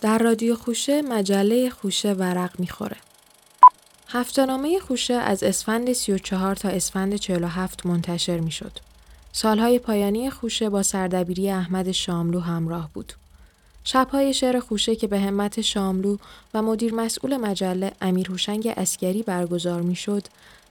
در 0.00 0.18
رادیو 0.18 0.56
خوشه 0.56 1.02
مجله 1.02 1.70
خوشه 1.70 2.12
ورق 2.12 2.60
می‌خوره. 2.60 2.96
هفتانامه 4.08 4.78
خوشه 4.78 5.14
از 5.14 5.42
اسفند 5.42 5.92
34 5.92 6.54
تا 6.54 6.68
اسفند 6.68 7.16
47 7.16 7.86
منتشر 7.86 8.40
می‌شد. 8.40 8.72
سالهای 9.32 9.78
پایانی 9.78 10.30
خوشه 10.30 10.68
با 10.68 10.82
سردبیری 10.82 11.50
احمد 11.50 11.92
شاملو 11.92 12.40
همراه 12.40 12.90
بود. 12.94 13.12
شبهای 13.84 14.34
شعر 14.34 14.60
خوشه 14.60 14.96
که 14.96 15.06
به 15.06 15.20
همت 15.20 15.60
شاملو 15.60 16.16
و 16.54 16.62
مدیر 16.62 16.94
مسئول 16.94 17.36
مجله 17.36 17.92
امیر 18.00 18.30
هوشنگ 18.30 18.72
اسکری 18.76 19.22
برگزار 19.22 19.82
می‌شد، 19.82 20.26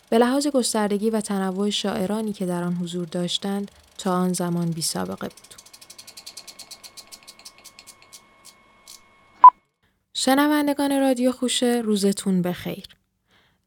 به 0.09 0.18
لحاظ 0.18 0.48
گستردگی 0.48 1.09
و 1.09 1.21
تنوع 1.21 1.70
شاعرانی 1.70 2.34
که 2.34 2.46
در 2.46 2.64
آن 2.64 2.73
حضور 2.73 3.05
داشتند 3.05 3.71
تا 3.98 4.14
آن 4.14 4.34
زمان 4.34 4.72
بی 4.72 4.81
سابقه 4.81 5.28
بود. 5.28 5.47
شنوندگان 10.30 10.99
رادیو 10.99 11.31
خوشه 11.31 11.81
روزتون 11.86 12.41
بخیر. 12.41 12.86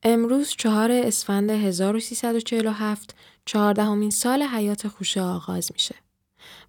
امروز 0.02 0.54
چهار 0.58 0.92
اسفند 0.92 1.50
1347 1.50 3.14
چهاردهمین 3.44 4.10
سال 4.10 4.42
حیات 4.42 4.88
خوشه 4.88 5.22
آغاز 5.22 5.70
میشه. 5.72 5.94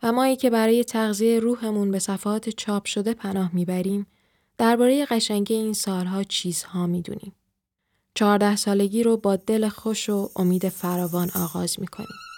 و 0.03 0.11
مایی 0.11 0.35
که 0.35 0.49
برای 0.49 0.83
تغذیه 0.83 1.39
روحمون 1.39 1.91
به 1.91 1.99
صفحات 1.99 2.49
چاپ 2.49 2.85
شده 2.85 3.13
پناه 3.13 3.49
می‌بریم 3.53 4.07
درباره 4.57 5.05
قشنگی 5.05 5.53
این 5.53 5.73
سالها 5.73 6.23
چیزها 6.23 6.87
می‌دونیم. 6.87 7.35
چهارده 8.15 8.55
سالگی 8.55 9.03
رو 9.03 9.17
با 9.17 9.35
دل 9.35 9.69
خوش 9.69 10.09
و 10.09 10.29
امید 10.35 10.69
فراوان 10.69 11.31
آغاز 11.35 11.79
می‌کنیم. 11.79 12.30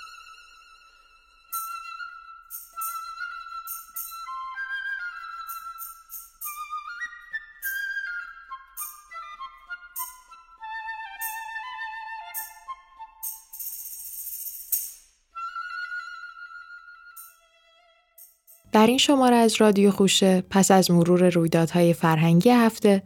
در 18.74 18.88
این 18.88 18.98
شماره 18.98 19.36
از 19.36 19.56
رادیو 19.62 19.92
خوشه 19.92 20.44
پس 20.50 20.72
از 20.72 20.92
مرور 20.92 21.30
رویدادهای 21.30 21.94
فرهنگی 21.94 22.50
هفته 22.50 23.04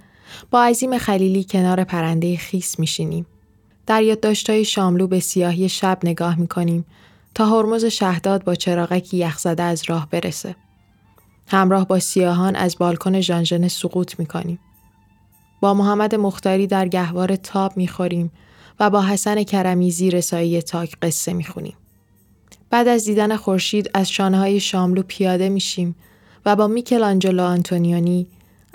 با 0.51 0.63
عظیم 0.63 0.97
خلیلی 0.97 1.43
کنار 1.43 1.83
پرنده 1.83 2.37
خیس 2.37 2.79
میشینیم. 2.79 3.25
در 3.85 4.03
یادداشتهای 4.03 4.65
شاملو 4.65 5.07
به 5.07 5.19
سیاهی 5.19 5.69
شب 5.69 5.99
نگاه 6.03 6.39
می‌کنیم 6.39 6.85
تا 7.35 7.45
هرمز 7.45 7.85
شهداد 7.85 8.43
با 8.43 8.55
چراغکی 8.55 9.17
یخزده 9.17 9.63
از 9.63 9.83
راه 9.87 10.07
برسه. 10.11 10.55
همراه 11.47 11.87
با 11.87 11.99
سیاهان 11.99 12.55
از 12.55 12.75
بالکن 12.79 13.21
ژانژن 13.21 13.67
سقوط 13.67 14.19
می‌کنیم. 14.19 14.59
با 15.61 15.73
محمد 15.73 16.15
مختاری 16.15 16.67
در 16.67 16.87
گهوار 16.87 17.35
تاب 17.35 17.77
می‌خوریم 17.77 18.31
و 18.79 18.89
با 18.89 19.01
حسن 19.01 19.43
کرمی 19.43 19.91
زیر 19.91 20.21
سایه 20.21 20.61
تاک 20.61 20.97
قصه 21.01 21.33
می‌خونیم. 21.33 21.75
بعد 22.69 22.87
از 22.87 23.05
دیدن 23.05 23.35
خورشید 23.35 23.91
از 23.93 24.09
شانه 24.09 24.37
های 24.37 24.59
شاملو 24.59 25.03
پیاده 25.07 25.49
میشیم 25.49 25.95
و 26.45 26.55
با 26.55 26.67
میکل 26.67 27.03
آنجلو 27.03 27.43
آنتونیونی 27.43 28.27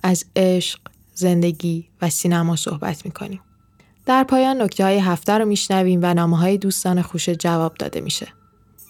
از 0.03 0.25
عشق، 0.37 0.81
زندگی 1.15 1.89
و 2.03 2.11
سینما 2.11 2.57
صحبت 2.57 3.05
می‌کنیم. 3.05 3.41
در 4.07 4.25
پایان 4.25 4.63
نکته 4.63 4.85
های 4.85 4.99
هفته 4.99 5.33
رو 5.33 5.45
میشنویم 5.45 6.01
و 6.03 6.15
نامه 6.15 6.39
های 6.39 6.59
دوستان 6.59 7.03
خوش 7.03 7.29
جواب 7.29 7.75
داده 7.75 8.01
میشه. 8.01 8.29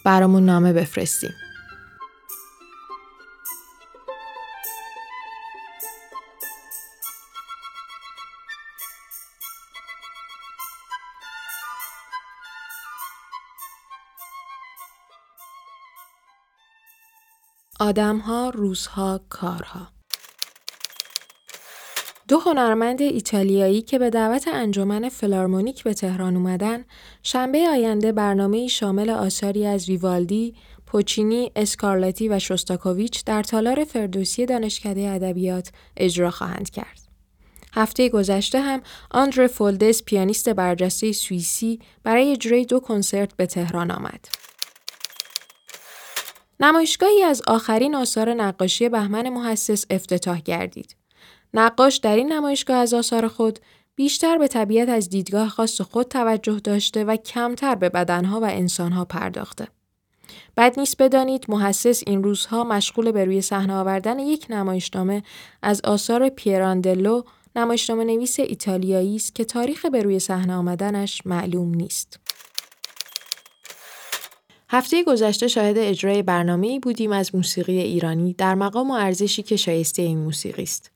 برامون 0.05 0.44
نامه 0.44 0.72
بفرستیم. 0.72 1.31
آدمها، 17.82 18.50
روزها، 18.50 19.20
کارها 19.28 19.88
دو 22.28 22.38
هنرمند 22.38 23.03
ایتالیایی 23.03 23.82
که 23.82 23.98
به 23.98 24.10
دعوت 24.10 24.48
انجمن 24.48 25.09
فیلارمونیک 25.09 25.84
به 25.84 25.94
تهران 25.94 26.37
اومدن، 26.37 26.84
شنبه 27.22 27.69
آینده 27.69 28.12
برنامه 28.12 28.69
شامل 28.69 29.10
آثاری 29.10 29.66
از 29.66 29.88
ویوالدی، 29.88 30.54
پوچینی، 30.87 31.53
اسکارلتی 31.56 32.28
و 32.28 32.38
شوستاکوویچ 32.38 33.25
در 33.25 33.43
تالار 33.43 33.84
فردوسی 33.84 34.47
دانشکده 34.47 35.09
ادبیات 35.09 35.70
اجرا 35.97 36.31
خواهند 36.31 36.70
کرد. 36.70 37.00
هفته 37.72 38.09
گذشته 38.09 38.60
هم 38.60 38.81
آندور 39.10 39.47
فولدس 39.47 40.03
پیانیست 40.03 40.49
برجسته 40.49 41.12
سوئیسی 41.12 41.81
برای 42.03 42.32
اجرای 42.32 42.64
دو 42.64 42.81
کنسرت 42.81 43.37
به 43.37 43.47
تهران 43.47 43.91
آمد. 43.91 44.28
نمایشگاهی 46.60 47.22
از 47.22 47.42
آخرین 47.46 47.94
آثار 47.94 48.34
نقاشی 48.34 48.88
بهمن 48.88 49.28
محسس 49.28 49.84
افتتاح 49.90 50.40
گردید. 50.40 50.96
نقاش 51.54 51.96
در 51.96 52.16
این 52.16 52.32
نمایشگاه 52.32 52.76
از 52.76 52.94
آثار 52.94 53.28
خود 53.28 53.58
بیشتر 53.94 54.38
به 54.38 54.48
طبیعت 54.48 54.88
از 54.88 55.10
دیدگاه 55.10 55.48
خاص 55.48 55.80
خود 55.80 56.08
توجه 56.08 56.60
داشته 56.60 57.04
و 57.04 57.16
کمتر 57.16 57.74
به 57.74 57.88
بدنها 57.88 58.40
و 58.40 58.44
انسانها 58.44 59.04
پرداخته. 59.04 59.68
بد 60.56 60.78
نیست 60.78 61.02
بدانید 61.02 61.44
محسس 61.48 62.02
این 62.06 62.22
روزها 62.22 62.64
مشغول 62.64 63.12
به 63.12 63.24
روی 63.24 63.40
صحنه 63.40 63.74
آوردن 63.74 64.19
یک 64.19 64.46
نمایشنامه 64.50 65.22
از 65.62 65.80
آثار 65.84 66.28
پیراندلو 66.28 67.22
نمایشنامه 67.56 68.04
نویس 68.04 68.40
ایتالیایی 68.40 69.16
است 69.16 69.34
که 69.34 69.44
تاریخ 69.44 69.86
به 69.86 70.02
روی 70.02 70.19
صحنه 70.19 70.54
آمدنش 70.54 71.22
معلوم 71.26 71.74
نیست. 71.74 72.22
هفته 74.75 75.05
گذشته 75.05 75.49
شاهد 75.49 75.78
اجرای 75.78 76.22
برنامه 76.22 76.81
بودیم 76.81 77.12
از 77.12 77.34
موسیقی 77.34 77.78
ایرانی 77.78 78.33
در 78.33 78.55
مقام 78.55 78.91
و 78.91 78.94
ارزشی 78.94 79.43
که 79.43 79.56
شایسته 79.56 80.03
این 80.03 80.19
موسیقی 80.19 80.62
است. 80.62 80.91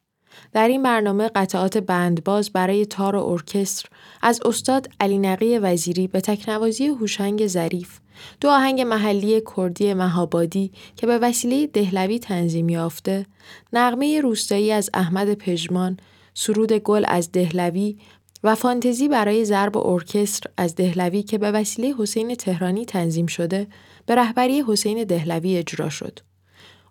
در 0.52 0.68
این 0.68 0.82
برنامه 0.82 1.28
قطعات 1.28 1.78
بندباز 1.78 2.50
برای 2.50 2.86
تار 2.86 3.16
و 3.16 3.26
ارکستر 3.26 3.88
از 4.22 4.40
استاد 4.44 4.88
علی 5.00 5.18
نقی 5.18 5.58
وزیری 5.58 6.06
به 6.06 6.20
تکنوازی 6.20 6.86
هوشنگ 6.86 7.46
ظریف 7.46 7.98
دو 8.40 8.48
آهنگ 8.48 8.80
محلی 8.80 9.42
کردی 9.56 9.94
مهابادی 9.94 10.72
که 10.96 11.06
به 11.06 11.18
وسیله 11.18 11.66
دهلوی 11.66 12.18
تنظیم 12.18 12.68
یافته 12.68 13.26
نغمه 13.72 14.20
روستایی 14.20 14.72
از 14.72 14.90
احمد 14.94 15.34
پژمان 15.34 15.96
سرود 16.34 16.72
گل 16.72 17.04
از 17.08 17.32
دهلوی 17.32 17.96
و 18.44 18.54
فانتزی 18.54 19.08
برای 19.08 19.44
ضرب 19.44 19.76
ارکستر 19.76 20.50
از 20.56 20.74
دهلوی 20.74 21.22
که 21.22 21.38
به 21.38 21.50
وسیله 21.50 21.94
حسین 21.98 22.34
تهرانی 22.34 22.84
تنظیم 22.84 23.26
شده 23.26 23.66
به 24.06 24.14
رهبری 24.14 24.64
حسین 24.68 25.04
دهلوی 25.04 25.56
اجرا 25.56 25.88
شد. 25.88 26.18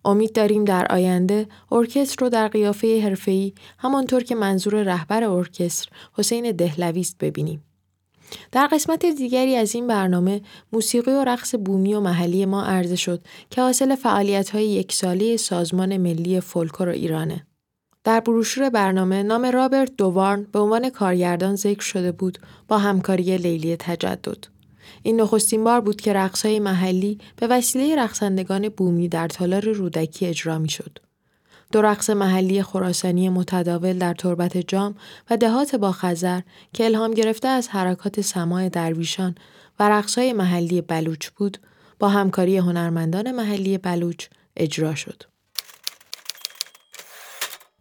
امید 0.05 0.33
داریم 0.33 0.65
در 0.65 0.87
آینده 0.89 1.47
ارکستر 1.71 2.25
رو 2.25 2.29
در 2.29 2.47
قیافه 2.47 3.01
حرفه‌ای 3.03 3.53
همانطور 3.77 4.23
که 4.23 4.35
منظور 4.35 4.83
رهبر 4.83 5.23
ارکستر 5.23 5.89
حسین 6.13 6.51
دهلوی 6.51 7.01
است 7.01 7.17
ببینیم. 7.17 7.63
در 8.51 8.67
قسمت 8.67 9.05
دیگری 9.05 9.55
از 9.55 9.75
این 9.75 9.87
برنامه 9.87 10.41
موسیقی 10.73 11.11
و 11.11 11.23
رقص 11.23 11.55
بومی 11.65 11.93
و 11.93 11.99
محلی 11.99 12.45
ما 12.45 12.63
عرضه 12.63 12.95
شد 12.95 13.21
که 13.49 13.61
حاصل 13.61 13.95
فعالیت 13.95 14.49
های 14.49 14.67
یک 14.67 14.93
ساله 14.93 15.37
سازمان 15.37 15.97
ملی 15.97 16.39
فولکلور 16.39 16.89
ایرانه. 16.89 17.45
در 18.05 18.19
بروشور 18.19 18.69
برنامه 18.69 19.23
نام 19.23 19.45
رابرت 19.45 19.91
دووارن 19.97 20.43
به 20.51 20.59
عنوان 20.59 20.89
کارگردان 20.89 21.55
ذکر 21.55 21.81
شده 21.81 22.11
بود 22.11 22.39
با 22.67 22.77
همکاری 22.77 23.37
لیلی 23.37 23.75
تجدد. 23.75 24.47
این 25.03 25.21
نخستین 25.21 25.63
بار 25.63 25.81
بود 25.81 26.01
که 26.01 26.13
رقصهای 26.13 26.59
محلی 26.59 27.19
به 27.35 27.47
وسیله 27.47 28.03
رقصندگان 28.03 28.69
بومی 28.69 29.09
در 29.09 29.27
تالار 29.27 29.69
رودکی 29.69 30.25
اجرا 30.25 30.57
می 30.57 30.69
شد. 30.69 30.99
دو 31.71 31.81
رقص 31.81 32.09
محلی 32.09 32.63
خراسانی 32.63 33.29
متداول 33.29 33.97
در 33.97 34.13
تربت 34.13 34.57
جام 34.57 34.95
و 35.29 35.37
دهات 35.37 35.75
با 35.75 35.91
خزر 35.91 36.41
که 36.73 36.85
الهام 36.85 37.11
گرفته 37.11 37.47
از 37.47 37.67
حرکات 37.67 38.21
سماع 38.21 38.69
درویشان 38.69 39.35
و 39.79 39.89
رقصهای 39.89 40.33
محلی 40.33 40.81
بلوچ 40.81 41.29
بود 41.29 41.57
با 41.99 42.09
همکاری 42.09 42.57
هنرمندان 42.57 43.31
محلی 43.31 43.77
بلوچ 43.77 44.25
اجرا 44.55 44.95
شد. 44.95 45.34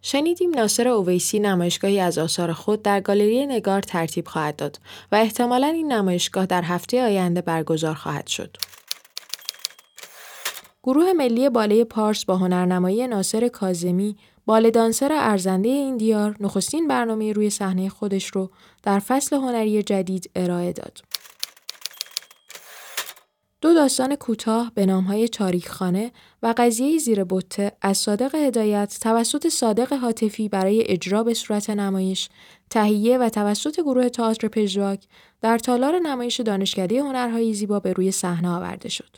شنیدیم 0.07 0.51
ناصر 0.55 0.87
اویسی 0.87 1.39
نمایشگاهی 1.39 1.99
از 1.99 2.17
آثار 2.17 2.53
خود 2.53 2.81
در 2.81 3.01
گالری 3.01 3.45
نگار 3.45 3.81
ترتیب 3.81 4.27
خواهد 4.27 4.55
داد 4.55 4.79
و 5.11 5.15
احتمالا 5.15 5.67
این 5.67 5.91
نمایشگاه 5.91 6.45
در 6.45 6.61
هفته 6.61 7.03
آینده 7.03 7.41
برگزار 7.41 7.93
خواهد 7.93 8.27
شد. 8.27 8.57
گروه 10.83 11.13
ملی 11.13 11.49
باله 11.49 11.83
پارس 11.83 12.25
با 12.25 12.37
هنرنمایی 12.37 13.07
ناصر 13.07 13.47
کازمی 13.47 14.17
باله 14.45 14.71
دانسر 14.71 15.09
ارزنده 15.11 15.69
این 15.69 15.97
دیار 15.97 16.35
نخستین 16.39 16.87
برنامه 16.87 17.33
روی 17.33 17.49
صحنه 17.49 17.89
خودش 17.89 18.25
رو 18.27 18.51
در 18.83 18.99
فصل 18.99 19.35
هنری 19.35 19.83
جدید 19.83 20.29
ارائه 20.35 20.73
داد. 20.73 21.01
دو 23.61 23.73
داستان 23.73 24.15
کوتاه 24.15 24.71
به 24.75 24.85
نامهای 24.85 25.27
تاریخخانه 25.27 26.11
و 26.43 26.53
قضیه 26.57 26.97
زیر 26.97 27.23
بطه 27.23 27.71
از 27.81 27.97
صادق 27.97 28.35
هدایت 28.35 28.97
توسط 29.01 29.47
صادق 29.47 29.93
حاطفی 29.93 30.49
برای 30.49 30.83
اجرا 30.87 31.23
به 31.23 31.33
صورت 31.33 31.69
نمایش 31.69 32.29
تهیه 32.69 33.17
و 33.17 33.29
توسط 33.29 33.79
گروه 33.79 34.09
تئاتر 34.09 34.47
پژواک 34.47 35.05
در 35.41 35.57
تالار 35.57 35.99
نمایش 35.99 36.39
دانشکده 36.39 37.01
هنرهای 37.01 37.53
زیبا 37.53 37.79
به 37.79 37.93
روی 37.93 38.11
صحنه 38.11 38.49
آورده 38.49 38.89
شد. 38.89 39.17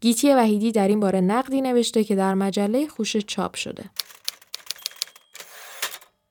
گیتی 0.00 0.34
وحیدی 0.34 0.72
در 0.72 0.88
این 0.88 1.00
باره 1.00 1.20
نقدی 1.20 1.60
نوشته 1.60 2.04
که 2.04 2.14
در 2.14 2.34
مجله 2.34 2.86
خوش 2.86 3.16
چاپ 3.16 3.54
شده. 3.54 3.84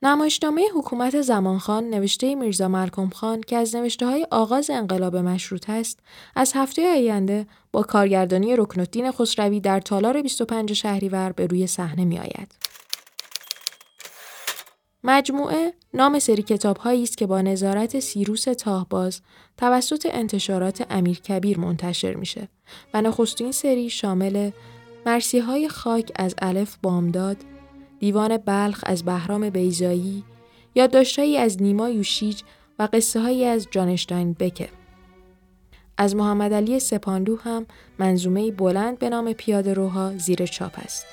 نمایشنامه 0.03 0.67
حکومت 0.75 1.21
زمانخان 1.21 1.89
نوشته 1.89 2.35
میرزا 2.35 2.67
ملکم 2.67 3.09
خان 3.09 3.41
که 3.41 3.57
از 3.57 3.75
نوشته 3.75 4.05
های 4.05 4.27
آغاز 4.31 4.69
انقلاب 4.69 5.15
مشروط 5.15 5.69
است 5.69 5.99
از 6.35 6.51
هفته 6.55 6.89
آینده 6.89 7.47
با 7.71 7.83
کارگردانی 7.83 8.55
رکنالدین 8.55 9.11
خسروی 9.11 9.59
در 9.59 9.79
تالار 9.79 10.21
25 10.21 10.73
شهریور 10.73 11.31
به 11.31 11.47
روی 11.47 11.67
صحنه 11.67 12.05
می 12.05 12.19
آید. 12.19 12.55
مجموعه 15.03 15.73
نام 15.93 16.19
سری 16.19 16.43
کتاب 16.43 16.87
است 16.87 17.17
که 17.17 17.25
با 17.25 17.41
نظارت 17.41 17.99
سیروس 17.99 18.43
تاهباز 18.43 19.21
توسط 19.57 20.07
انتشارات 20.11 20.85
امیر 20.89 21.19
کبیر 21.19 21.59
منتشر 21.59 22.13
میشه 22.13 22.47
و 22.93 23.01
نخستین 23.01 23.51
سری 23.51 23.89
شامل 23.89 24.51
مرسی 25.05 25.39
های 25.39 25.69
خاک 25.69 26.11
از 26.15 26.35
الف 26.41 26.77
بامداد 26.81 27.37
دیوان 28.01 28.37
بلخ 28.37 28.83
از 28.85 29.05
بهرام 29.05 29.49
بیزایی، 29.49 30.23
یادداشتهایی 30.75 31.37
از 31.37 31.61
نیما 31.61 31.89
یوشیج 31.89 32.41
و 32.79 32.87
قصه 32.93 33.19
هایی 33.19 33.45
از 33.45 33.67
جانشتاین 33.71 34.33
بکه. 34.33 34.69
از 35.97 36.15
محمد 36.15 36.53
علی 36.53 36.79
سپاندو 36.79 37.35
هم 37.35 37.65
منظومه 37.99 38.51
بلند 38.51 38.99
به 38.99 39.09
نام 39.09 39.33
پیاده 39.33 39.73
روها 39.73 40.17
زیر 40.17 40.45
چاپ 40.45 40.71
است. 40.75 41.05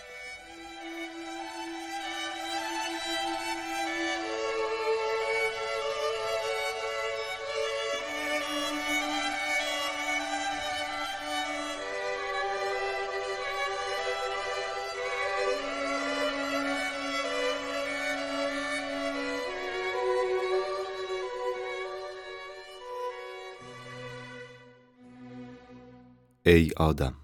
ای 26.49 26.71
آدم. 26.77 27.15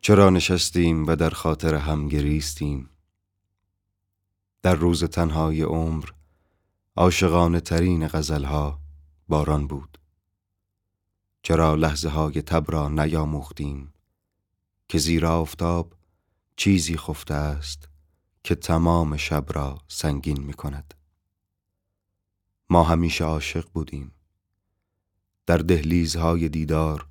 چرا 0.00 0.30
نشستیم 0.30 1.06
و 1.06 1.16
در 1.16 1.30
خاطر 1.30 1.74
هم 1.74 2.08
گریستیم؟ 2.08 2.90
در 4.62 4.74
روز 4.74 5.04
تنهای 5.04 5.62
عمر 5.62 6.10
عاشقانه 6.96 7.60
ترین 7.60 8.08
غزلها 8.08 8.80
باران 9.28 9.66
بود. 9.66 9.98
چرا 11.42 11.74
لحظه 11.74 12.08
های 12.08 12.42
تب 12.42 12.70
را 12.70 12.88
نیاموختیم 12.88 13.92
که 14.88 14.98
زیر 14.98 15.26
آفتاب 15.26 15.94
چیزی 16.56 16.96
خفته 16.96 17.34
است 17.34 17.88
که 18.44 18.54
تمام 18.54 19.16
شب 19.16 19.44
را 19.48 19.78
سنگین 19.88 20.40
می 20.40 20.52
کند 20.52 20.94
ما 22.70 22.82
همیشه 22.82 23.24
عاشق 23.24 23.68
بودیم. 23.70 24.12
در 25.46 25.58
دهلیزهای 25.58 26.48
دیدار 26.48 27.06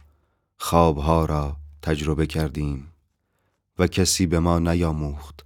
خوابها 0.58 1.26
را 1.26 1.58
تجربه 1.82 2.28
کردیم 2.28 2.92
و 3.80 3.88
کسی 3.88 4.26
به 4.26 4.40
ما 4.40 4.60
نیاموخت 4.60 5.46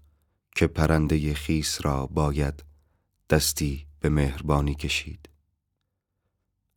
که 0.56 0.68
پرنده 0.68 1.34
خیس 1.34 1.86
را 1.86 2.08
باید 2.08 2.64
دستی 3.30 3.86
به 4.00 4.10
مهربانی 4.10 4.76
کشید. 4.76 5.30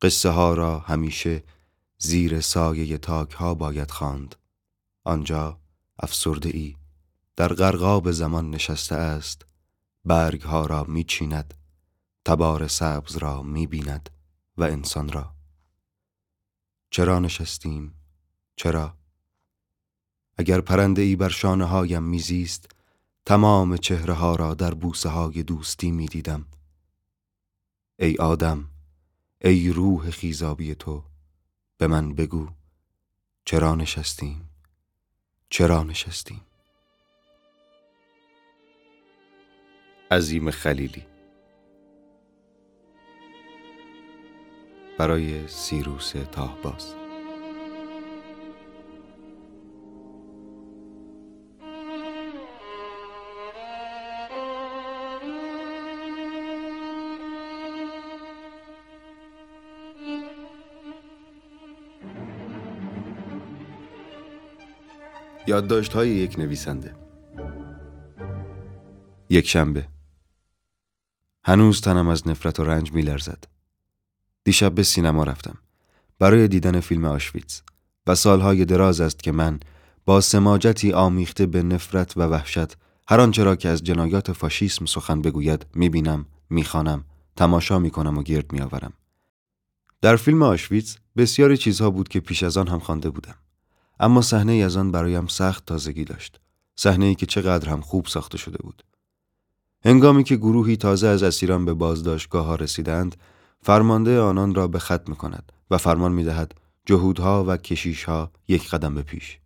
قصه 0.02 0.30
ها 0.30 0.54
را 0.54 0.78
همیشه 0.78 1.42
زیر 1.98 2.40
سایه 2.40 2.98
تاک 2.98 3.32
ها 3.32 3.54
باید 3.54 3.90
خواند. 3.90 4.34
آنجا 5.04 5.58
افسرده 5.98 6.48
ای 6.48 6.76
در 7.36 7.48
غرقاب 7.48 8.10
زمان 8.10 8.50
نشسته 8.50 8.94
است. 8.94 9.46
برگ 10.04 10.42
ها 10.42 10.66
را 10.66 10.84
می 10.84 11.04
چیند 11.04 11.54
تبار 12.24 12.68
سبز 12.68 13.16
را 13.16 13.42
می 13.42 13.66
بیند 13.66 14.10
و 14.56 14.62
انسان 14.62 15.12
را 15.12 15.37
چرا 16.90 17.18
نشستیم؟ 17.18 17.94
چرا؟ 18.56 18.94
اگر 20.38 20.60
پرنده 20.60 21.02
ای 21.02 21.16
بر 21.16 21.28
شانه 21.28 21.64
هایم 21.64 22.02
میزیست 22.02 22.70
تمام 23.26 23.76
چهره 23.76 24.14
ها 24.14 24.36
را 24.36 24.54
در 24.54 24.74
بوسه 24.74 25.08
های 25.08 25.42
دوستی 25.42 25.90
می 25.90 26.06
دیدم. 26.06 26.46
ای 27.98 28.16
آدم 28.16 28.68
ای 29.40 29.68
روح 29.68 30.10
خیزابی 30.10 30.74
تو 30.74 31.04
به 31.78 31.86
من 31.86 32.14
بگو 32.14 32.48
چرا 33.44 33.74
نشستیم 33.74 34.50
چرا 35.50 35.82
نشستیم 35.82 36.40
عظیم 40.10 40.50
خلیلی 40.50 41.17
برای 44.98 45.48
سیروس 45.48 46.12
تاهباز. 46.32 46.94
یادداشت 65.46 65.92
های 65.92 66.08
یک 66.08 66.38
نویسنده. 66.38 66.94
یک 69.30 69.48
شنبه. 69.48 69.88
هنوز 71.44 71.80
تنم 71.80 72.08
از 72.08 72.28
نفرت 72.28 72.60
و 72.60 72.64
رنج 72.64 72.92
می 72.92 73.02
لرزد. 73.02 73.57
دیشب 74.48 74.74
به 74.74 74.82
سینما 74.82 75.24
رفتم. 75.24 75.58
برای 76.18 76.48
دیدن 76.48 76.80
فیلم 76.80 77.04
آشویتز. 77.04 77.60
و 78.06 78.14
سالهای 78.14 78.64
دراز 78.64 79.00
است 79.00 79.22
که 79.22 79.32
من 79.32 79.60
با 80.04 80.20
سماجتی 80.20 80.92
آمیخته 80.92 81.46
به 81.46 81.62
نفرت 81.62 82.16
و 82.16 82.20
وحشت 82.20 82.76
هر 83.08 83.20
آنچه 83.20 83.44
را 83.44 83.56
که 83.56 83.68
از 83.68 83.84
جنایات 83.84 84.32
فاشیسم 84.32 84.86
سخن 84.86 85.22
بگوید 85.22 85.66
می‌بینم 85.74 86.26
می‌خوانم 86.50 87.04
تماشا 87.36 87.78
می‌کنم 87.78 88.18
و 88.18 88.22
گرد 88.22 88.52
میآورم. 88.52 88.92
در 90.02 90.16
فیلم 90.16 90.42
آشویتز 90.42 90.96
بسیاری 91.16 91.56
چیزها 91.56 91.90
بود 91.90 92.08
که 92.08 92.20
پیش 92.20 92.42
از 92.42 92.56
آن 92.56 92.68
هم 92.68 92.78
خوانده 92.78 93.10
بودم. 93.10 93.36
اما 94.00 94.22
صحنه 94.22 94.52
از 94.52 94.76
آن 94.76 94.92
برایم 94.92 95.26
سخت 95.26 95.66
تازگی 95.66 96.04
داشت. 96.04 96.40
صحنه 96.76 97.04
ای 97.04 97.14
که 97.14 97.26
چقدر 97.26 97.68
هم 97.68 97.80
خوب 97.80 98.06
ساخته 98.06 98.38
شده 98.38 98.58
بود. 98.58 98.82
هنگامی 99.84 100.24
که 100.24 100.36
گروهی 100.36 100.76
تازه 100.76 101.06
از 101.06 101.22
اسیران 101.22 101.64
به 101.64 101.74
بازداشتگاه 101.74 102.46
ها 102.46 102.54
رسیدند 102.54 103.16
فرمانده 103.62 104.20
آنان 104.20 104.54
را 104.54 104.68
به 104.68 104.78
خط 104.78 105.08
می 105.08 105.16
کند 105.16 105.52
و 105.70 105.78
فرمان 105.78 106.12
می 106.12 106.24
دهد 106.24 106.54
جهودها 106.86 107.44
و 107.44 107.56
کشیشها 107.56 108.30
یک 108.48 108.68
قدم 108.68 108.94
به 108.94 109.02
پیش. 109.02 109.38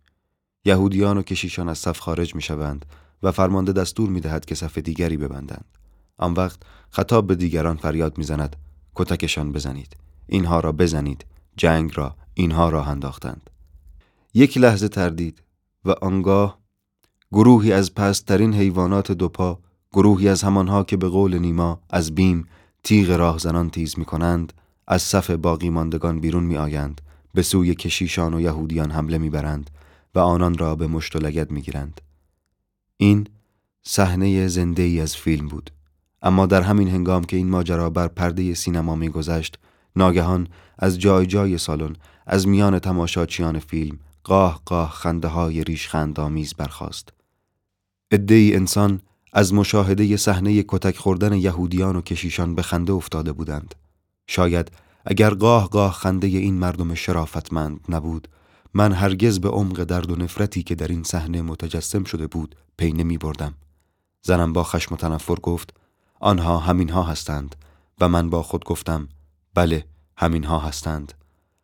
یهودیان 0.65 1.17
و 1.17 1.21
کشیشان 1.21 1.69
از 1.69 1.77
صف 1.77 1.99
خارج 1.99 2.35
می 2.35 2.41
شوند 2.41 2.85
و 3.23 3.31
فرمانده 3.31 3.71
دستور 3.71 4.09
می 4.09 4.19
دهد 4.19 4.45
که 4.45 4.55
صف 4.55 4.77
دیگری 4.77 5.17
ببندند. 5.17 5.65
آن 6.17 6.33
وقت 6.33 6.59
خطاب 6.89 7.27
به 7.27 7.35
دیگران 7.35 7.77
فریاد 7.77 8.17
می 8.17 8.23
زند 8.23 8.55
کتکشان 8.95 9.51
بزنید. 9.51 9.95
اینها 10.27 10.59
را 10.59 10.71
بزنید. 10.71 11.25
جنگ 11.57 11.91
را 11.95 12.15
اینها 12.33 12.69
را 12.69 12.83
انداختند. 12.83 13.49
یک 14.33 14.57
لحظه 14.57 14.87
تردید 14.87 15.43
و 15.85 15.91
آنگاه 15.91 16.59
گروهی 17.31 17.73
از 17.73 17.93
پسترین 17.93 18.53
حیوانات 18.53 19.11
دوپا 19.11 19.59
گروهی 19.91 20.29
از 20.29 20.43
همانها 20.43 20.83
که 20.83 20.97
به 20.97 21.09
قول 21.09 21.37
نیما 21.37 21.79
از 21.89 22.15
بیم 22.15 22.47
تیغ 22.83 23.11
راهزنان 23.11 23.69
تیز 23.69 23.99
می 23.99 24.05
کنند 24.05 24.53
از 24.87 25.01
صف 25.01 25.29
باقی 25.29 25.69
ماندگان 25.69 26.19
بیرون 26.19 26.43
می 26.43 26.57
آیند 26.57 27.01
به 27.33 27.41
سوی 27.41 27.75
کشیشان 27.75 28.33
و 28.33 28.41
یهودیان 28.41 28.91
حمله 28.91 29.17
می 29.17 29.29
برند 29.29 29.69
و 30.15 30.19
آنان 30.19 30.57
را 30.57 30.75
به 30.75 30.87
مشت 30.87 31.15
و 31.15 31.19
لگد 31.19 31.51
می 31.51 31.61
گیرند. 31.61 32.01
این 32.97 33.27
صحنه 33.83 34.47
زنده 34.47 34.83
ای 34.83 34.99
از 34.99 35.15
فیلم 35.15 35.47
بود 35.47 35.71
اما 36.21 36.45
در 36.45 36.61
همین 36.61 36.87
هنگام 36.87 37.23
که 37.23 37.37
این 37.37 37.49
ماجرا 37.49 37.89
بر 37.89 38.07
پرده 38.07 38.53
سینما 38.53 38.95
می 38.95 39.09
گذشت 39.09 39.59
ناگهان 39.95 40.47
از 40.79 40.99
جای 40.99 41.25
جای 41.25 41.57
سالن 41.57 41.95
از 42.27 42.47
میان 42.47 42.79
تماشاچیان 42.79 43.59
فیلم 43.59 43.99
قاه 44.23 44.61
قاه 44.65 44.89
خنده 44.89 45.27
های 45.27 45.63
ریش 45.63 45.89
برخاست. 46.57 47.13
ای 48.29 48.55
انسان 48.55 49.01
از 49.35 49.53
مشاهده 49.53 50.17
صحنه 50.17 50.63
کتک 50.67 50.97
خوردن 50.97 51.33
یهودیان 51.33 51.95
و 51.95 52.01
کشیشان 52.01 52.55
به 52.55 52.61
خنده 52.61 52.93
افتاده 52.93 53.31
بودند. 53.31 53.75
شاید 54.27 54.71
اگر 55.05 55.33
گاه 55.33 55.69
گاه 55.69 55.91
خنده 55.91 56.27
این 56.27 56.53
مردم 56.53 56.93
شرافتمند 56.93 57.79
نبود 57.89 58.27
من 58.73 58.91
هرگز 58.91 59.39
به 59.39 59.49
عمق 59.49 59.83
درد 59.83 60.11
و 60.11 60.15
نفرتی 60.15 60.63
که 60.63 60.75
در 60.75 60.87
این 60.87 61.03
صحنه 61.03 61.41
متجسم 61.41 62.03
شده 62.03 62.27
بود 62.27 62.55
پی 62.77 62.91
نمی 62.91 63.17
بردم. 63.17 63.53
زنم 64.21 64.53
با 64.53 64.63
خشم 64.63 64.95
و 64.95 64.97
تنفر 64.97 65.35
گفت 65.35 65.73
آنها 66.19 66.57
همینها 66.57 67.03
هستند. 67.03 67.55
و 68.01 68.09
من 68.09 68.29
با 68.29 68.43
خود 68.43 68.65
گفتم 68.65 69.07
بله 69.53 69.85
همینها 70.17 70.59
هستند. 70.59 71.13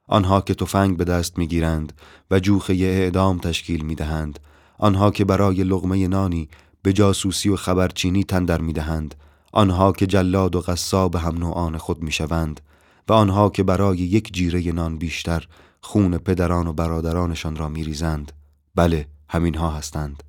آنها 0.07 0.41
که 0.41 0.53
تفنگ 0.53 0.97
به 0.97 1.03
دست 1.03 1.37
می‌گیرند 1.37 1.93
و 2.31 2.39
جوخه 2.39 2.73
اعدام 2.73 3.37
تشکیل 3.37 3.85
می‌دهند 3.85 4.39
آنها 4.77 5.11
که 5.11 5.25
برای 5.25 5.63
لغمه 5.63 6.07
نانی 6.07 6.49
به 6.89 6.93
جاسوسی 6.93 7.49
و 7.49 7.55
خبرچینی 7.55 8.23
تندر 8.23 8.61
می‌دهند. 8.61 9.15
آنها 9.53 9.91
که 9.91 10.07
جلاد 10.07 10.55
و 10.55 10.61
غصاب 10.61 11.15
هم 11.15 11.37
نوعان 11.37 11.77
خود 11.77 12.01
می‌شوند 12.01 12.61
و 13.07 13.13
آنها 13.13 13.49
که 13.49 13.63
برای 13.63 13.97
یک 13.97 14.33
جیره 14.33 14.71
نان 14.71 14.97
بیشتر 14.97 15.47
خون 15.81 16.17
پدران 16.17 16.67
و 16.67 16.73
برادرانشان 16.73 17.55
را 17.55 17.69
میریزند. 17.69 18.31
بله 18.75 19.07
همینها 19.29 19.69
هستند. 19.69 20.23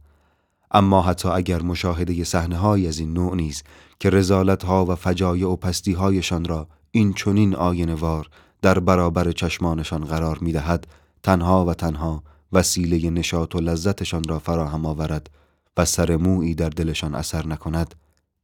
اما 0.70 1.02
حتی 1.02 1.28
اگر 1.28 1.62
مشاهده 1.62 2.24
صحنه 2.24 2.86
از 2.88 2.98
این 2.98 3.12
نوع 3.12 3.36
نیز 3.36 3.62
که 4.00 4.10
رزالت 4.10 4.64
ها 4.64 4.84
و 4.84 4.94
فجایع 4.94 5.48
و 5.48 5.56
پستی 5.56 5.92
هایشان 5.92 6.44
را 6.44 6.68
این 6.90 7.12
چنین 7.12 7.54
آینوار 7.54 8.28
در 8.62 8.78
برابر 8.78 9.32
چشمانشان 9.32 10.04
قرار 10.04 10.38
می 10.38 10.52
دهد 10.52 10.86
تنها 11.22 11.64
و 11.64 11.74
تنها 11.74 12.22
وسیله 12.52 13.10
نشاط 13.10 13.54
و 13.54 13.60
لذتشان 13.60 14.22
را 14.28 14.38
فراهم 14.38 14.86
آورد. 14.86 15.30
و 15.76 15.84
سر 15.84 16.16
مویی 16.16 16.54
در 16.54 16.68
دلشان 16.68 17.14
اثر 17.14 17.46
نکند 17.46 17.94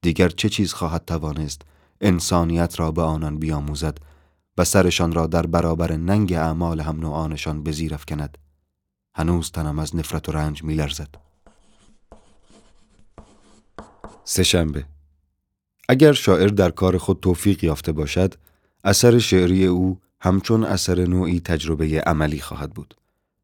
دیگر 0.02 0.28
چه 0.28 0.48
چیز 0.48 0.72
خواهد 0.72 1.04
توانست 1.04 1.62
انسانیت 2.00 2.80
را 2.80 2.92
به 2.92 3.02
آنان 3.02 3.38
بیاموزد 3.38 3.98
و 4.58 4.64
سرشان 4.64 5.12
را 5.12 5.26
در 5.26 5.46
برابر 5.46 5.92
ننگ 5.92 6.32
اعمال 6.32 6.80
هم 6.80 7.00
نوعانشان 7.00 7.62
به 7.62 7.72
زیر 7.72 7.94
افکند؟ 7.94 8.38
هنوز 9.14 9.50
تنم 9.50 9.78
از 9.78 9.96
نفرت 9.96 10.28
و 10.28 10.32
رنج 10.32 10.64
میلرزد. 10.64 11.08
سهشنبه 14.24 14.84
اگر 15.88 16.12
شاعر 16.12 16.48
در 16.48 16.70
کار 16.70 16.98
خود 16.98 17.20
توفیق 17.20 17.64
یافته 17.64 17.92
باشد 17.92 18.34
اثر 18.84 19.18
شعری 19.18 19.66
او 19.66 20.00
همچون 20.20 20.64
اثر 20.64 21.04
نوعی 21.04 21.40
تجربه 21.40 22.00
عملی 22.00 22.40
خواهد 22.40 22.74
بود. 22.74 22.94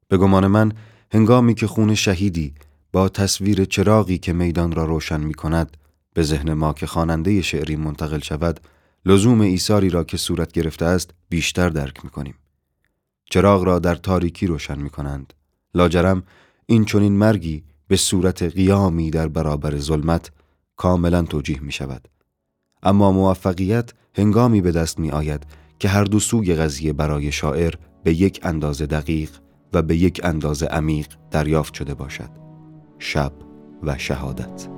به 0.09 0.17
گمان 0.17 0.47
من 0.47 0.73
هنگامی 1.13 1.55
که 1.55 1.67
خون 1.67 1.95
شهیدی 1.95 2.55
با 2.93 3.09
تصویر 3.09 3.65
چراغی 3.65 4.19
که 4.19 4.33
میدان 4.33 4.73
را 4.73 4.85
روشن 4.85 5.21
می 5.21 5.35
کند 5.35 5.77
به 6.15 6.23
ذهن 6.23 6.53
ما 6.53 6.73
که 6.73 6.87
خواننده 6.87 7.43
شعری 7.43 7.77
منتقل 7.77 8.19
شود 8.19 8.61
لزوم 9.07 9.41
ایثاری 9.41 9.91
را 9.91 10.05
که 10.05 10.17
صورت 10.17 10.53
گرفته 10.53 10.85
است 10.85 11.11
بیشتر 11.29 11.69
درک 11.69 12.05
می 12.05 12.11
کنیم. 12.11 12.35
چراغ 13.31 13.65
را 13.65 13.79
در 13.79 13.95
تاریکی 13.95 14.47
روشن 14.47 14.79
می 14.79 14.91
کنند. 14.91 15.33
لاجرم 15.75 16.23
این 16.67 16.85
چنین 16.85 17.13
مرگی 17.13 17.65
به 17.89 17.97
صورت 17.97 18.43
قیامی 18.43 19.11
در 19.11 19.29
برابر 19.29 19.79
ظلمت 19.79 20.31
کاملا 20.77 21.23
توجیه 21.23 21.61
می 21.61 21.73
شود. 21.73 22.09
اما 22.83 23.13
موفقیت 23.13 23.91
هنگامی 24.15 24.61
به 24.61 24.73
دست 24.73 24.99
می 24.99 25.11
آید 25.11 25.47
که 25.79 25.89
هر 25.89 26.05
دو 26.05 26.21
سوی 26.21 26.55
قضیه 26.55 26.93
برای 26.93 27.33
شاعر 27.33 27.75
به 28.05 28.15
یک 28.15 28.41
اندازه 28.43 28.87
دقیق 28.87 29.31
و 29.73 29.83
به 29.83 29.97
یک 29.97 30.21
اندازه 30.25 30.67
عمیق 30.67 31.07
دریافت 31.31 31.75
شده 31.75 31.95
باشد. 31.95 32.42
شب 33.03 33.33
و 33.83 33.99
شهادت. 33.99 34.69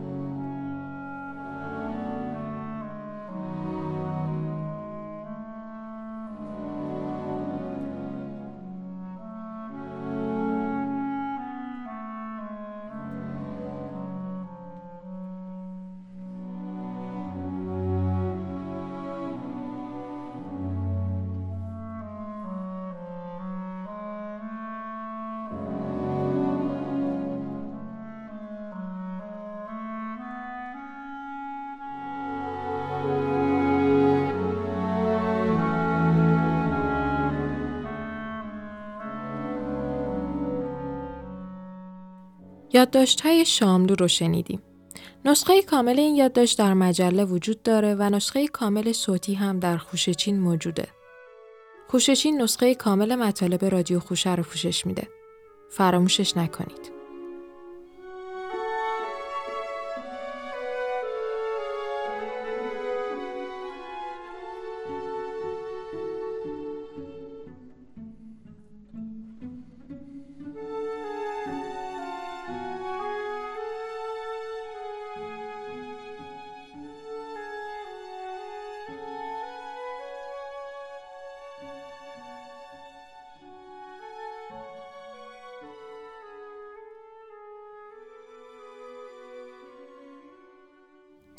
یادداشت 43.04 43.20
های 43.20 43.44
شاملو 43.44 43.94
رو 43.94 44.08
شنیدیم. 44.08 44.62
نسخه 45.25 45.62
کامل 45.62 45.99
این 45.99 46.14
یادداشت 46.14 46.58
در 46.58 46.75
مجله 46.75 47.25
وجود 47.25 47.62
داره 47.62 47.94
و 47.94 48.02
نسخه 48.02 48.49
کامل 48.49 48.92
صوتی 48.92 49.34
هم 49.34 49.58
در 49.58 49.76
خوشچین 49.76 50.40
موجوده. 50.40 50.88
خوشچین 51.88 52.42
نسخه 52.42 52.75
کامل 52.75 53.14
مطالب 53.14 53.64
رادیو 53.64 54.00
خوشه 54.00 54.34
رو 54.34 54.42
پوشش 54.42 54.87
میده. 54.87 55.08
فراموشش 55.70 56.37
نکنید. 56.37 56.94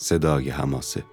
صدای 0.06 0.50
هماسه 0.50 1.04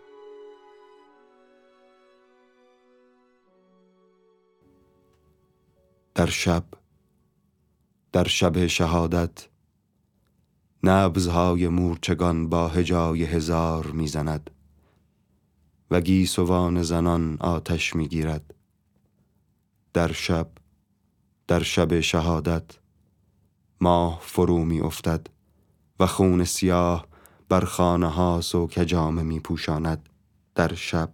در 6.15 6.27
شب 6.27 6.65
در 8.13 8.25
شب 8.25 8.67
شهادت 8.67 9.49
نبزهای 10.83 11.69
مورچگان 11.69 12.49
با 12.49 12.69
هجای 12.69 13.25
هزار 13.25 13.87
می‌زند 13.87 14.51
و 15.91 16.01
گیسوان 16.01 16.83
زنان 16.83 17.37
آتش 17.41 17.97
می‌گیرد. 17.97 18.55
در 19.93 20.13
شب 20.13 20.51
در 21.47 21.63
شب 21.63 22.01
شهادت 22.01 22.79
ماه 23.81 24.21
فرو 24.23 24.65
می 24.65 24.81
افتد 24.81 25.27
و 26.01 26.07
خون 26.07 26.45
سیاه 26.45 27.12
بر 27.53 27.65
خانه 27.65 28.07
ها 28.07 28.41
سو 28.41 28.67
کجامه 28.67 29.23
می 29.23 29.41
پوشاند. 29.41 30.09
در 30.55 30.75
شب 30.75 31.13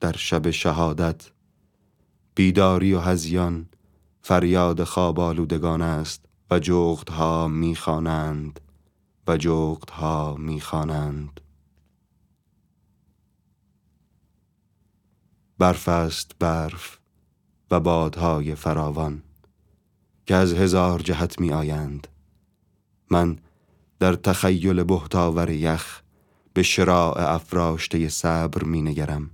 در 0.00 0.12
شب 0.12 0.50
شهادت. 0.50 1.30
بیداری 2.34 2.94
و 2.94 3.00
هزیان 3.00 3.68
فریاد 4.22 4.84
خواب 4.84 5.20
آلودگان 5.20 5.82
است 5.82 6.24
و 6.50 6.58
جغدها 6.58 7.48
می‌خوانند 7.48 8.60
و 9.26 9.36
جغدها 9.36 10.34
می‌خوانند 10.34 11.40
برف 15.58 15.88
است 15.88 16.32
برف 16.38 16.98
و 17.70 17.80
بادهای 17.80 18.54
فراوان 18.54 19.22
که 20.26 20.34
از 20.34 20.52
هزار 20.52 20.98
جهت 20.98 21.40
می 21.40 21.52
آیند. 21.52 22.08
من 23.10 23.38
در 24.00 24.14
تخیل 24.14 24.82
بهتاور 24.82 25.50
یخ 25.50 26.02
به 26.54 26.62
شراع 26.62 27.34
افراشته 27.34 28.08
صبر 28.08 28.64
می 28.64 28.82
نگرم 28.82 29.30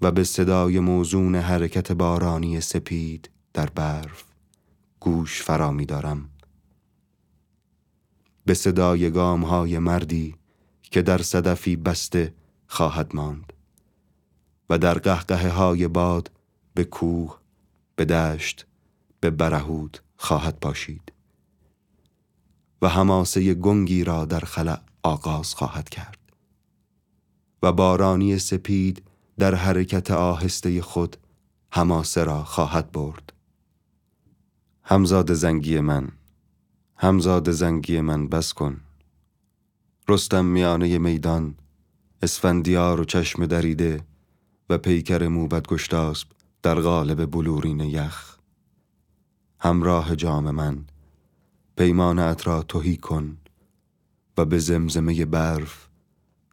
و 0.00 0.10
به 0.10 0.24
صدای 0.24 0.80
موزون 0.80 1.34
حرکت 1.34 1.92
بارانی 1.92 2.60
سپید 2.60 3.30
در 3.54 3.66
برف 3.66 4.24
گوش 5.00 5.42
فرا 5.42 5.70
می 5.70 5.86
دارم. 5.86 6.28
به 8.46 8.54
صدای 8.54 9.10
گام 9.10 9.44
های 9.44 9.78
مردی 9.78 10.34
که 10.82 11.02
در 11.02 11.22
صدفی 11.22 11.76
بسته 11.76 12.34
خواهد 12.66 13.16
ماند 13.16 13.52
و 14.70 14.78
در 14.78 14.94
قهقه 14.94 15.48
های 15.48 15.88
باد 15.88 16.30
به 16.74 16.84
کوه 16.84 17.38
به 17.96 18.04
دشت 18.04 18.66
به 19.20 19.30
برهود 19.30 19.98
خواهد 20.16 20.58
پاشید 20.60 21.13
و 22.84 22.88
هماسه 22.88 23.54
گنگی 23.54 24.04
را 24.04 24.24
در 24.24 24.40
خلع 24.40 24.78
آغاز 25.02 25.54
خواهد 25.54 25.88
کرد. 25.88 26.18
و 27.62 27.72
بارانی 27.72 28.38
سپید 28.38 29.02
در 29.38 29.54
حرکت 29.54 30.10
آهسته 30.10 30.82
خود 30.82 31.16
هماسه 31.72 32.24
را 32.24 32.44
خواهد 32.44 32.92
برد. 32.92 33.32
همزاد 34.82 35.34
زنگی 35.34 35.80
من 35.80 36.08
همزاد 36.96 37.50
زنگی 37.50 38.00
من 38.00 38.28
بس 38.28 38.52
کن. 38.52 38.80
رستم 40.08 40.44
میانه 40.44 40.98
میدان 40.98 41.54
اسفندیار 42.22 43.00
و 43.00 43.04
چشم 43.04 43.46
دریده 43.46 44.00
و 44.70 44.78
پیکر 44.78 45.28
موبت 45.28 45.66
گشتاسب 45.66 46.28
در 46.62 46.80
غالب 46.80 47.30
بلورین 47.30 47.80
یخ. 47.80 48.36
همراه 49.60 50.16
جام 50.16 50.50
من 50.50 50.84
پیمان 51.76 52.36
را 52.44 52.62
توهی 52.62 52.96
کن 52.96 53.36
و 54.38 54.44
به 54.44 54.58
زمزمه 54.58 55.24
برف 55.24 55.88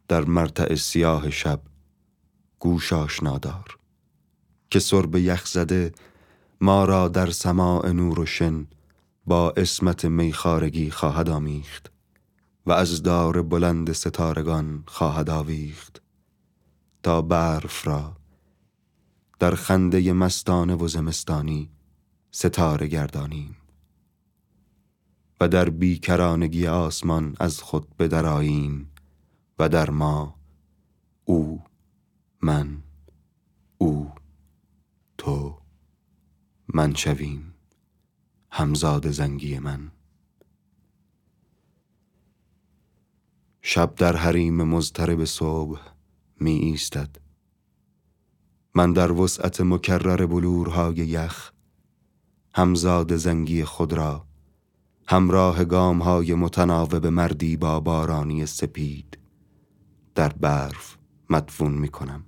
در 0.08 0.24
مرتع 0.24 0.74
سیاه 0.74 1.30
شب 1.30 1.60
گوش 2.58 2.92
آشنا 2.92 3.38
دار 3.38 3.78
که 4.70 4.78
سرب 4.78 5.16
یخ 5.16 5.46
زده 5.46 5.92
ما 6.60 6.84
را 6.84 7.08
در 7.08 7.30
سماع 7.30 7.90
نور 7.90 8.20
و 8.20 8.26
شن 8.26 8.66
با 9.26 9.52
اسمت 9.56 10.04
میخارگی 10.04 10.90
خواهد 10.90 11.28
آمیخت 11.28 11.92
و 12.66 12.72
از 12.72 13.02
دار 13.02 13.42
بلند 13.42 13.92
ستارگان 13.92 14.84
خواهد 14.86 15.30
آویخت 15.30 16.02
تا 17.02 17.22
برف 17.22 17.86
را 17.86 18.16
در 19.38 19.54
خنده 19.54 20.12
مستانه 20.12 20.74
و 20.74 20.88
زمستانی 20.88 21.70
ستاره 22.30 22.86
گردانیم. 22.86 23.56
و 25.42 25.48
در 25.48 25.70
بیکرانگی 25.70 26.66
آسمان 26.66 27.36
از 27.40 27.60
خود 27.60 27.96
بدراییم 27.96 28.90
و 29.58 29.68
در 29.68 29.90
ما 29.90 30.34
او 31.24 31.62
من 32.42 32.82
او 33.78 34.12
تو 35.18 35.58
من 36.74 36.94
شویم 36.94 37.54
همزاد 38.50 39.10
زنگی 39.10 39.58
من. 39.58 39.90
شب 43.62 43.94
در 43.94 44.16
حریم 44.16 44.62
مضطرب 44.62 45.24
صبح 45.24 45.80
می 46.40 46.52
ایستد. 46.52 47.16
من 48.74 48.92
در 48.92 49.12
وسعت 49.12 49.60
مکرر 49.60 50.26
بلورهای 50.26 50.94
یخ 50.94 51.52
همزاد 52.54 53.16
زنگی 53.16 53.64
خود 53.64 53.92
را 53.92 54.31
همراه 55.06 55.64
گام 55.64 56.02
های 56.02 56.34
متناوب 56.34 57.06
مردی 57.06 57.56
با 57.56 57.80
بارانی 57.80 58.46
سپید 58.46 59.18
در 60.14 60.28
برف 60.28 60.96
مدفون 61.30 61.72
می 61.72 61.88
کنم 61.88 62.24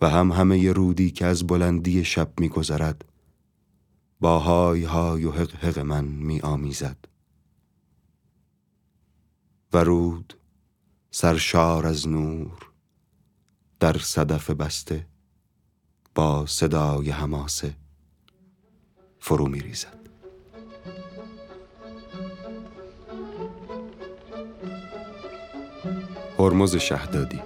و 0.00 0.08
هم 0.08 0.32
همه 0.32 0.72
رودی 0.72 1.10
که 1.10 1.26
از 1.26 1.46
بلندی 1.46 2.04
شب 2.04 2.32
می 2.40 2.48
گذرد 2.48 3.04
با 4.20 4.38
های 4.38 4.84
های 4.84 5.24
و 5.24 5.30
حق 5.30 5.64
حق 5.64 5.78
من 5.78 6.04
می 6.04 6.40
آمیزد 6.40 6.96
و 9.72 9.84
رود 9.84 10.34
سرشار 11.10 11.86
از 11.86 12.08
نور 12.08 12.70
در 13.80 13.98
صدف 13.98 14.50
بسته 14.50 15.06
با 16.14 16.46
صدای 16.46 17.10
هماسه 17.10 17.76
فرو 19.18 19.48
می 19.48 19.60
ریزد 19.60 20.01
هرمز 26.42 26.76
شهدادی. 26.76 27.40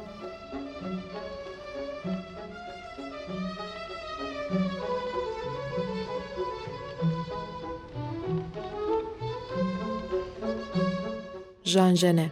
ژان 11.65 11.95
ژنه 11.95 12.31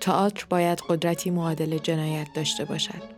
تئاتر 0.00 0.46
باید 0.50 0.80
قدرتی 0.88 1.30
معادل 1.30 1.78
جنایت 1.78 2.28
داشته 2.34 2.64
باشد. 2.64 3.17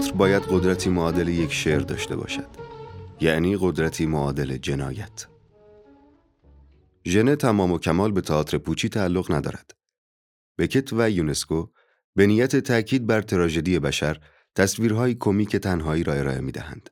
تاتر 0.00 0.12
باید 0.12 0.42
قدرتی 0.42 0.90
معادل 0.90 1.28
یک 1.28 1.52
شعر 1.52 1.80
داشته 1.80 2.16
باشد 2.16 2.46
یعنی 3.20 3.56
قدرتی 3.60 4.06
معادل 4.06 4.56
جنایت 4.56 5.26
ژنه 7.06 7.36
تمام 7.36 7.72
و 7.72 7.78
کمال 7.78 8.12
به 8.12 8.20
تئاتر 8.20 8.58
پوچی 8.58 8.88
تعلق 8.88 9.32
ندارد 9.32 9.74
بکت 10.58 10.92
و 10.92 11.10
یونسکو 11.10 11.66
به 12.16 12.26
نیت 12.26 12.56
تاکید 12.56 13.06
بر 13.06 13.22
تراژدی 13.22 13.78
بشر 13.78 14.20
تصویرهای 14.54 15.14
کمیک 15.14 15.56
تنهایی 15.56 16.04
را 16.04 16.12
ارائه 16.12 16.40
می 16.40 16.52
دهند. 16.52 16.90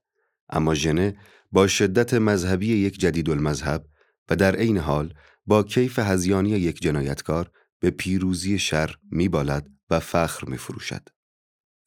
اما 0.48 0.74
ژنه 0.74 1.16
با 1.52 1.66
شدت 1.66 2.14
مذهبی 2.14 2.66
یک 2.66 3.00
جدید 3.00 3.30
المذهب 3.30 3.86
و 4.28 4.36
در 4.36 4.56
عین 4.56 4.78
حال 4.78 5.14
با 5.46 5.62
کیف 5.62 5.98
هزیانی 5.98 6.50
یک 6.50 6.80
جنایتکار 6.80 7.50
به 7.80 7.90
پیروزی 7.90 8.58
شر 8.58 8.94
میبالد 9.10 9.68
و 9.90 10.00
فخر 10.00 10.48
میفروشد. 10.48 11.08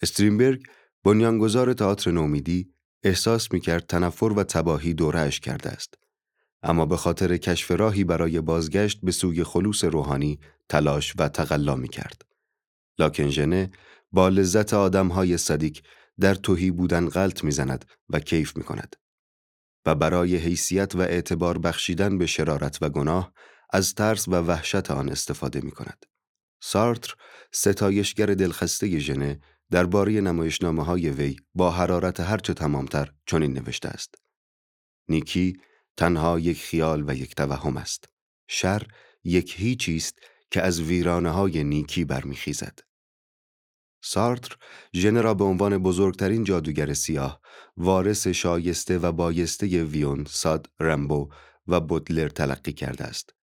استرینبرگ 0.02 0.64
بنیانگذار 1.04 1.74
تئاتر 1.74 2.12
نومیدی 2.12 2.74
احساس 3.04 3.52
می‌کرد 3.54 3.86
تنفر 3.86 4.26
و 4.26 4.44
تباهی 4.44 4.94
دورهش 4.94 5.40
کرده 5.40 5.70
است. 5.70 5.94
اما 6.64 6.86
به 6.86 6.98
خاطر 6.98 7.38
کشف 7.38 7.72
راهی 7.72 8.04
برای 8.04 8.42
بازگشت 8.42 9.00
به 9.04 9.12
سوی 9.12 9.44
خلوص 9.44 9.84
روحانی 9.84 10.40
تلاش 10.70 11.14
و 11.18 11.30
تقلا 11.30 11.76
می 11.76 11.88
کرد. 11.88 12.22
لاکن 13.00 13.30
ژنه 13.30 13.72
با 14.12 14.30
لذت 14.30 14.74
آدمهای 14.74 15.38
صدیک 15.38 15.84
در 16.20 16.36
توهی 16.36 16.72
بودن 16.72 17.10
غلط 17.10 17.44
می‌زند 17.44 17.86
و 18.10 18.20
کیف 18.20 18.58
می 18.58 18.64
کند. 18.64 18.96
و 19.86 19.96
برای 19.96 20.36
حیثیت 20.36 20.96
و 20.96 21.00
اعتبار 21.00 21.58
بخشیدن 21.58 22.18
به 22.18 22.26
شرارت 22.26 22.78
و 22.82 22.90
گناه 22.90 23.34
از 23.70 23.96
ترس 23.96 24.28
و 24.28 24.32
وحشت 24.32 24.92
آن 24.92 25.10
استفاده 25.10 25.62
می 25.62 25.72
کند. 25.72 26.06
سارتر 26.62 27.14
ستایشگر 27.52 28.26
دلخسته 28.26 29.00
ژنه 29.00 29.40
درباره 29.72 30.22
نمایشنامه 30.22 30.84
های 30.84 31.10
وی 31.10 31.36
با 31.56 31.72
حرارت 31.72 32.20
هرچه 32.20 32.54
تمامتر 32.54 33.12
چنین 33.26 33.54
نوشته 33.54 33.90
است. 33.90 34.16
نیکی 35.10 35.58
تنها 35.98 36.40
یک 36.40 36.62
خیال 36.62 37.10
و 37.10 37.16
یک 37.16 37.36
توهم 37.36 37.78
است. 37.78 38.06
شر 38.48 38.88
یک 39.24 39.56
هیچی 39.58 39.96
است 39.96 40.20
که 40.52 40.62
از 40.62 40.82
ویرانه 40.82 41.30
های 41.30 41.64
نیکی 41.64 42.06
برمیخیزد. 42.06 42.80
سارتر 44.04 44.56
ژنه 44.96 45.22
را 45.22 45.34
به 45.34 45.44
عنوان 45.44 45.78
بزرگترین 45.78 46.44
جادوگر 46.44 46.94
سیاه، 46.94 47.42
وارث 47.78 48.28
شایسته 48.28 48.98
و 48.98 49.12
بایسته 49.12 49.84
ویون، 49.84 50.26
ساد، 50.30 50.70
رمبو 50.80 51.30
و 51.68 51.80
بودلر 51.80 52.30
تلقی 52.30 52.74
کرده 52.74 53.04
است. 53.04 53.34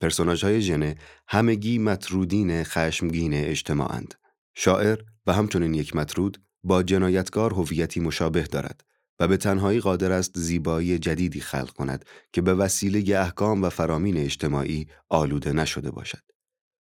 پرسوناج 0.00 0.44
های 0.44 0.60
ژنه 0.60 0.96
همگی 1.28 1.78
مترودین 1.78 2.64
خشمگین 2.64 3.34
اجتماعند. 3.34 4.14
شاعر 4.56 4.98
و 5.26 5.32
همچنین 5.32 5.74
یک 5.74 5.96
مترود 5.96 6.38
با 6.64 6.82
جنایتکار 6.82 7.52
هویتی 7.52 8.00
مشابه 8.00 8.42
دارد 8.42 8.84
و 9.20 9.28
به 9.28 9.36
تنهایی 9.36 9.80
قادر 9.80 10.12
است 10.12 10.38
زیبایی 10.38 10.98
جدیدی 10.98 11.40
خلق 11.40 11.70
کند 11.70 12.04
که 12.32 12.42
به 12.42 12.54
وسیله 12.54 13.20
احکام 13.20 13.62
و 13.62 13.68
فرامین 13.68 14.16
اجتماعی 14.16 14.86
آلوده 15.08 15.52
نشده 15.52 15.90
باشد. 15.90 16.22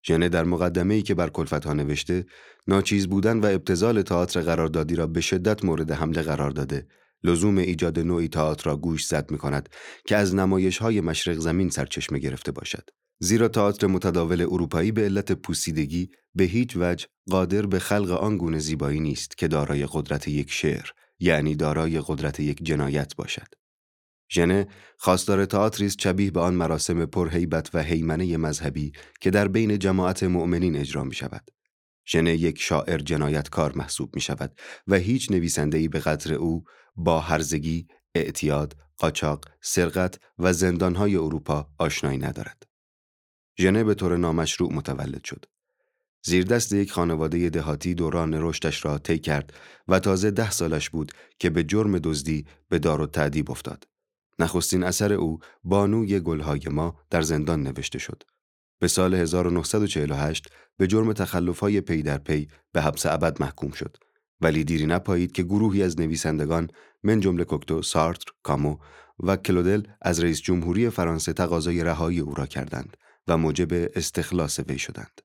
ژنه 0.07 0.29
در 0.29 0.45
مقدمه 0.45 0.95
ای 0.95 1.03
که 1.03 1.15
بر 1.15 1.31
ها 1.65 1.73
نوشته 1.73 2.27
ناچیز 2.67 3.09
بودن 3.09 3.41
و 3.41 3.47
ابتزال 3.47 4.03
تئاتر 4.03 4.41
قراردادی 4.41 4.95
را 4.95 5.07
به 5.07 5.21
شدت 5.21 5.65
مورد 5.65 5.91
حمله 5.91 6.23
قرار 6.23 6.51
داده 6.51 6.87
لزوم 7.25 7.59
ایجاد 7.59 7.99
نوعی 7.99 8.29
تئاتر 8.29 8.71
را 8.71 8.77
گوش 8.77 9.07
زد 9.07 9.31
می 9.31 9.39
کند 9.39 9.69
که 10.07 10.17
از 10.17 10.35
نمایش 10.35 10.79
های 10.79 11.01
مشرق 11.01 11.39
زمین 11.39 11.71
سرچشمه 11.71 12.19
گرفته 12.19 12.53
باشد. 12.53 12.91
زیرا 13.21 13.49
تئاتر 13.49 13.87
متداول 13.87 14.43
اروپایی 14.43 14.93
به 14.93 15.03
علت 15.03 15.33
پوسیدگی 15.33 16.11
به 16.35 16.45
هیچ 16.45 16.77
وجه 16.77 17.07
قادر 17.31 17.67
به 17.67 17.79
خلق 17.79 18.11
آن 18.11 18.39
گونه 18.39 18.59
زیبایی 18.59 19.01
نیست 19.01 19.39
که 19.39 19.49
دارای 19.49 19.87
قدرت 19.93 20.29
یک 20.29 20.51
شعر 20.51 20.91
یعنی 21.19 21.55
دارای 21.55 22.01
قدرت 22.07 22.41
یک 22.41 22.63
جنایت 22.63 23.17
باشد. 23.17 23.49
ژنه 24.33 24.67
خواستار 24.99 25.45
تئاتری 25.45 25.87
است 25.87 26.01
شبیه 26.01 26.31
به 26.31 26.41
آن 26.41 26.55
مراسم 26.55 27.07
پرهیبت 27.07 27.75
و 27.75 27.83
حیمنه 27.83 28.37
مذهبی 28.37 28.93
که 29.21 29.31
در 29.31 29.49
بین 29.49 29.79
جماعت 29.79 30.23
مؤمنین 30.23 30.77
اجرا 30.77 31.05
می 31.05 31.15
شود. 31.15 31.51
ژنه 32.09 32.35
یک 32.35 32.61
شاعر 32.61 32.99
جنایتکار 32.99 33.73
محسوب 33.73 34.15
می 34.15 34.21
شود 34.21 34.59
و 34.87 34.95
هیچ 34.95 35.31
نویسنده‌ای 35.31 35.89
به 35.89 35.99
قدر 35.99 36.35
او 36.35 36.65
با 36.97 37.21
هرزگی، 37.21 37.87
اعتیاد، 38.15 38.77
قاچاق، 38.97 39.45
سرقت 39.63 40.19
و 40.39 40.53
زندانهای 40.53 41.17
اروپا 41.17 41.71
آشنایی 41.79 42.19
ندارد. 42.19 42.68
ژنه 43.61 43.85
به 43.85 43.95
طور 43.95 44.17
نامشروع 44.17 44.73
متولد 44.73 45.25
شد. 45.25 45.45
زیر 46.23 46.45
دست 46.45 46.73
یک 46.73 46.93
خانواده 46.93 47.51
دهاتی 47.51 47.95
دوران 47.95 48.35
رشدش 48.35 48.85
را 48.85 48.99
طی 48.99 49.19
کرد 49.19 49.53
و 49.89 49.99
تازه 49.99 50.31
ده 50.31 50.51
سالش 50.51 50.91
بود 50.91 51.13
که 51.39 51.51
به 51.51 51.65
جرم 51.65 51.99
دزدی 51.99 52.47
به 52.69 52.79
دار 52.79 53.01
و 53.01 53.07
تعدیب 53.07 53.51
افتاد. 53.51 53.85
نخستین 54.39 54.85
اثر 54.85 55.13
او 55.13 55.39
بانوی 55.65 56.21
گلهای 56.21 56.61
ما 56.71 56.97
در 57.11 57.23
زندان 57.23 57.63
نوشته 57.63 57.99
شد. 57.99 58.23
به 58.79 58.89
سال 58.89 59.15
1948 59.15 60.51
به 60.77 60.87
جرم 60.87 61.13
تخلفهای 61.13 61.81
پی 61.81 62.03
در 62.03 62.19
پی 62.19 62.49
به 62.73 62.83
حبس 62.83 63.07
ابد 63.07 63.43
محکوم 63.43 63.71
شد 63.71 63.97
ولی 64.41 64.65
دیری 64.65 64.87
نپایید 64.87 65.33
که 65.33 65.43
گروهی 65.43 65.83
از 65.83 66.01
نویسندگان 66.01 66.71
من 67.03 67.21
جمله 67.21 67.45
کوکتو، 67.45 67.83
سارتر، 67.83 68.33
کامو 68.43 68.79
و 69.21 69.37
کلودل 69.37 69.83
از 70.03 70.21
رئیس 70.21 70.41
جمهوری 70.41 70.91
فرانسه 70.91 71.33
تقاضای 71.33 71.85
رهایی 71.85 72.21
او 72.21 72.35
را 72.35 72.47
کردند 72.47 72.97
و 73.29 73.37
موجب 73.37 73.69
استخلاص 73.73 74.61
وی 74.69 74.79
شدند. 74.79 75.21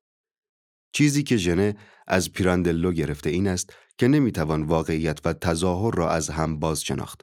چیزی 0.94 1.24
که 1.24 1.38
ژنه 1.38 1.76
از 2.08 2.32
پیراندلو 2.32 2.92
گرفته 2.92 3.30
این 3.30 3.48
است 3.48 3.74
که 3.98 4.08
نمی‌توان 4.08 4.64
واقعیت 4.64 5.20
و 5.26 5.34
تظاهر 5.34 5.96
را 5.96 6.12
از 6.12 6.30
هم 6.30 6.60
باز 6.60 6.82
شناخت. 6.84 7.22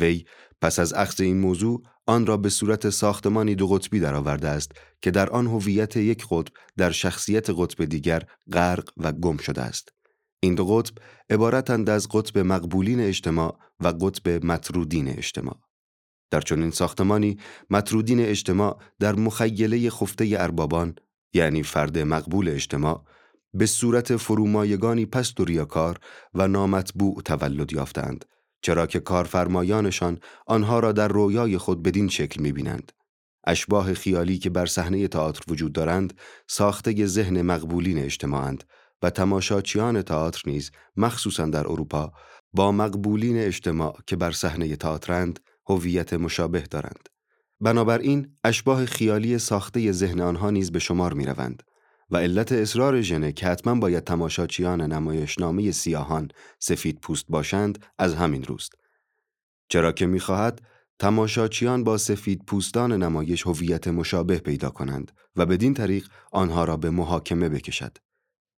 وی 0.00 0.24
پس 0.60 0.78
از 0.78 0.92
اخذ 0.92 1.20
این 1.20 1.40
موضوع 1.40 1.82
آن 2.06 2.26
را 2.26 2.36
به 2.36 2.48
صورت 2.48 2.90
ساختمانی 2.90 3.54
دو 3.54 3.66
قطبی 3.68 4.00
درآورده 4.00 4.48
است 4.48 4.72
که 5.02 5.10
در 5.10 5.30
آن 5.30 5.46
هویت 5.46 5.96
یک 5.96 6.26
قطب 6.30 6.52
در 6.76 6.90
شخصیت 6.90 7.50
قطب 7.50 7.84
دیگر 7.84 8.22
غرق 8.52 8.88
و 8.96 9.12
گم 9.12 9.36
شده 9.36 9.62
است. 9.62 9.88
این 10.40 10.54
دو 10.54 10.66
قطب 10.66 10.94
عبارتند 11.30 11.90
از 11.90 12.08
قطب 12.08 12.38
مقبولین 12.38 13.00
اجتماع 13.00 13.58
و 13.80 13.88
قطب 13.88 14.44
مطرودین 14.44 15.08
اجتماع. 15.08 15.63
در 16.34 16.40
چنین 16.40 16.70
ساختمانی 16.70 17.38
مطرودین 17.70 18.20
اجتماع 18.20 18.78
در 19.00 19.14
مخیله 19.14 19.90
خفته 19.90 20.36
اربابان 20.38 20.94
یعنی 21.34 21.62
فرد 21.62 21.98
مقبول 21.98 22.48
اجتماع 22.48 23.04
به 23.54 23.66
صورت 23.66 24.16
فرومایگانی 24.16 25.06
پست 25.06 25.40
و 25.40 25.44
ریاکار 25.44 25.98
و 26.34 26.48
نامطبوع 26.48 27.22
تولد 27.24 27.72
یافتند 27.72 28.24
چرا 28.62 28.86
که 28.86 29.00
کارفرمایانشان 29.00 30.18
آنها 30.46 30.80
را 30.80 30.92
در 30.92 31.08
رویای 31.08 31.58
خود 31.58 31.82
بدین 31.82 32.08
شکل 32.08 32.42
می‌بینند. 32.42 32.92
اشباه 33.46 33.94
خیالی 33.94 34.38
که 34.38 34.50
بر 34.50 34.66
صحنه 34.66 35.08
تئاتر 35.08 35.42
وجود 35.48 35.72
دارند 35.72 36.14
ساخته 36.48 37.06
ذهن 37.06 37.42
مقبولین 37.42 37.98
اجتماعند 37.98 38.64
و 39.02 39.10
تماشاچیان 39.10 40.02
تئاتر 40.02 40.42
نیز 40.46 40.70
مخصوصا 40.96 41.46
در 41.46 41.66
اروپا 41.66 42.12
با 42.52 42.72
مقبولین 42.72 43.38
اجتماع 43.38 43.98
که 44.06 44.16
بر 44.16 44.30
صحنه 44.30 44.76
تئاترند 44.76 45.40
هویت 45.66 46.14
مشابه 46.14 46.60
دارند. 46.60 47.08
بنابراین 47.60 48.36
اشباه 48.44 48.86
خیالی 48.86 49.38
ساخته 49.38 49.92
ذهن 49.92 50.20
آنها 50.20 50.50
نیز 50.50 50.72
به 50.72 50.78
شمار 50.78 51.12
می 51.12 51.26
روند 51.26 51.62
و 52.10 52.16
علت 52.16 52.52
اصرار 52.52 53.00
ژنه 53.00 53.32
که 53.32 53.46
حتما 53.46 53.74
باید 53.74 54.04
تماشاچیان 54.04 54.80
نمایشنامه 54.80 55.70
سیاهان 55.70 56.28
سفید 56.58 57.00
پوست 57.00 57.24
باشند 57.28 57.84
از 57.98 58.14
همین 58.14 58.44
روست. 58.44 58.72
چرا 59.68 59.92
که 59.92 60.06
می‌خواهد 60.06 60.62
تماشاچیان 60.98 61.84
با 61.84 61.98
سفید 61.98 62.44
پوستان 62.46 62.92
نمایش 62.92 63.46
هویت 63.46 63.88
مشابه 63.88 64.38
پیدا 64.38 64.70
کنند 64.70 65.12
و 65.36 65.46
بدین 65.46 65.74
طریق 65.74 66.08
آنها 66.32 66.64
را 66.64 66.76
به 66.76 66.90
محاکمه 66.90 67.48
بکشد. 67.48 67.98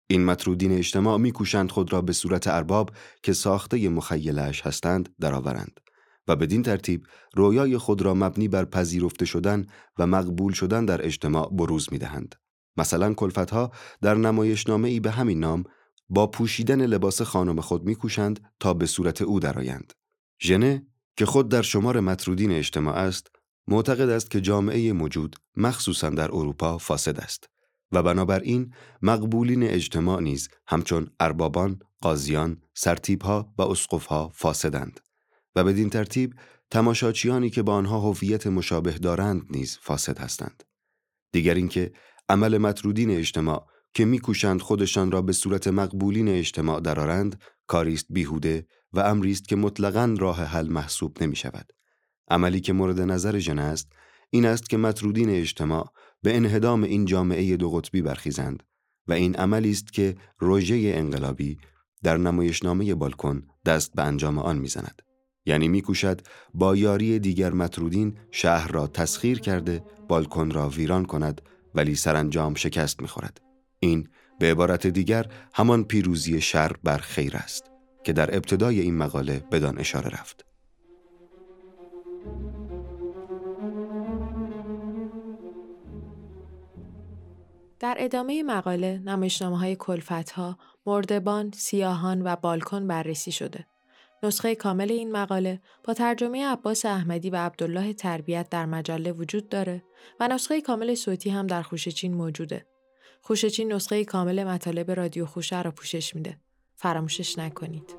این 0.07 0.25
مطرودین 0.25 0.71
اجتماع 0.71 1.17
میکوشند 1.17 1.71
خود 1.71 1.93
را 1.93 2.01
به 2.01 2.13
صورت 2.13 2.47
ارباب 2.47 2.91
که 3.23 3.33
ساخته 3.33 3.89
مخیلش 3.89 4.61
هستند 4.61 5.09
درآورند. 5.19 5.79
و 6.27 6.35
بدین 6.35 6.63
ترتیب 6.63 7.07
رویای 7.33 7.77
خود 7.77 8.01
را 8.01 8.13
مبنی 8.13 8.47
بر 8.47 8.65
پذیرفته 8.65 9.25
شدن 9.25 9.65
و 9.99 10.07
مقبول 10.07 10.53
شدن 10.53 10.85
در 10.85 11.05
اجتماع 11.05 11.49
بروز 11.53 11.87
می 11.91 11.97
دهند. 11.97 12.35
مثلا 12.77 13.13
کلفتها 13.13 13.71
در 14.01 14.15
نمایشنامه 14.15 14.89
ای 14.89 14.99
به 14.99 15.11
همین 15.11 15.39
نام 15.39 15.63
با 16.09 16.27
پوشیدن 16.27 16.85
لباس 16.85 17.21
خانم 17.21 17.61
خود 17.61 17.83
میکوشند 17.83 18.39
تا 18.59 18.73
به 18.73 18.85
صورت 18.85 19.21
او 19.21 19.39
درآیند. 19.39 19.93
ژنه 20.41 20.87
که 21.17 21.25
خود 21.25 21.49
در 21.49 21.61
شمار 21.61 21.99
مطرودین 21.99 22.51
اجتماع 22.51 22.95
است، 22.95 23.31
معتقد 23.67 24.09
است 24.09 24.31
که 24.31 24.41
جامعه 24.41 24.93
موجود 24.93 25.35
مخصوصا 25.57 26.09
در 26.09 26.31
اروپا 26.31 26.77
فاسد 26.77 27.19
است 27.19 27.49
و 27.91 28.03
بنابراین 28.03 28.73
مقبولین 29.01 29.63
اجتماع 29.63 30.21
نیز 30.21 30.49
همچون 30.67 31.09
اربابان، 31.19 31.79
قاضیان، 32.01 32.61
سرتیبها 32.73 33.53
و 33.57 33.61
اسقفها 33.61 34.31
فاسدند. 34.33 34.99
و 35.55 35.63
بدین 35.63 35.89
ترتیب 35.89 36.33
تماشاچیانی 36.71 37.49
که 37.49 37.63
با 37.63 37.73
آنها 37.73 37.99
هویت 37.99 38.47
مشابه 38.47 38.91
دارند 38.91 39.45
نیز 39.49 39.77
فاسد 39.81 40.19
هستند. 40.19 40.63
دیگر 41.31 41.53
اینکه 41.53 41.91
عمل 42.29 42.57
مطرودین 42.57 43.11
اجتماع 43.11 43.67
که 43.93 44.05
میکوشند 44.05 44.61
خودشان 44.61 45.11
را 45.11 45.21
به 45.21 45.33
صورت 45.33 45.67
مقبولین 45.67 46.27
اجتماع 46.27 46.81
درارند 46.81 47.41
کاریست 47.67 48.05
بیهوده 48.09 48.67
و 48.93 48.99
امری 48.99 49.31
است 49.31 49.47
که 49.47 49.55
مطلقا 49.55 50.15
راه 50.19 50.43
حل 50.43 50.67
محسوب 50.67 51.23
نمی 51.23 51.35
شود. 51.35 51.71
عملی 52.27 52.61
که 52.61 52.73
مورد 52.73 53.01
نظر 53.01 53.39
ژن 53.39 53.59
است 53.59 53.87
این 54.29 54.45
است 54.45 54.69
که 54.69 54.77
مطرودین 54.77 55.29
اجتماع 55.29 55.91
به 56.21 56.35
انهدام 56.35 56.83
این 56.83 57.05
جامعه 57.05 57.57
دو 57.57 57.71
قطبی 57.71 58.01
برخیزند 58.01 58.63
و 59.07 59.13
این 59.13 59.35
عملی 59.35 59.71
است 59.71 59.93
که 59.93 60.15
روژه 60.39 60.91
انقلابی 60.95 61.57
در 62.03 62.17
نمایشنامه 62.17 62.95
بالکن 62.95 63.47
دست 63.65 63.93
به 63.95 64.03
انجام 64.03 64.39
آن 64.39 64.57
می‌زند. 64.57 65.01
یعنی 65.45 65.67
میکوشد 65.67 66.21
با 66.53 66.75
یاری 66.75 67.19
دیگر 67.19 67.53
مطرودین 67.53 68.17
شهر 68.31 68.71
را 68.71 68.87
تسخیر 68.87 69.39
کرده 69.39 69.83
بالکن 70.07 70.51
را 70.51 70.69
ویران 70.69 71.05
کند 71.05 71.41
ولی 71.75 71.95
سرانجام 71.95 72.55
شکست 72.55 73.01
می‌خورد 73.01 73.41
این 73.79 74.07
به 74.39 74.51
عبارت 74.51 74.87
دیگر 74.87 75.25
همان 75.53 75.83
پیروزی 75.83 76.41
شر 76.41 76.71
بر 76.83 76.97
خیر 76.97 77.37
است 77.37 77.71
که 78.03 78.13
در 78.13 78.35
ابتدای 78.35 78.79
این 78.79 78.97
مقاله 78.97 79.43
بدان 79.51 79.79
اشاره 79.79 80.09
رفت 80.09 80.45
در 87.79 87.95
ادامه 87.99 88.43
مقاله 88.43 89.01
نمایشنامه 89.05 89.57
های 89.59 89.75
کلفت 89.75 90.31
ها، 90.31 90.57
مردبان، 90.85 91.51
سیاهان 91.51 92.21
و 92.21 92.35
بالکن 92.35 92.87
بررسی 92.87 93.31
شده. 93.31 93.65
نسخه 94.25 94.55
کامل 94.55 94.91
این 94.91 95.11
مقاله 95.11 95.61
با 95.83 95.93
ترجمه 95.93 96.45
عباس 96.45 96.85
احمدی 96.85 97.29
و 97.29 97.35
عبدالله 97.35 97.93
تربیت 97.93 98.49
در 98.49 98.65
مجله 98.65 99.11
وجود 99.11 99.49
داره 99.49 99.83
و 100.19 100.27
نسخه 100.27 100.61
کامل 100.61 100.95
صوتی 100.95 101.29
هم 101.29 101.47
در 101.47 101.61
خوشچین 101.61 102.13
موجوده. 102.13 102.65
خوشچین 103.21 103.73
نسخه 103.73 104.05
کامل 104.05 104.43
مطالب 104.43 104.91
رادیو 104.91 105.25
خوشه 105.25 105.61
را 105.61 105.71
پوشش 105.71 106.15
میده. 106.15 106.37
فراموشش 106.75 107.37
نکنید. 107.37 107.95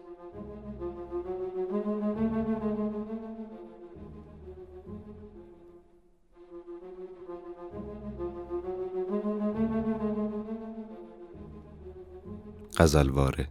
غزلواره 12.78 13.48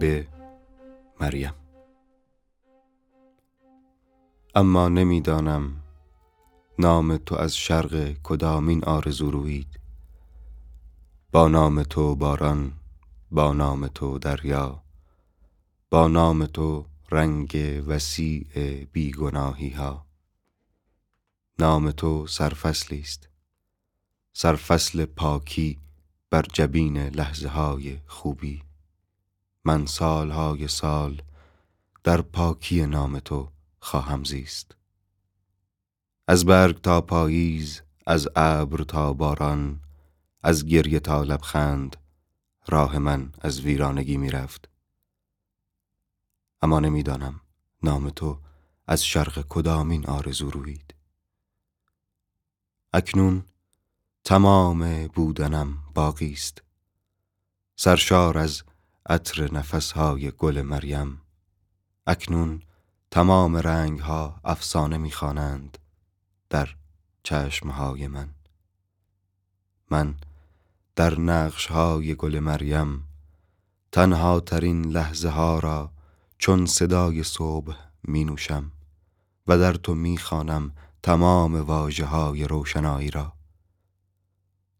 به 0.00 0.26
مریم. 1.20 1.54
اما 4.54 4.88
نمی‌دانم 4.88 5.82
نام 6.78 7.16
تو 7.16 7.34
از 7.34 7.56
شرق 7.56 8.16
کدامین 8.22 8.84
آرزو 8.84 9.30
روید. 9.30 9.80
با 11.32 11.48
نام 11.48 11.82
تو 11.82 12.14
باران 12.14 12.72
با 13.30 13.52
نام 13.52 13.86
تو 13.86 14.18
دریا 14.18 14.82
با 15.90 16.08
نام 16.08 16.46
تو 16.46 16.86
رنگ 17.10 17.82
وسیع 17.86 18.44
بیگناهی 18.84 19.70
ها 19.70 20.06
نام 21.58 21.90
تو 21.90 22.26
سرفصلی 22.26 23.00
است. 23.00 23.28
سرفصل 24.32 25.04
پاکی 25.04 25.78
بر 26.30 26.42
جبین 26.52 26.98
لحظه 26.98 27.48
های 27.48 27.98
خوبی. 28.06 28.62
من 29.64 29.86
سالهای 29.86 30.68
سال 30.68 31.22
در 32.04 32.20
پاکی 32.22 32.86
نام 32.86 33.18
تو 33.18 33.48
خواهم 33.80 34.24
زیست. 34.24 34.76
از 36.28 36.44
برگ 36.44 36.80
تا 36.80 37.00
پاییز 37.00 37.82
از 38.06 38.28
ابر 38.36 38.82
تا 38.84 39.12
باران 39.12 39.80
از 40.42 40.66
گریه 40.66 41.00
تا 41.00 41.22
لبخند 41.22 41.96
راه 42.68 42.98
من 42.98 43.32
از 43.40 43.60
ویرانگی 43.60 44.16
می‌رفت. 44.16 44.68
اما 46.62 46.80
نمی‌دانم 46.80 47.40
نام 47.82 48.10
تو 48.10 48.38
از 48.86 49.04
شرق 49.04 49.46
کدامین 49.48 50.06
آرزو 50.06 50.50
روید. 50.50 50.94
اکنون 52.92 53.44
تمام 54.24 55.06
بودنم 55.06 55.78
باقی 55.94 56.32
است. 56.32 56.62
سرشار 57.76 58.38
از 58.38 58.62
عطر 59.06 59.54
نفسهای 59.54 60.30
گل 60.30 60.62
مریم. 60.62 61.20
اکنون 62.06 62.62
تمام 63.10 63.56
رنگ 63.56 64.00
ها 64.00 64.40
افسانه 64.44 64.98
می‌خوانند 64.98 65.78
در 66.50 66.68
چشمهای 67.22 68.06
من. 68.06 68.34
من 69.90 70.14
در 70.96 71.20
نقش 71.20 71.66
های 71.66 72.14
گل 72.14 72.38
مریم 72.38 73.08
تنها 73.92 74.40
ترین 74.40 74.84
لحظه 74.84 75.28
ها 75.28 75.58
را 75.58 75.92
چون 76.38 76.66
صدای 76.66 77.22
صبح 77.22 77.76
می 78.04 78.24
نوشم 78.24 78.72
و 79.46 79.58
در 79.58 79.72
تو 79.72 79.94
می 79.94 80.18
خانم 80.18 80.72
تمام 81.02 81.54
واجه 81.54 82.04
های 82.04 82.44
روشنایی 82.44 83.10
را. 83.10 83.32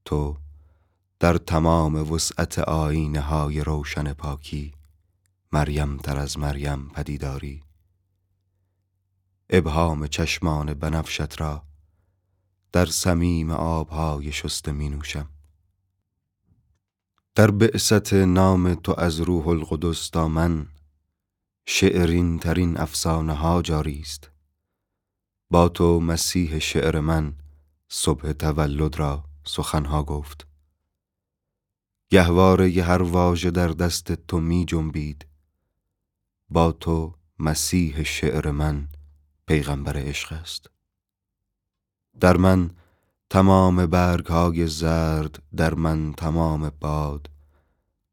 تو 0.04 0.36
در 1.22 1.38
تمام 1.38 2.12
وسعت 2.12 2.58
آینه 2.58 3.20
های 3.20 3.60
روشن 3.60 4.12
پاکی 4.12 4.72
مریم 5.52 5.96
تر 5.96 6.18
از 6.18 6.38
مریم 6.38 6.88
پدیداری. 6.88 7.62
ابهام 9.50 10.06
چشمان 10.06 10.74
بنفشت 10.74 11.40
را 11.40 11.62
در 12.72 12.86
سمیم 12.86 13.50
آبهای 13.50 14.32
شسته 14.32 14.72
می 14.72 14.88
نوشم. 14.88 15.28
در 17.34 17.50
بعثت 17.50 18.12
نام 18.12 18.74
تو 18.74 18.94
از 19.00 19.20
روح 19.20 19.48
القدس 19.48 20.08
تا 20.08 20.28
من 20.28 20.66
شعرین 21.66 22.38
ترین 22.38 22.80
افسانه 22.80 23.34
ها 23.34 23.62
جاری 23.62 24.00
است. 24.00 24.30
با 25.50 25.68
تو 25.68 26.00
مسیح 26.00 26.58
شعر 26.58 27.00
من 27.00 27.34
صبح 27.88 28.32
تولد 28.32 28.96
را 28.96 29.24
سخنها 29.44 30.02
گفت. 30.02 30.51
گهواره 32.12 32.82
هر 32.82 33.02
واژه 33.02 33.50
در 33.50 33.68
دست 33.68 34.12
تو 34.12 34.40
می 34.40 34.64
جنبید. 34.64 35.26
با 36.50 36.72
تو 36.72 37.14
مسیح 37.38 38.02
شعر 38.02 38.50
من 38.50 38.88
پیغمبر 39.46 39.96
عشق 39.96 40.32
است. 40.32 40.66
در 42.20 42.36
من 42.36 42.70
تمام 43.30 43.86
برگ 43.86 44.26
های 44.26 44.66
زرد 44.66 45.42
در 45.56 45.74
من 45.74 46.12
تمام 46.12 46.72
باد 46.80 47.30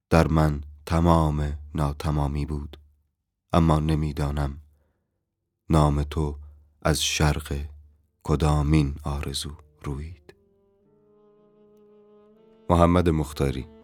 در 0.09 0.27
من 0.27 0.62
تمام 0.85 1.57
ناتمامی 1.75 2.45
بود. 2.45 2.77
اما 3.53 3.79
نمی‌دانم 3.79 4.62
نام 5.69 6.03
تو 6.03 6.38
از 6.81 7.03
شرق 7.03 7.65
کدامین 8.23 8.95
آرزو 9.03 9.51
روید. 9.83 10.33
محمد 12.69 13.09
مختاری 13.09 13.79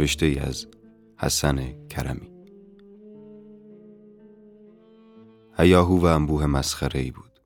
نوشته 0.00 0.26
ای 0.26 0.38
از 0.38 0.66
حسن 1.18 1.86
کرمی 1.88 2.30
هیاهو 5.58 5.98
و 5.98 6.04
انبوه 6.04 6.46
مسخره 6.46 7.00
ای 7.00 7.10
بود 7.10 7.40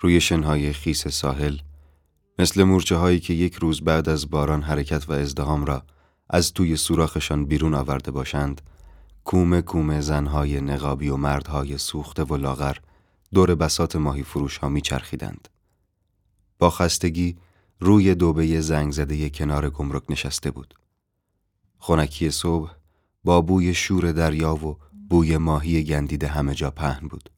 روی 0.00 0.20
شنهای 0.20 0.72
خیس 0.72 1.08
ساحل 1.08 1.56
مثل 2.38 2.62
مورچه 2.62 2.96
هایی 2.96 3.20
که 3.20 3.34
یک 3.34 3.54
روز 3.54 3.80
بعد 3.80 4.08
از 4.08 4.30
باران 4.30 4.62
حرکت 4.62 5.08
و 5.08 5.12
ازدهام 5.12 5.64
را 5.64 5.82
از 6.30 6.52
توی 6.52 6.76
سوراخشان 6.76 7.44
بیرون 7.44 7.74
آورده 7.74 8.10
باشند 8.10 8.60
کومه 9.24 9.62
کومه 9.62 10.00
زنهای 10.00 10.60
نقابی 10.60 11.08
و 11.08 11.16
مردهای 11.16 11.78
سوخته 11.78 12.24
و 12.24 12.36
لاغر 12.36 12.76
دور 13.34 13.54
بسات 13.54 13.96
ماهی 13.96 14.22
فروش 14.22 14.58
ها 14.58 14.68
می 14.68 14.80
چرخیدند. 14.80 15.48
با 16.58 16.70
خستگی 16.70 17.36
روی 17.80 18.14
دوبه 18.14 18.60
زنگ 18.60 18.92
زده 18.92 19.30
کنار 19.30 19.70
گمرک 19.70 20.02
نشسته 20.08 20.50
بود. 20.50 20.74
خونکی 21.78 22.30
صبح 22.30 22.74
با 23.24 23.40
بوی 23.40 23.74
شور 23.74 24.12
دریا 24.12 24.54
و 24.54 24.78
بوی 25.10 25.36
ماهی 25.36 25.84
گندیده 25.84 26.28
همه 26.28 26.54
جا 26.54 26.70
پهن 26.70 27.08
بود. 27.08 27.30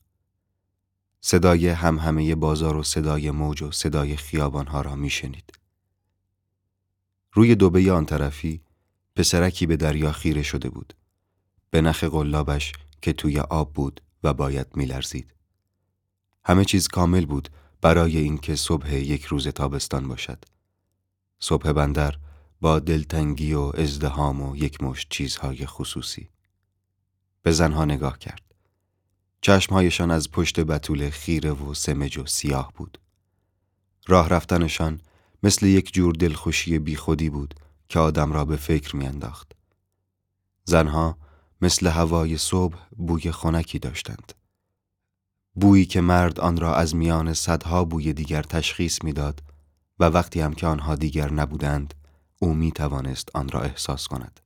صدای 1.20 1.68
هم 1.68 1.98
همه 1.98 2.34
بازار 2.34 2.76
و 2.76 2.82
صدای 2.82 3.30
موج 3.30 3.62
و 3.62 3.70
صدای 3.70 4.16
خیابانها 4.16 4.80
را 4.80 4.94
میشنید. 4.94 5.52
روی 7.32 7.54
دوبه 7.54 7.92
آن 7.92 8.06
طرفی 8.06 8.60
پسرکی 9.16 9.66
به 9.66 9.76
دریا 9.76 10.12
خیره 10.12 10.42
شده 10.42 10.70
بود. 10.70 10.94
به 11.70 11.80
نخ 11.80 12.04
قلابش 12.04 12.72
که 13.02 13.12
توی 13.12 13.40
آب 13.40 13.72
بود 13.72 14.00
و 14.24 14.34
باید 14.34 14.66
میلرزید. 14.74 15.34
همه 16.44 16.64
چیز 16.64 16.88
کامل 16.88 17.26
بود 17.26 17.48
برای 17.80 18.18
اینکه 18.18 18.56
صبح 18.56 18.94
یک 18.94 19.24
روز 19.24 19.48
تابستان 19.48 20.08
باشد. 20.08 20.44
صبح 21.40 21.72
بندر 21.72 22.18
با 22.60 22.78
دلتنگی 22.78 23.54
و 23.54 23.60
ازدهام 23.60 24.42
و 24.42 24.56
یک 24.56 24.82
مشت 24.82 25.06
چیزهای 25.10 25.66
خصوصی. 25.66 26.28
به 27.42 27.52
زنها 27.52 27.84
نگاه 27.84 28.18
کرد. 28.18 28.42
چشمهایشان 29.40 30.10
از 30.10 30.30
پشت 30.30 30.60
بطول 30.60 31.10
خیره 31.10 31.52
و 31.52 31.74
سمج 31.74 32.18
و 32.18 32.26
سیاه 32.26 32.72
بود. 32.76 32.98
راه 34.06 34.28
رفتنشان 34.28 35.00
مثل 35.42 35.66
یک 35.66 35.92
جور 35.94 36.14
دلخوشی 36.14 36.78
بیخودی 36.78 37.30
بود 37.30 37.54
که 37.88 37.98
آدم 37.98 38.32
را 38.32 38.44
به 38.44 38.56
فکر 38.56 38.96
میانداخت. 38.96 39.52
زنها 40.64 41.18
مثل 41.60 41.86
هوای 41.86 42.38
صبح 42.38 42.78
بوی 42.96 43.32
خنکی 43.32 43.78
داشتند. 43.78 44.32
بویی 45.54 45.86
که 45.86 46.00
مرد 46.00 46.40
آن 46.40 46.56
را 46.56 46.74
از 46.74 46.96
میان 46.96 47.34
صدها 47.34 47.84
بوی 47.84 48.12
دیگر 48.12 48.42
تشخیص 48.42 49.04
می‌داد 49.04 49.42
و 50.00 50.04
وقتی 50.04 50.40
هم 50.40 50.54
که 50.54 50.66
آنها 50.66 50.94
دیگر 50.94 51.32
نبودند 51.32 51.94
او 52.38 52.54
می 52.54 52.72
توانست 52.72 53.28
آن 53.34 53.48
را 53.48 53.60
احساس 53.60 54.08
کند. 54.08 54.40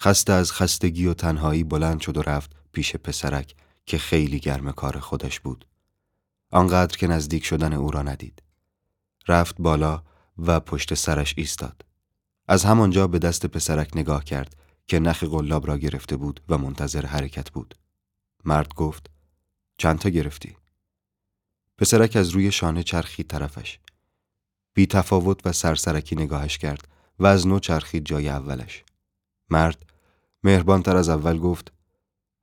خسته 0.00 0.32
از 0.32 0.52
خستگی 0.52 1.06
و 1.06 1.14
تنهایی 1.14 1.64
بلند 1.64 2.00
شد 2.00 2.16
و 2.16 2.22
رفت 2.22 2.56
پیش 2.72 2.96
پسرک 2.96 3.54
که 3.86 3.98
خیلی 3.98 4.40
گرم 4.40 4.72
کار 4.72 4.98
خودش 4.98 5.40
بود. 5.40 5.66
آنقدر 6.50 6.96
که 6.96 7.06
نزدیک 7.06 7.44
شدن 7.44 7.72
او 7.72 7.90
را 7.90 8.02
ندید. 8.02 8.42
رفت 9.28 9.56
بالا 9.58 10.02
و 10.38 10.60
پشت 10.60 10.94
سرش 10.94 11.34
ایستاد. 11.36 11.84
از 12.48 12.64
همانجا 12.64 13.06
به 13.06 13.18
دست 13.18 13.46
پسرک 13.46 13.90
نگاه 13.94 14.24
کرد 14.24 14.56
که 14.86 14.98
نخ 14.98 15.24
قلاب 15.24 15.66
را 15.66 15.78
گرفته 15.78 16.16
بود 16.16 16.40
و 16.48 16.58
منتظر 16.58 17.06
حرکت 17.06 17.50
بود. 17.50 17.74
مرد 18.44 18.74
گفت 18.74 19.10
چند 19.78 19.98
تا 19.98 20.08
گرفتی؟ 20.08 20.56
پسرک 21.78 22.16
از 22.16 22.28
روی 22.28 22.52
شانه 22.52 22.82
چرخید 22.82 23.26
طرفش. 23.26 23.78
بی 24.76 24.86
تفاوت 24.86 25.46
و 25.46 25.52
سرسرکی 25.52 26.16
نگاهش 26.16 26.58
کرد 26.58 26.88
و 27.18 27.26
از 27.26 27.46
نو 27.46 27.58
چرخید 27.58 28.04
جای 28.04 28.28
اولش. 28.28 28.84
مرد 29.50 29.90
مهربان 30.42 30.82
تر 30.82 30.96
از 30.96 31.08
اول 31.08 31.38
گفت 31.38 31.72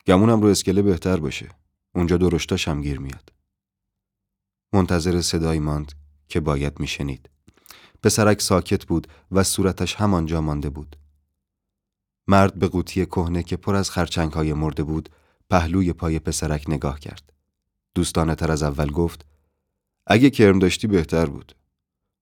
گمونم 0.08 0.42
رو 0.42 0.48
اسکله 0.48 0.82
بهتر 0.82 1.18
باشه. 1.18 1.50
اونجا 1.96 2.18
درشتاش 2.18 2.68
هم 2.68 2.82
گیر 2.82 3.00
میاد. 3.00 3.34
منتظر 4.74 5.22
صدایی 5.22 5.60
ماند 5.60 5.92
که 6.28 6.40
باید 6.40 6.80
میشنید. 6.80 7.30
پسرک 8.04 8.42
ساکت 8.42 8.86
بود 8.86 9.08
و 9.32 9.44
صورتش 9.44 9.96
همانجا 9.96 10.42
مانده 10.42 10.70
بود. 10.70 10.96
مرد 12.28 12.60
به 12.60 12.68
قوطی 12.68 13.06
کهنه 13.06 13.44
که 13.44 13.58
پر 13.58 13.76
از 13.76 13.90
خرچنگ 13.90 14.34
های 14.34 14.54
مرده 14.54 14.84
بود 14.84 15.10
پهلوی 15.50 15.94
پای 15.94 16.20
پسرک 16.20 16.66
نگاه 16.68 17.00
کرد. 17.00 17.34
دوستانه 17.96 18.36
تر 18.36 18.52
از 18.52 18.64
اول 18.64 18.92
گفت 18.92 19.26
اگه 20.08 20.30
کرم 20.30 20.60
داشتی 20.60 20.88
بهتر 20.88 21.26
بود. 21.26 21.56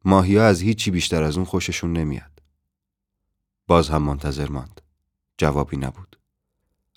ماهیا 0.06 0.48
از 0.48 0.62
هیچی 0.62 0.92
بیشتر 0.92 1.24
از 1.24 1.36
اون 1.36 1.46
خوششون 1.46 1.94
نمیاد. 1.94 2.42
باز 3.68 3.90
هم 3.90 4.02
منتظر 4.02 4.50
ماند. 4.50 4.82
جوابی 5.38 5.78
نبود. 5.78 6.20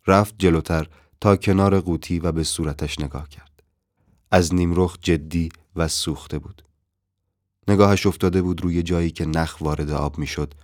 رفت 0.06 0.34
جلوتر 0.38 0.88
تا 1.20 1.36
کنار 1.36 1.80
قوطی 1.80 2.18
و 2.18 2.32
به 2.32 2.44
صورتش 2.44 3.00
نگاه 3.00 3.28
کرد. 3.28 3.62
از 4.30 4.54
نیمرخ 4.54 4.98
جدی 5.02 5.48
و 5.76 5.88
سوخته 5.88 6.38
بود. 6.38 6.62
نگاهش 7.68 8.06
افتاده 8.06 8.42
بود 8.42 8.62
روی 8.62 8.82
جایی 8.82 9.10
که 9.10 9.26
نخ 9.26 9.60
وارد 9.60 9.90
آب 9.90 10.18
می‌شد 10.18 10.54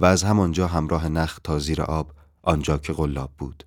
و 0.00 0.04
از 0.04 0.22
همانجا 0.22 0.66
همراه 0.66 1.08
نخ 1.08 1.38
تا 1.44 1.58
زیر 1.58 1.82
آب 1.82 2.12
آنجا 2.42 2.78
که 2.78 2.92
غلاب 2.92 3.32
بود. 3.38 3.64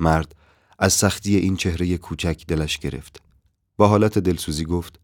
مرد 0.00 0.34
از 0.78 0.92
سختی 0.92 1.36
این 1.36 1.56
چهره 1.56 1.98
کوچک 1.98 2.44
دلش 2.48 2.78
گرفت. 2.78 3.22
با 3.76 3.88
حالت 3.88 4.18
دلسوزی 4.18 4.64
گفت 4.64 5.00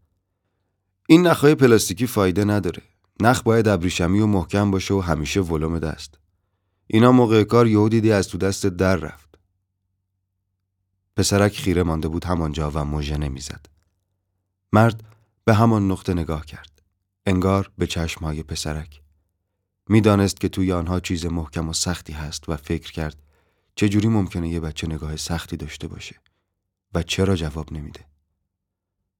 این 1.07 1.27
نخهای 1.27 1.55
پلاستیکی 1.55 2.07
فایده 2.07 2.45
نداره. 2.45 2.83
نخ 3.21 3.41
باید 3.41 3.67
ابریشمی 3.67 4.19
و 4.19 4.25
محکم 4.25 4.71
باشه 4.71 4.93
و 4.93 4.99
همیشه 4.99 5.41
ولوم 5.41 5.79
دست. 5.79 6.19
اینا 6.87 7.11
موقع 7.11 7.43
کار 7.43 7.67
یهو 7.67 7.89
دیدی 7.89 8.11
از 8.11 8.27
تو 8.27 8.37
دست 8.37 8.65
در 8.65 8.95
رفت. 8.95 9.39
پسرک 11.17 11.57
خیره 11.57 11.83
مانده 11.83 12.07
بود 12.07 12.25
همانجا 12.25 12.71
و 12.73 12.85
موژه 12.85 13.17
نمی‌زد. 13.17 13.65
مرد 14.73 15.03
به 15.45 15.53
همان 15.53 15.91
نقطه 15.91 16.13
نگاه 16.13 16.45
کرد. 16.45 16.81
انگار 17.25 17.71
به 17.77 17.87
چشمهای 17.87 18.43
پسرک. 18.43 19.01
می‌دانست 19.89 20.39
که 20.39 20.49
توی 20.49 20.71
آنها 20.71 20.99
چیز 20.99 21.25
محکم 21.25 21.69
و 21.69 21.73
سختی 21.73 22.13
هست 22.13 22.49
و 22.49 22.57
فکر 22.57 22.91
کرد 22.91 23.23
چجوری 23.75 24.07
ممکنه 24.07 24.49
یه 24.49 24.59
بچه 24.59 24.87
نگاه 24.87 25.15
سختی 25.15 25.57
داشته 25.57 25.87
باشه 25.87 26.15
و 26.93 27.03
چرا 27.03 27.35
جواب 27.35 27.73
نمیده. 27.73 28.05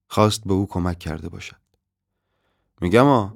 خواست 0.07 0.43
به 0.43 0.53
او 0.53 0.67
کمک 0.67 0.99
کرده 0.99 1.29
باشد. 1.29 1.64
میگم 2.81 3.05
آ 3.05 3.29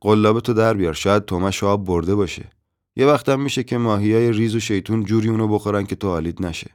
قلاب 0.00 0.40
تو 0.40 0.52
در 0.52 0.74
بیار 0.74 0.94
شاید 0.94 1.24
تومش 1.24 1.64
آب 1.64 1.84
برده 1.84 2.14
باشه. 2.14 2.50
یه 2.96 3.06
وقتم 3.06 3.40
میشه 3.40 3.62
که 3.62 3.78
ماهیای 3.78 4.32
ریز 4.32 4.54
و 4.54 4.60
شیطون 4.60 5.04
جوری 5.04 5.28
اونو 5.28 5.48
بخورن 5.48 5.86
که 5.86 5.96
تو 5.96 6.08
حالید 6.08 6.46
نشه. 6.46 6.70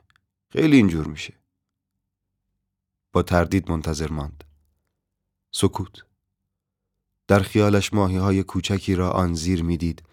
خیلی 0.49 0.77
اینجور 0.77 1.07
میشه. 1.07 1.33
با 3.13 3.23
تردید 3.23 3.71
منتظر 3.71 4.11
ماند. 4.11 4.43
سکوت. 5.51 6.03
در 7.27 7.39
خیالش 7.39 7.93
ماهی 7.93 8.17
های 8.17 8.43
کوچکی 8.43 8.95
را 8.95 9.11
آن 9.11 9.33
زیر 9.33 9.63
می‌دید 9.63 10.03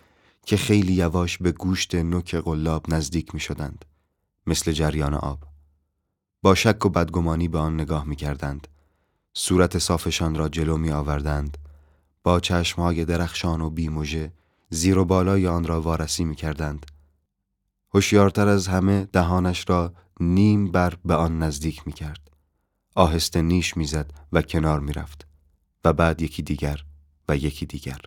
که 0.47 0.57
خیلی 0.57 0.93
یواش 0.93 1.39
به 1.39 1.53
گوشت 1.53 1.95
نوک 1.95 2.35
قلاب 2.35 2.85
نزدیک 2.89 3.35
می 3.35 3.41
شدند. 3.41 3.85
مثل 4.47 4.73
جریان 4.73 5.15
آب. 5.15 5.39
با 6.43 6.55
شک 6.55 6.87
و 6.87 6.89
بدگمانی 6.89 7.49
به 7.49 7.59
آن 7.59 7.75
نگاه 7.81 8.05
می 8.05 8.17
کردند. 8.17 8.69
صورت 9.35 9.79
صافشان 9.79 10.35
را 10.35 10.49
جلو 10.49 10.77
می 10.77 10.91
آوردند. 10.91 11.59
با 12.29 12.41
چشمهای 12.41 13.05
درخشان 13.05 13.61
و 13.61 13.71
بیموژه 13.71 14.33
زیر 14.71 14.99
و 14.99 15.05
بالای 15.05 15.47
آن 15.47 15.65
را 15.65 15.81
وارسی 15.81 16.25
می 16.25 16.35
کردند. 16.35 16.87
هوشیارتر 17.95 18.49
از 18.49 18.69
همه 18.69 19.05
دهانش 19.05 19.65
را 19.69 19.95
نیم 20.21 20.71
بر 20.71 20.95
به 21.05 21.15
آن 21.15 21.39
نزدیک 21.39 21.87
می 21.87 21.93
کرد. 21.93 22.31
آهسته 22.95 23.43
نیش 23.43 23.77
می‌زد 23.77 24.13
و 24.33 24.43
کنار 24.43 24.81
می 24.81 24.93
رفت. 24.93 25.27
و 25.85 25.93
بعد 25.93 26.23
یکی 26.23 26.43
دیگر 26.43 26.85
و 27.29 27.37
یکی 27.37 27.67
دیگر. 27.67 28.01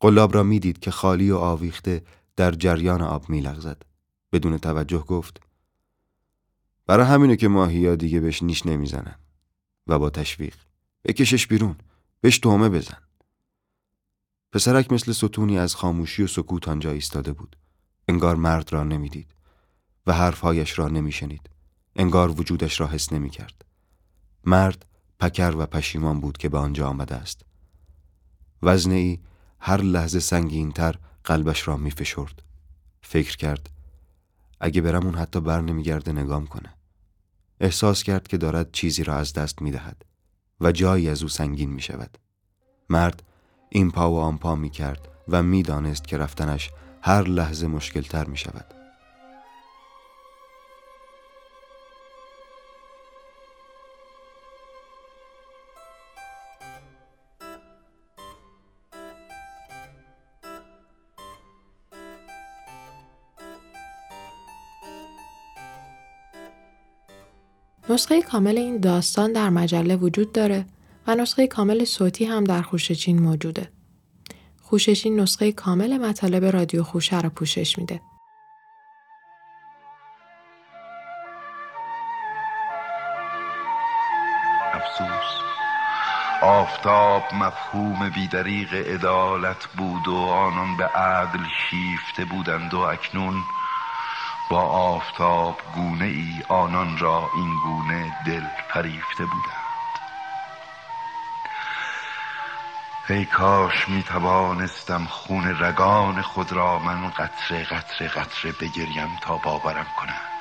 قلاب 0.00 0.34
را 0.34 0.42
می‌دید 0.42 0.78
که 0.78 0.90
خالی 0.90 1.30
و 1.30 1.36
آویخته 1.36 2.04
در 2.36 2.52
جریان 2.52 3.02
آب 3.02 3.28
میلغزد. 3.28 3.82
بدون 4.32 4.58
توجه 4.58 4.98
گفت 4.98 5.40
برای 6.86 7.06
همینه 7.06 7.36
که 7.36 7.48
ماهیا 7.48 7.96
دیگه 7.96 8.20
بهش 8.20 8.42
نیش 8.42 8.66
نمی‌زنن 8.66 9.18
و 9.86 9.98
با 9.98 10.10
تشویق 10.10 10.56
بکشش 11.04 11.46
بیرون 11.46 11.76
بهش 12.20 12.38
تومه 12.38 12.68
بزن. 12.68 12.98
پسرک 14.52 14.92
مثل 14.92 15.12
ستونی 15.12 15.58
از 15.58 15.74
خاموشی 15.74 16.22
و 16.22 16.26
سکوت 16.26 16.68
آنجا 16.68 16.90
ایستاده 16.90 17.32
بود. 17.32 17.56
انگار 18.08 18.36
مرد 18.36 18.72
را 18.72 18.84
نمی‌دید 18.84 19.34
و 20.06 20.12
حرفهایش 20.12 20.78
را 20.78 20.88
نمیشنید. 20.88 21.50
انگار 21.96 22.40
وجودش 22.40 22.80
را 22.80 22.86
حس 22.86 23.12
نمی‌کرد. 23.12 23.64
مرد 24.44 24.86
پکر 25.20 25.54
و 25.56 25.66
پشیمان 25.66 26.20
بود 26.20 26.38
که 26.38 26.48
به 26.48 26.58
آنجا 26.58 26.88
آمده 26.88 27.14
است. 27.14 27.44
وزنه 28.62 28.94
ای 28.94 29.18
هر 29.60 29.80
لحظه 29.80 30.20
سنگینتر 30.20 30.98
قلبش 31.24 31.68
را 31.68 31.76
می 31.76 31.90
فشرد. 31.90 32.42
فکر 33.02 33.36
کرد 33.36 33.70
اگه 34.60 34.80
برم 34.80 35.04
اون 35.04 35.14
حتی 35.14 35.40
بر 35.40 35.60
نمیگرده 35.60 36.12
نگام 36.12 36.46
کنه. 36.46 36.74
احساس 37.60 38.02
کرد 38.02 38.28
که 38.28 38.36
دارد 38.36 38.72
چیزی 38.72 39.04
را 39.04 39.14
از 39.16 39.32
دست 39.32 39.62
می 39.62 39.70
دهد 39.70 40.04
و 40.60 40.72
جایی 40.72 41.08
از 41.08 41.22
او 41.22 41.28
سنگین 41.28 41.70
می 41.70 41.82
شود. 41.82 42.18
مرد 42.88 43.22
این 43.68 43.90
پا 43.90 44.10
و 44.10 44.18
آن 44.18 44.38
پا 44.38 44.54
می 44.54 44.70
کرد 44.70 45.08
و 45.28 45.42
می 45.42 45.62
دانست 45.62 46.08
که 46.08 46.18
رفتنش 46.18 46.70
هر 47.02 47.22
لحظه 47.22 47.66
مشکلتر 47.66 48.24
می 48.24 48.36
شود. 48.36 48.75
نسخه 67.90 68.22
کامل 68.22 68.58
این 68.58 68.80
داستان 68.80 69.32
در 69.32 69.50
مجله 69.50 69.96
وجود 69.96 70.32
داره 70.32 70.66
و 71.06 71.14
نسخه 71.14 71.46
کامل 71.46 71.84
صوتی 71.84 72.24
هم 72.24 72.44
در 72.44 72.62
خوشچین 72.62 73.22
موجوده. 73.22 73.68
خوشچین 74.62 75.20
نسخه 75.20 75.52
کامل 75.52 75.98
مطالب 75.98 76.44
رادیو 76.44 76.82
خوشه 76.82 77.20
رو 77.20 77.28
پوشش 77.28 77.78
میده. 77.78 78.00
افسوس 84.74 85.36
آفتاب 86.42 87.22
مفهوم 87.34 88.10
بیدریق 88.10 88.74
عدالت 88.74 89.66
بود 89.76 90.08
و 90.08 90.16
آنان 90.16 90.76
به 90.76 90.84
عدل 90.86 91.44
شیفته 91.70 92.24
بودند 92.24 92.74
و 92.74 92.78
اکنون 92.78 93.34
با 94.50 94.60
آفتاب 94.62 95.60
گونه 95.74 96.04
ای 96.04 96.42
آنان 96.48 96.98
را 96.98 97.30
این 97.36 97.54
گونه 97.64 98.16
دل 98.26 98.44
فریفته 98.68 99.24
بودند. 99.24 99.66
ای 103.08 103.24
کاش 103.24 103.88
می 103.88 104.02
توانستم 104.02 105.04
خون 105.04 105.62
رگان 105.62 106.22
خود 106.22 106.52
را 106.52 106.78
من 106.78 107.10
قطره 107.10 107.64
قطره 107.64 108.08
قطره 108.08 108.52
بگریم 108.52 109.18
تا 109.20 109.36
باورم 109.36 109.86
کند 109.96 110.36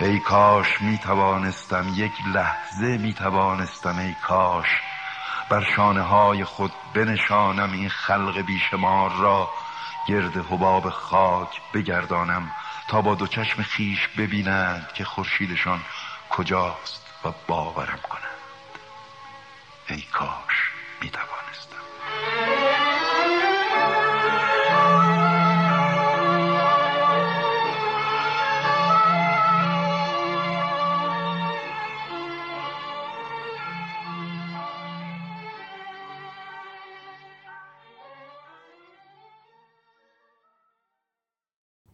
ای 0.00 0.18
کاش 0.18 0.80
می 0.80 0.98
توانستم 0.98 1.92
یک 1.94 2.12
لحظه 2.26 2.98
می 2.98 3.14
توانستم 3.14 3.98
ای 3.98 4.14
کاش 4.22 4.66
بر 5.48 5.64
شانه 5.76 6.02
های 6.02 6.44
خود 6.44 6.72
بنشانم 6.94 7.72
این 7.72 7.88
خلق 7.88 8.38
بیشمار 8.38 9.10
را. 9.10 9.50
گرد 10.08 10.36
حباب 10.36 10.90
خاک 10.90 11.60
بگردانم 11.74 12.50
تا 12.88 13.02
با 13.02 13.14
دو 13.14 13.26
چشم 13.26 13.62
خیش 13.62 14.08
ببینند 14.08 14.92
که 14.94 15.04
خورشیدشان 15.04 15.80
کجاست 16.30 17.06
و 17.24 17.32
باورم 17.46 17.98
کنند. 18.02 18.24
ای 19.88 20.02
کاش 20.12 20.70
می 21.00 21.10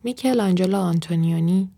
میکل 0.05 0.41
آنجلو 0.41 0.79
آنتونیونی 0.79 1.71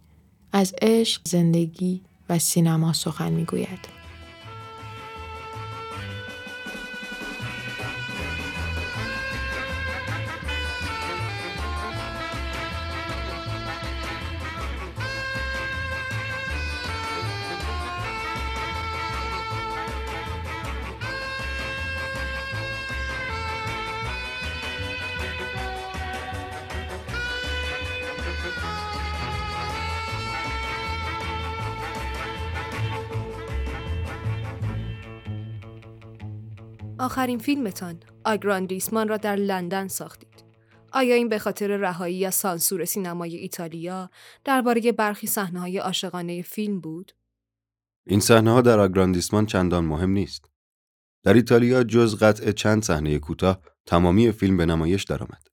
از 0.53 0.75
عشق، 0.83 1.23
زندگی 1.25 2.01
و 2.29 2.39
سینما 2.39 2.93
سخن 2.93 3.33
می‌گوید. 3.33 4.02
آخرین 37.03 37.39
فیلمتان 37.39 38.01
آگراندیسمان 38.25 39.09
را 39.09 39.17
در 39.17 39.37
لندن 39.37 39.89
ساختید. 39.89 40.45
آیا 40.93 41.15
این 41.15 41.29
به 41.29 41.39
خاطر 41.39 41.67
رهایی 41.67 42.27
از 42.27 42.35
سانسور 42.35 42.85
سینمای 42.85 43.37
ایتالیا 43.37 44.11
درباره 44.45 44.93
برخی 44.93 45.27
صحنه‌های 45.27 45.79
عاشقانه 45.79 46.43
فیلم 46.43 46.81
بود؟ 46.81 47.13
این 48.07 48.21
صحنه 48.21 48.51
ها 48.51 48.61
در 48.61 48.81
آگراندیسمان 48.81 49.47
چندان 49.47 49.85
مهم 49.85 50.11
نیست. 50.11 50.45
در 51.25 51.35
ایتالیا 51.35 51.85
جز 51.85 52.17
قطع 52.17 52.53
چند 52.53 52.83
صحنه 52.83 53.19
کوتاه 53.19 53.61
تمامی 53.87 54.33
فیلم 54.33 54.57
به 54.57 54.67
نمایش 54.67 55.05
درآمد. 55.05 55.47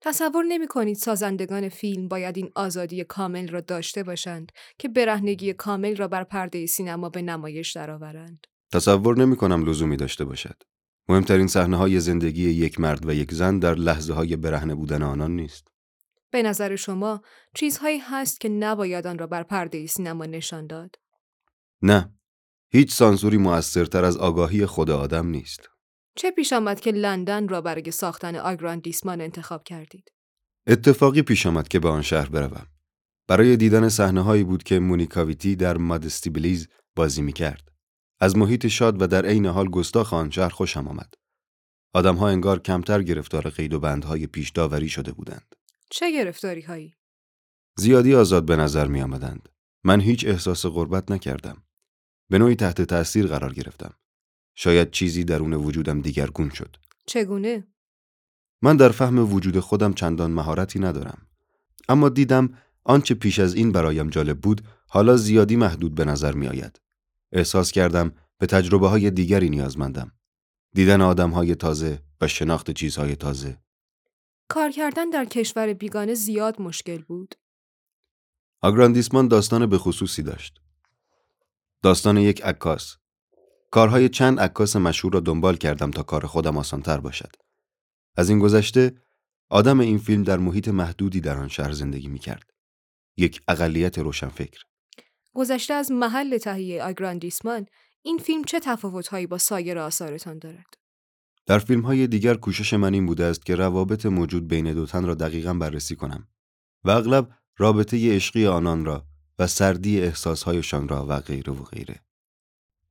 تصور 0.00 0.44
نمی 0.44 0.66
کنید 0.66 0.96
سازندگان 0.96 1.68
فیلم 1.68 2.08
باید 2.08 2.36
این 2.36 2.50
آزادی 2.54 3.04
کامل 3.04 3.48
را 3.48 3.60
داشته 3.60 4.02
باشند 4.02 4.52
که 4.78 4.88
برهنگی 4.88 5.52
کامل 5.52 5.96
را 5.96 6.08
بر 6.08 6.24
پرده 6.24 6.66
سینما 6.66 7.08
به 7.08 7.22
نمایش 7.22 7.72
درآورند. 7.72 8.46
تصور 8.74 9.18
نمی 9.18 9.36
کنم 9.36 9.64
لزومی 9.64 9.96
داشته 9.96 10.24
باشد. 10.24 10.62
مهمترین 11.08 11.46
صحنه 11.46 11.76
های 11.76 12.00
زندگی 12.00 12.50
یک 12.50 12.80
مرد 12.80 13.06
و 13.08 13.14
یک 13.14 13.34
زن 13.34 13.58
در 13.58 13.74
لحظه 13.74 14.12
های 14.12 14.36
برهنه 14.36 14.74
بودن 14.74 15.02
آنان 15.02 15.36
نیست. 15.36 15.68
به 16.30 16.42
نظر 16.42 16.76
شما 16.76 17.22
چیزهایی 17.54 17.98
هست 17.98 18.40
که 18.40 18.48
نباید 18.48 19.06
آن 19.06 19.18
را 19.18 19.26
بر 19.26 19.42
پرده 19.42 19.86
سینما 19.86 20.26
نشان 20.26 20.66
داد؟ 20.66 20.96
نه. 21.82 22.14
هیچ 22.70 22.92
سانسوری 22.92 23.36
موثرتر 23.36 24.04
از 24.04 24.16
آگاهی 24.16 24.66
خود 24.66 24.90
آدم 24.90 25.26
نیست. 25.26 25.68
چه 26.16 26.30
پیش 26.30 26.52
آمد 26.52 26.80
که 26.80 26.90
لندن 26.90 27.48
را 27.48 27.60
برای 27.60 27.90
ساختن 27.90 28.36
آگراندیسمان 28.36 29.20
انتخاب 29.20 29.64
کردید؟ 29.64 30.12
اتفاقی 30.66 31.22
پیش 31.22 31.46
آمد 31.46 31.68
که 31.68 31.78
به 31.78 31.88
آن 31.88 32.02
شهر 32.02 32.28
بروم. 32.28 32.66
برای 33.28 33.56
دیدن 33.56 33.88
صحنه 33.88 34.20
هایی 34.20 34.44
بود 34.44 34.62
که 34.62 34.78
مونیکاویتی 34.78 35.56
در 35.56 35.76
مادستیبلیز 35.76 36.68
بازی 36.96 37.22
می 37.22 37.32
کرد. 37.32 37.73
از 38.24 38.36
محیط 38.36 38.66
شاد 38.66 39.02
و 39.02 39.06
در 39.06 39.26
عین 39.26 39.46
حال 39.46 39.68
گستاخ 39.68 40.12
آن 40.12 40.30
شهر 40.30 40.48
خوشم 40.48 40.88
آمد. 40.88 41.14
آدمها 41.94 42.28
انگار 42.28 42.58
کمتر 42.58 43.02
گرفتار 43.02 43.50
قید 43.50 43.74
و 43.74 43.80
بندهای 43.80 44.26
پیش 44.26 44.50
داوری 44.50 44.88
شده 44.88 45.12
بودند. 45.12 45.54
چه 45.90 46.12
گرفتاری 46.12 46.60
هایی؟ 46.60 46.94
زیادی 47.76 48.14
آزاد 48.14 48.44
به 48.44 48.56
نظر 48.56 48.86
می 48.86 49.02
آمدند. 49.02 49.48
من 49.84 50.00
هیچ 50.00 50.26
احساس 50.26 50.66
غربت 50.66 51.10
نکردم. 51.10 51.62
به 52.30 52.38
نوعی 52.38 52.54
تحت 52.54 52.82
تأثیر 52.82 53.26
قرار 53.26 53.52
گرفتم. 53.52 53.94
شاید 54.54 54.90
چیزی 54.90 55.24
درون 55.24 55.52
وجودم 55.52 56.00
دیگرگون 56.00 56.50
شد. 56.50 56.76
چگونه؟ 57.06 57.66
من 58.62 58.76
در 58.76 58.88
فهم 58.88 59.34
وجود 59.34 59.60
خودم 59.60 59.92
چندان 59.92 60.30
مهارتی 60.30 60.78
ندارم. 60.78 61.26
اما 61.88 62.08
دیدم 62.08 62.58
آنچه 62.84 63.14
پیش 63.14 63.38
از 63.38 63.54
این 63.54 63.72
برایم 63.72 64.10
جالب 64.10 64.40
بود 64.40 64.62
حالا 64.88 65.16
زیادی 65.16 65.56
محدود 65.56 65.94
به 65.94 66.04
نظر 66.04 66.32
می 66.32 66.46
آید. 66.46 66.83
احساس 67.34 67.72
کردم 67.72 68.12
به 68.38 68.46
تجربه 68.46 68.88
های 68.88 69.10
دیگری 69.10 69.50
نیازمندم. 69.50 70.12
دیدن 70.74 71.00
آدم 71.00 71.30
های 71.30 71.54
تازه 71.54 72.02
و 72.20 72.28
شناخت 72.28 72.70
چیزهای 72.70 73.16
تازه. 73.16 73.58
کار 74.48 74.70
کردن 74.70 75.10
در 75.10 75.24
کشور 75.24 75.72
بیگانه 75.72 76.14
زیاد 76.14 76.60
مشکل 76.60 77.02
بود. 77.02 77.34
آگراندیسمان 78.60 79.28
داستان 79.28 79.66
به 79.66 79.78
خصوصی 79.78 80.22
داشت. 80.22 80.60
داستان 81.82 82.16
یک 82.16 82.42
عکاس. 82.42 82.96
کارهای 83.70 84.08
چند 84.08 84.40
عکاس 84.40 84.76
مشهور 84.76 85.14
را 85.14 85.20
دنبال 85.20 85.56
کردم 85.56 85.90
تا 85.90 86.02
کار 86.02 86.26
خودم 86.26 86.56
آسانتر 86.56 87.00
باشد. 87.00 87.36
از 88.16 88.28
این 88.28 88.38
گذشته 88.38 89.02
آدم 89.50 89.80
این 89.80 89.98
فیلم 89.98 90.22
در 90.22 90.38
محیط 90.38 90.68
محدودی 90.68 91.20
در 91.20 91.36
آن 91.36 91.48
شهر 91.48 91.72
زندگی 91.72 92.08
می 92.08 92.18
کرد. 92.18 92.50
یک 93.16 93.40
اقلیت 93.48 93.98
روشنفکر. 93.98 94.60
گذشته 95.34 95.74
از 95.74 95.92
محل 95.92 96.38
تهیه 96.38 96.82
آگراندیسمان 96.82 97.66
این 98.02 98.18
فیلم 98.18 98.44
چه 98.44 98.60
تفاوتهایی 98.60 99.26
با 99.26 99.38
سایر 99.38 99.78
آثارتان 99.78 100.38
دارد؟ 100.38 100.74
در 101.46 101.58
فیلم 101.58 101.80
های 101.80 102.06
دیگر 102.06 102.34
کوشش 102.34 102.74
من 102.74 102.94
این 102.94 103.06
بوده 103.06 103.24
است 103.24 103.46
که 103.46 103.54
روابط 103.54 104.06
موجود 104.06 104.48
بین 104.48 104.72
دو 104.72 104.86
تن 104.86 105.04
را 105.06 105.14
دقیقا 105.14 105.54
بررسی 105.54 105.96
کنم 105.96 106.28
و 106.84 106.90
اغلب 106.90 107.30
رابطه 107.56 108.14
عشقی 108.16 108.46
آنان 108.46 108.84
را 108.84 109.06
و 109.38 109.46
سردی 109.46 110.00
احساسهایشان 110.00 110.88
را 110.88 111.06
و 111.08 111.20
غیره 111.20 111.52
و 111.52 111.62
غیره. 111.62 112.00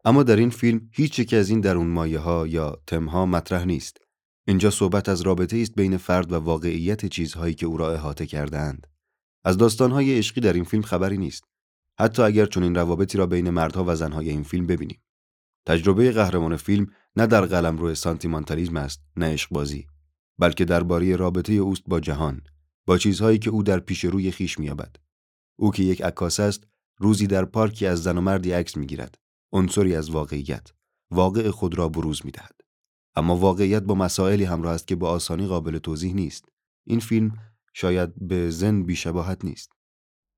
اما 0.06 0.24
در 0.24 0.36
این 0.36 0.50
فیلم 0.50 0.90
هیچ 0.92 1.20
یک 1.20 1.34
از 1.34 1.50
این 1.50 1.62
درون 1.62 1.88
مایه 1.88 2.20
ها 2.20 2.48
یا 2.48 2.82
تمها 2.88 3.26
مطرح 3.26 3.66
نیست. 3.66 3.98
اینجا 4.48 4.70
صحبت 4.70 5.10
از 5.10 5.22
رابطه 5.22 5.58
است 5.58 5.76
بین 5.76 5.98
فرد 5.98 6.32
و 6.32 6.36
واقعیت 6.36 7.06
چیزهایی 7.06 7.54
که 7.54 7.66
او 7.66 7.78
را 7.78 7.94
احاطه 7.94 8.26
کردهاند. 8.26 8.88
از 9.44 9.58
داستانهای 9.58 10.18
عشقی 10.18 10.42
در 10.42 10.54
این 10.54 10.64
فیلم 10.64 10.84
خبری 10.84 11.18
نیست. 11.18 11.44
حتی 12.00 12.22
اگر 12.22 12.46
چنین 12.46 12.76
روابطی 12.76 13.18
را 13.18 13.26
بین 13.26 13.50
مردها 13.50 13.84
و 13.88 13.96
زنهای 13.96 14.30
این 14.30 14.44
فیلم 14.44 14.68
ببینیم. 14.68 15.02
تجربه 15.66 16.12
قهرمان 16.12 16.56
فیلم 16.56 16.88
نه 17.16 17.28
در 17.28 17.46
قلم 17.46 17.78
روی 17.78 17.96
سانتیمانتالیزم 17.96 18.78
است، 18.78 19.04
نه 19.18 19.34
عشق 19.34 19.50
بازی، 19.52 19.88
بلکه 20.40 20.66
درباره 20.66 21.16
رابطه 21.16 21.54
اوست 21.54 21.84
با 21.88 22.00
جهان، 22.00 22.42
با 22.86 22.98
چیزهایی 22.98 23.40
که 23.40 23.50
او 23.50 23.64
در 23.64 23.80
پیش 23.80 24.06
روی 24.06 24.32
خیش 24.32 24.60
مییابد. 24.60 24.96
او 25.56 25.72
که 25.72 25.84
یک 25.84 26.02
عکاس 26.02 26.40
است، 26.40 26.68
روزی 26.98 27.28
در 27.28 27.46
پارکی 27.46 27.86
از 27.86 28.04
زن 28.04 28.18
و 28.18 28.22
مردی 28.22 28.52
عکس 28.52 28.78
می‌گیرد. 28.78 29.18
عنصری 29.52 29.96
از 29.96 30.10
واقعیت، 30.10 30.72
واقع 31.12 31.50
خود 31.50 31.78
را 31.78 31.90
بروز 31.90 32.22
می‌دهد. 32.26 32.62
اما 33.16 33.38
واقعیت 33.38 33.84
با 33.84 33.96
مسائلی 33.96 34.44
همراه 34.44 34.74
است 34.74 34.88
که 34.88 34.96
با 34.96 35.10
آسانی 35.10 35.48
قابل 35.48 35.78
توضیح 35.78 36.14
نیست. 36.14 36.46
این 36.84 37.00
فیلم 37.00 37.34
شاید 37.74 38.28
به 38.28 38.50
زن 38.50 38.84
بیشباهت 38.84 39.46
نیست. 39.46 39.72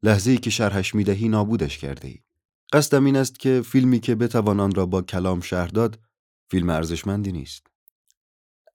لحظه 0.06 0.32
ای 0.32 0.38
که 0.38 0.50
شرحش 0.50 0.96
می‌دهی 0.96 1.30
نابودش 1.30 1.78
کرده 1.78 2.08
ای. 2.08 2.20
قصدم 2.74 3.06
این 3.06 3.16
است 3.16 3.40
که 3.40 3.62
فیلمی 3.62 4.00
که 4.00 4.16
بتوان 4.16 4.60
آن 4.60 4.76
را 4.76 4.86
با 4.86 5.02
کلام 5.02 5.42
شهر 5.42 5.68
داد 5.68 6.00
فیلم 6.52 6.70
ارزشمندی 6.70 7.32
نیست. 7.32 7.68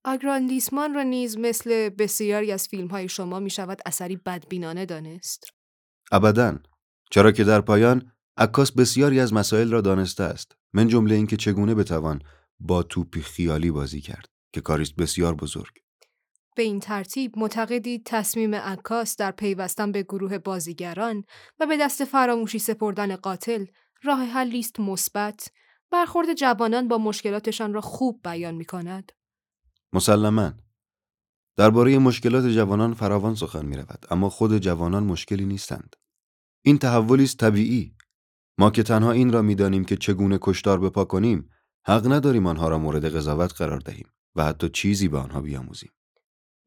آگراندیسمان 0.05 0.95
را 0.95 1.03
نیز 1.03 1.39
مثل 1.39 1.89
بسیاری 1.89 2.53
از 2.53 2.69
فیلم 2.69 2.87
های 2.87 3.09
شما 3.09 3.41
می 3.41 3.51
شود 3.51 3.81
اثری 3.87 4.17
بدبینانه 4.17 4.87
دانست. 4.87 5.45
ابدا 6.13 6.59
چرا 7.11 7.33
که 7.33 7.45
در 7.45 7.61
پایان 7.61 8.13
عکاس 8.37 8.73
بسیاری 8.73 9.21
از 9.21 9.33
مسائل 9.33 9.71
را 9.71 9.81
دانسته 9.81 10.23
است 10.23 10.57
من 10.73 10.89
جمله 10.89 11.15
اینکه 11.15 11.37
چگونه 11.37 11.75
بتوان 11.75 12.23
با 12.61 12.83
توپی 12.83 13.21
خیالی 13.21 13.71
بازی 13.71 14.01
کرد 14.01 14.29
که 14.53 14.61
کاریست 14.61 14.97
بسیار 14.97 15.35
بزرگ 15.35 15.73
به 16.57 16.63
این 16.63 16.81
ترتیب 16.81 17.39
معتقدید 17.39 18.03
تصمیم 18.05 18.55
عکاس 18.55 19.17
در 19.17 19.31
پیوستن 19.31 19.93
به 19.93 20.03
گروه 20.03 20.39
بازیگران 20.39 21.25
و 21.61 21.67
به 21.67 21.77
دست 21.77 22.05
فراموشی 22.05 22.59
سپردن 22.59 23.17
قاتل 23.17 23.65
راه 24.03 24.25
حلی 24.25 24.59
است 24.59 24.81
مثبت. 24.81 25.51
برخورد 25.91 26.35
جوانان 26.35 26.89
با 26.89 26.99
مشکلاتشان 26.99 27.75
را 27.75 27.81
خوب 27.81 28.21
بیان 28.25 28.55
می 28.55 28.65
کند. 28.65 29.13
مسلما. 29.93 30.53
درباره 31.57 31.99
مشکلات 31.99 32.47
جوانان 32.47 32.95
فراوان 32.95 33.35
سخن 33.35 33.67
می 33.67 33.77
رود 33.77 34.07
اما 34.11 34.29
خود 34.29 34.59
جوانان 34.59 35.05
مشکلی 35.05 35.47
نیستند. 35.47 35.97
این 36.65 36.79
تحولی 36.79 37.25
است 37.25 37.37
طبیعی. 37.37 37.97
ما 38.59 38.71
که 38.71 38.83
تنها 38.83 39.13
این 39.13 39.33
را 39.33 39.43
می‌دانیم 39.43 39.85
که 39.85 39.97
چگونه 39.97 40.39
کشتار 40.43 40.81
بپا 40.81 41.05
کنیم 41.05 41.51
حق 41.87 42.13
نداریم 42.13 42.47
آنها 42.47 42.69
را 42.69 42.79
مورد 42.79 43.17
قضاوت 43.17 43.53
قرار 43.53 43.79
دهیم 43.79 44.09
و 44.37 44.45
حتی 44.45 44.69
چیزی 44.69 45.09
به 45.09 45.19
آنها 45.19 45.41
بیاموزیم. 45.41 45.91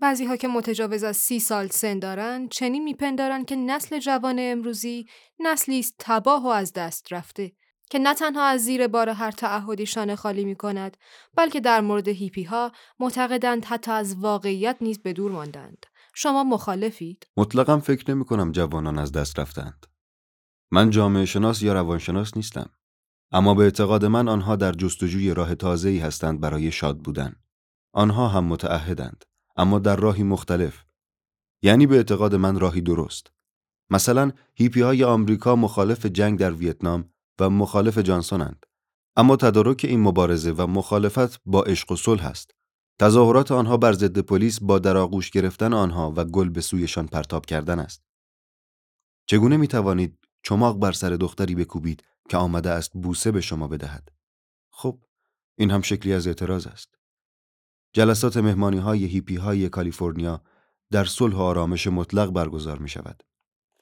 بعضی 0.04 0.26
ها 0.26 0.38
که 0.38 0.47
متجاوز 0.47 1.04
از 1.04 1.18
سی 1.18 1.39
سال 1.39 1.68
سن 1.68 1.99
دارند 1.99 2.49
چنین 2.49 2.84
میپندارند 2.84 3.45
که 3.45 3.56
نسل 3.56 3.99
جوان 3.99 4.36
امروزی 4.39 5.06
نسلی 5.39 5.80
است 5.80 5.95
تباه 5.99 6.43
و 6.43 6.47
از 6.47 6.74
دست 6.74 7.14
رفته 7.14 7.51
که 7.89 7.99
نه 7.99 8.14
تنها 8.14 8.43
از 8.43 8.62
زیر 8.62 8.88
بار 8.88 9.10
هر 9.10 9.32
تعهدی 9.32 9.86
شانه 9.86 10.16
خالی 10.16 10.45
می 10.45 10.56
کند 10.56 10.97
بلکه 11.38 11.60
در 11.60 11.82
مورد 11.82 12.08
هیپی 12.08 12.43
ها 12.43 12.72
معتقدند 12.99 13.66
حتی 13.66 13.91
از 13.91 14.16
واقعیت 14.16 14.78
نیز 14.82 14.99
به 14.99 15.14
دور 15.14 15.32
ماندند. 15.32 15.86
شما 16.16 16.43
مخالفید؟ 16.43 17.28
مطلقا 17.38 17.80
فکر 17.80 18.12
نمی 18.12 18.26
کنم 18.26 18.51
جوانان 18.51 18.99
از 18.99 19.12
دست 19.12 19.39
رفتند 19.39 19.86
من 20.72 20.89
جامعه 20.89 21.26
شناس 21.26 21.62
یا 21.62 21.74
روانشناس 21.74 22.38
نیستم 22.38 22.70
اما 23.32 23.54
به 23.54 23.64
اعتقاد 23.64 24.06
من 24.06 24.28
آنها 24.28 24.56
در 24.56 24.72
جستجوی 24.72 25.34
راه 25.34 25.56
تازه‌ای 25.56 25.99
هستند 25.99 26.39
برای 26.39 26.72
شاد 26.72 26.97
بودن. 26.97 27.36
آنها 27.93 28.28
هم 28.28 28.43
متعهدند. 28.43 29.26
اما 29.56 29.80
در 29.80 29.95
راهی 29.95 30.24
مختلف. 30.24 30.86
یعنی 31.62 31.88
به 31.88 31.95
اعتقاد 31.95 32.36
من 32.36 32.60
راهی 32.60 32.82
درست. 32.82 33.32
مثلا 33.89 34.32
هیپی 34.54 34.82
های 34.82 35.04
آمریکا 35.04 35.56
مخالف 35.56 36.06
جنگ 36.06 36.39
در 36.39 36.51
ویتنام 36.51 37.10
و 37.39 37.49
مخالف 37.49 37.97
جانسونند. 37.97 38.66
اما 39.16 39.36
تدارک 39.36 39.86
این 39.89 39.99
مبارزه 39.99 40.51
و 40.51 40.68
مخالفت 40.68 41.41
با 41.45 41.64
عشق 41.64 41.91
و 41.91 41.95
صلح 41.95 42.26
است. 42.26 42.51
تظاهرات 42.99 43.51
آنها 43.51 43.78
بر 43.78 43.93
ضد 43.93 44.20
پلیس 44.20 44.60
با 44.60 44.80
در 44.80 44.97
آغوش 44.97 45.30
گرفتن 45.30 45.74
آنها 45.74 46.14
و 46.16 46.26
گل 46.26 46.49
به 46.49 46.62
سویشان 46.62 47.08
پرتاب 47.08 47.45
کردن 47.45 47.80
است. 47.80 48.04
چگونه 49.26 49.58
می 49.58 49.68
توانید 49.68 50.18
چماق 50.43 50.80
بر 50.80 50.91
سر 50.91 51.10
دختری 51.10 51.56
بکوبید 51.56 52.04
که 52.30 52.38
آمده 52.38 52.70
است 52.70 52.91
بوسه 52.93 53.32
به 53.32 53.41
شما 53.41 53.68
بدهد؟ 53.68 54.10
خب 54.72 54.99
این 55.58 55.72
هم 55.72 55.82
شکلی 55.82 56.14
از 56.14 56.28
اعتراض 56.28 56.68
است. 56.68 56.95
جلسات 57.94 58.38
مهمانی 58.38 58.78
های 58.78 59.06
هیپی 59.06 59.36
های 59.36 59.70
کالیفرنیا 59.70 60.44
در 60.91 61.06
صلح 61.06 61.36
و 61.36 61.39
آرامش 61.39 61.88
مطلق 61.88 62.32
برگزار 62.32 62.80
می 62.80 62.89
شود. 62.89 63.24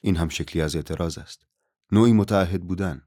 این 0.02 0.16
هم 0.16 0.28
شکلی 0.28 0.62
از 0.62 0.76
اعتراض 0.76 1.18
است. 1.18 1.46
نوعی 1.92 2.12
متعهد 2.12 2.66
بودن. 2.66 3.02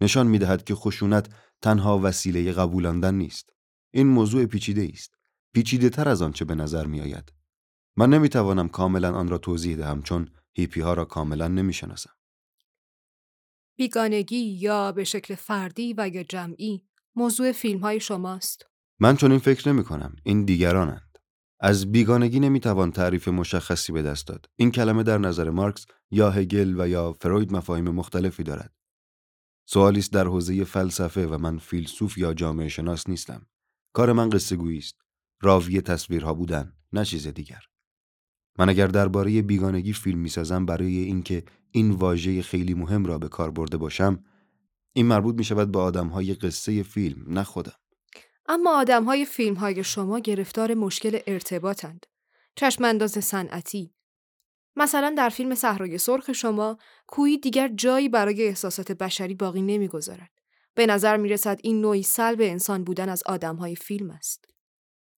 نشان 0.00 0.26
می 0.26 0.38
دهد 0.38 0.64
که 0.64 0.74
خشونت 0.74 1.28
تنها 1.62 2.00
وسیله 2.02 2.52
قبولاندن 2.52 3.14
نیست. 3.14 3.52
این 3.90 4.06
موضوع 4.06 4.46
پیچیده 4.46 4.90
است 4.92 5.18
پیچیده 5.52 5.90
تر 5.90 6.08
از 6.08 6.22
آنچه 6.22 6.44
به 6.44 6.54
نظر 6.54 6.86
می 6.86 7.00
آید 7.00 7.32
من 7.96 8.10
نمی 8.10 8.28
توانم 8.28 8.68
کاملا 8.68 9.12
آن 9.12 9.28
را 9.28 9.38
توضیح 9.38 9.76
دهم 9.76 10.02
چون 10.02 10.30
هیپی 10.52 10.80
ها 10.80 10.94
را 10.94 11.04
کاملا 11.04 11.48
نمی 11.48 11.72
شناسم. 11.72 12.10
بیگانگی 13.76 14.36
یا 14.36 14.92
به 14.92 15.04
شکل 15.04 15.34
فردی 15.34 15.94
و 15.96 16.08
یا 16.08 16.22
جمعی 16.22 16.82
موضوع 17.14 17.52
فیلم 17.52 17.80
های 17.80 18.00
شماست. 18.00 18.66
من 19.00 19.16
چون 19.16 19.30
این 19.30 19.40
فکر 19.40 19.72
نمی 19.72 19.84
کنم. 19.84 20.16
این 20.22 20.44
دیگرانند. 20.44 21.18
از 21.60 21.92
بیگانگی 21.92 22.40
نمی 22.40 22.60
توان 22.60 22.92
تعریف 22.92 23.28
مشخصی 23.28 23.92
به 23.92 24.02
دست 24.02 24.26
داد. 24.26 24.46
این 24.56 24.70
کلمه 24.70 25.02
در 25.02 25.18
نظر 25.18 25.50
مارکس 25.50 25.86
یا 26.10 26.30
هگل 26.30 26.80
و 26.80 26.88
یا 26.88 27.12
فروید 27.12 27.52
مفاهیم 27.52 27.88
مختلفی 27.88 28.42
دارد. 28.42 28.72
سوالی 29.66 29.98
است 29.98 30.12
در 30.12 30.26
حوزه 30.26 30.64
فلسفه 30.64 31.26
و 31.26 31.38
من 31.38 31.58
فیلسوف 31.58 32.18
یا 32.18 32.34
جامعه 32.34 32.68
شناس 32.68 33.08
نیستم. 33.08 33.46
کار 33.92 34.12
من 34.12 34.30
قصه 34.30 34.58
است. 34.78 34.96
راوی 35.40 35.80
تصویرها 35.80 36.34
بودن، 36.34 36.72
نه 36.92 37.04
چیز 37.04 37.26
دیگر. 37.26 37.60
من 38.58 38.68
اگر 38.68 38.86
درباره 38.86 39.42
بیگانگی 39.42 39.92
فیلم 39.92 40.18
می‌سازم 40.18 40.66
برای 40.66 40.98
اینکه 40.98 41.44
این 41.70 41.90
واژه 41.90 42.42
خیلی 42.42 42.74
مهم 42.74 43.04
را 43.04 43.18
به 43.18 43.28
کار 43.28 43.50
برده 43.50 43.76
باشم 43.76 44.24
این 44.92 45.06
مربوط 45.06 45.34
می 45.34 45.44
شود 45.44 45.72
به 45.72 45.78
آدم 45.78 46.06
های 46.06 46.34
قصه 46.34 46.82
فیلم 46.82 47.24
نه 47.26 47.42
خودم 47.42 47.72
اما 48.48 48.78
آدم 48.78 49.04
های 49.04 49.24
فیلم 49.24 49.54
های 49.54 49.84
شما 49.84 50.18
گرفتار 50.18 50.74
مشکل 50.74 51.18
ارتباطند. 51.26 52.06
چشمانداز 52.56 53.10
صنعتی. 53.10 53.94
مثلا 54.76 55.14
در 55.16 55.28
فیلم 55.28 55.54
صحرای 55.54 55.98
سرخ 55.98 56.32
شما 56.32 56.78
کویی 57.06 57.38
دیگر 57.38 57.68
جایی 57.68 58.08
برای 58.08 58.42
احساسات 58.46 58.92
بشری 58.92 59.34
باقی 59.34 59.62
نمی‌گذارد. 59.62 60.30
به 60.74 60.86
نظر 60.86 61.16
می 61.16 61.28
رسد 61.28 61.60
این 61.62 61.80
نوعی 61.80 62.02
سلب 62.02 62.40
انسان 62.40 62.84
بودن 62.84 63.08
از 63.08 63.22
آدم 63.26 63.56
های 63.56 63.76
فیلم 63.76 64.10
است. 64.10 64.44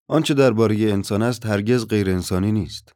آنچه 0.08 0.34
درباره 0.34 0.76
انسان 0.76 1.22
است 1.22 1.46
هرگز 1.46 1.86
غیر 1.86 2.10
انسانی 2.10 2.52
نیست. 2.52 2.92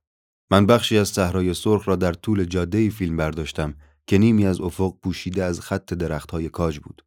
من 0.51 0.67
بخشی 0.67 0.99
از 0.99 1.09
صحرای 1.09 1.55
سرخ 1.55 1.89
را 1.89 1.97
در 1.97 2.13
طول 2.13 2.45
جاده 2.45 2.91
فیلم 2.91 3.17
برداشتم 3.17 3.75
که 4.07 4.19
نیمی 4.19 4.47
از 4.47 4.61
افق 4.61 4.95
پوشیده 5.03 5.45
از 5.45 5.61
خط 5.61 5.95
درختهای 5.95 6.49
کاج 6.49 6.79
بود. 6.79 7.03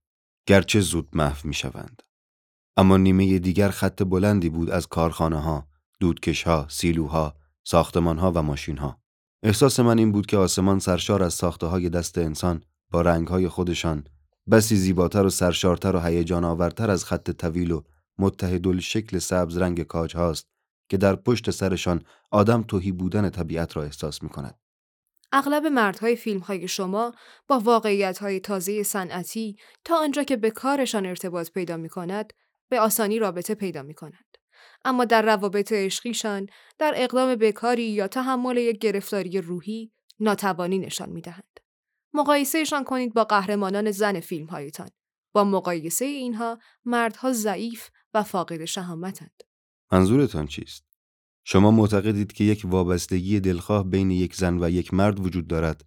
گرچه 0.47 0.79
زود 0.79 1.09
محو 1.13 1.47
می 1.47 1.53
شوند. 1.53 2.06
اما 2.77 2.97
نیمه 2.97 3.39
دیگر 3.39 3.69
خط 3.69 4.03
بلندی 4.03 4.49
بود 4.49 4.69
از 4.69 4.87
کارخانه 4.87 5.41
ها، 5.41 5.67
دودکش 5.99 6.43
ها، 6.43 6.67
سیلوها، 6.69 7.35
ساختمان 7.63 8.17
ها 8.17 8.31
و 8.31 8.41
ماشین 8.41 8.77
ها. 8.77 9.01
احساس 9.43 9.79
من 9.79 9.97
این 9.97 10.11
بود 10.11 10.25
که 10.25 10.37
آسمان 10.37 10.79
سرشار 10.79 11.23
از 11.23 11.33
ساخته 11.33 11.67
های 11.67 11.89
دست 11.89 12.17
انسان 12.17 12.63
با 12.91 13.01
رنگ 13.01 13.27
های 13.27 13.47
خودشان 13.47 14.03
بسی 14.51 14.75
زیباتر 14.75 15.25
و 15.25 15.29
سرشارتر 15.29 15.95
و 15.95 15.99
هیجان 15.99 16.43
آورتر 16.43 16.91
از 16.91 17.05
خط 17.05 17.31
طویل 17.31 17.71
و 17.71 17.81
متحدل 18.17 18.79
شکل 18.79 19.19
سبز 19.19 19.57
رنگ 19.57 19.83
کاج 19.83 20.15
هاست 20.15 20.47
که 20.89 20.97
در 20.97 21.15
پشت 21.15 21.51
سرشان 21.51 22.01
آدم 22.31 22.63
توهی 22.63 22.91
بودن 22.91 23.29
طبیعت 23.29 23.77
را 23.77 23.83
احساس 23.83 24.23
می 24.23 24.29
کند. 24.29 24.59
اغلب 25.31 25.65
مردهای 25.65 26.15
فیلم 26.15 26.39
های 26.39 26.67
شما 26.67 27.13
با 27.47 27.59
واقعیت 27.59 28.17
های 28.17 28.39
تازه 28.39 28.83
صنعتی 28.83 29.57
تا 29.83 29.95
آنجا 29.95 30.23
که 30.23 30.37
به 30.37 30.51
کارشان 30.51 31.05
ارتباط 31.05 31.51
پیدا 31.51 31.77
می 31.77 31.89
کند 31.89 32.33
به 32.69 32.79
آسانی 32.79 33.19
رابطه 33.19 33.55
پیدا 33.55 33.83
می 33.83 33.93
کند. 33.93 34.37
اما 34.85 35.05
در 35.05 35.21
روابط 35.21 35.73
عشقیشان 35.73 36.47
در 36.77 36.93
اقدام 36.95 37.35
بکاری 37.35 37.83
یا 37.83 38.07
تحمل 38.07 38.57
یک 38.57 38.79
گرفتاری 38.79 39.41
روحی 39.41 39.91
ناتوانی 40.19 40.79
نشان 40.79 41.09
می 41.09 41.21
دهند. 41.21 41.59
مقایسهشان 42.13 42.83
کنید 42.83 43.13
با 43.13 43.23
قهرمانان 43.23 43.91
زن 43.91 44.19
فیلم 44.19 44.45
هایتان. 44.45 44.89
با 45.33 45.43
مقایسه 45.43 46.05
اینها 46.05 46.59
مردها 46.85 47.33
ضعیف 47.33 47.89
و 48.13 48.23
فاقد 48.23 48.65
شهامتند. 48.65 49.43
منظورتان 49.91 50.47
چیست؟ 50.47 50.83
شما 51.43 51.71
معتقدید 51.71 52.33
که 52.33 52.43
یک 52.43 52.61
وابستگی 52.65 53.39
دلخواه 53.39 53.89
بین 53.89 54.11
یک 54.11 54.35
زن 54.35 54.63
و 54.63 54.69
یک 54.69 54.93
مرد 54.93 55.19
وجود 55.19 55.47
دارد؟ 55.47 55.85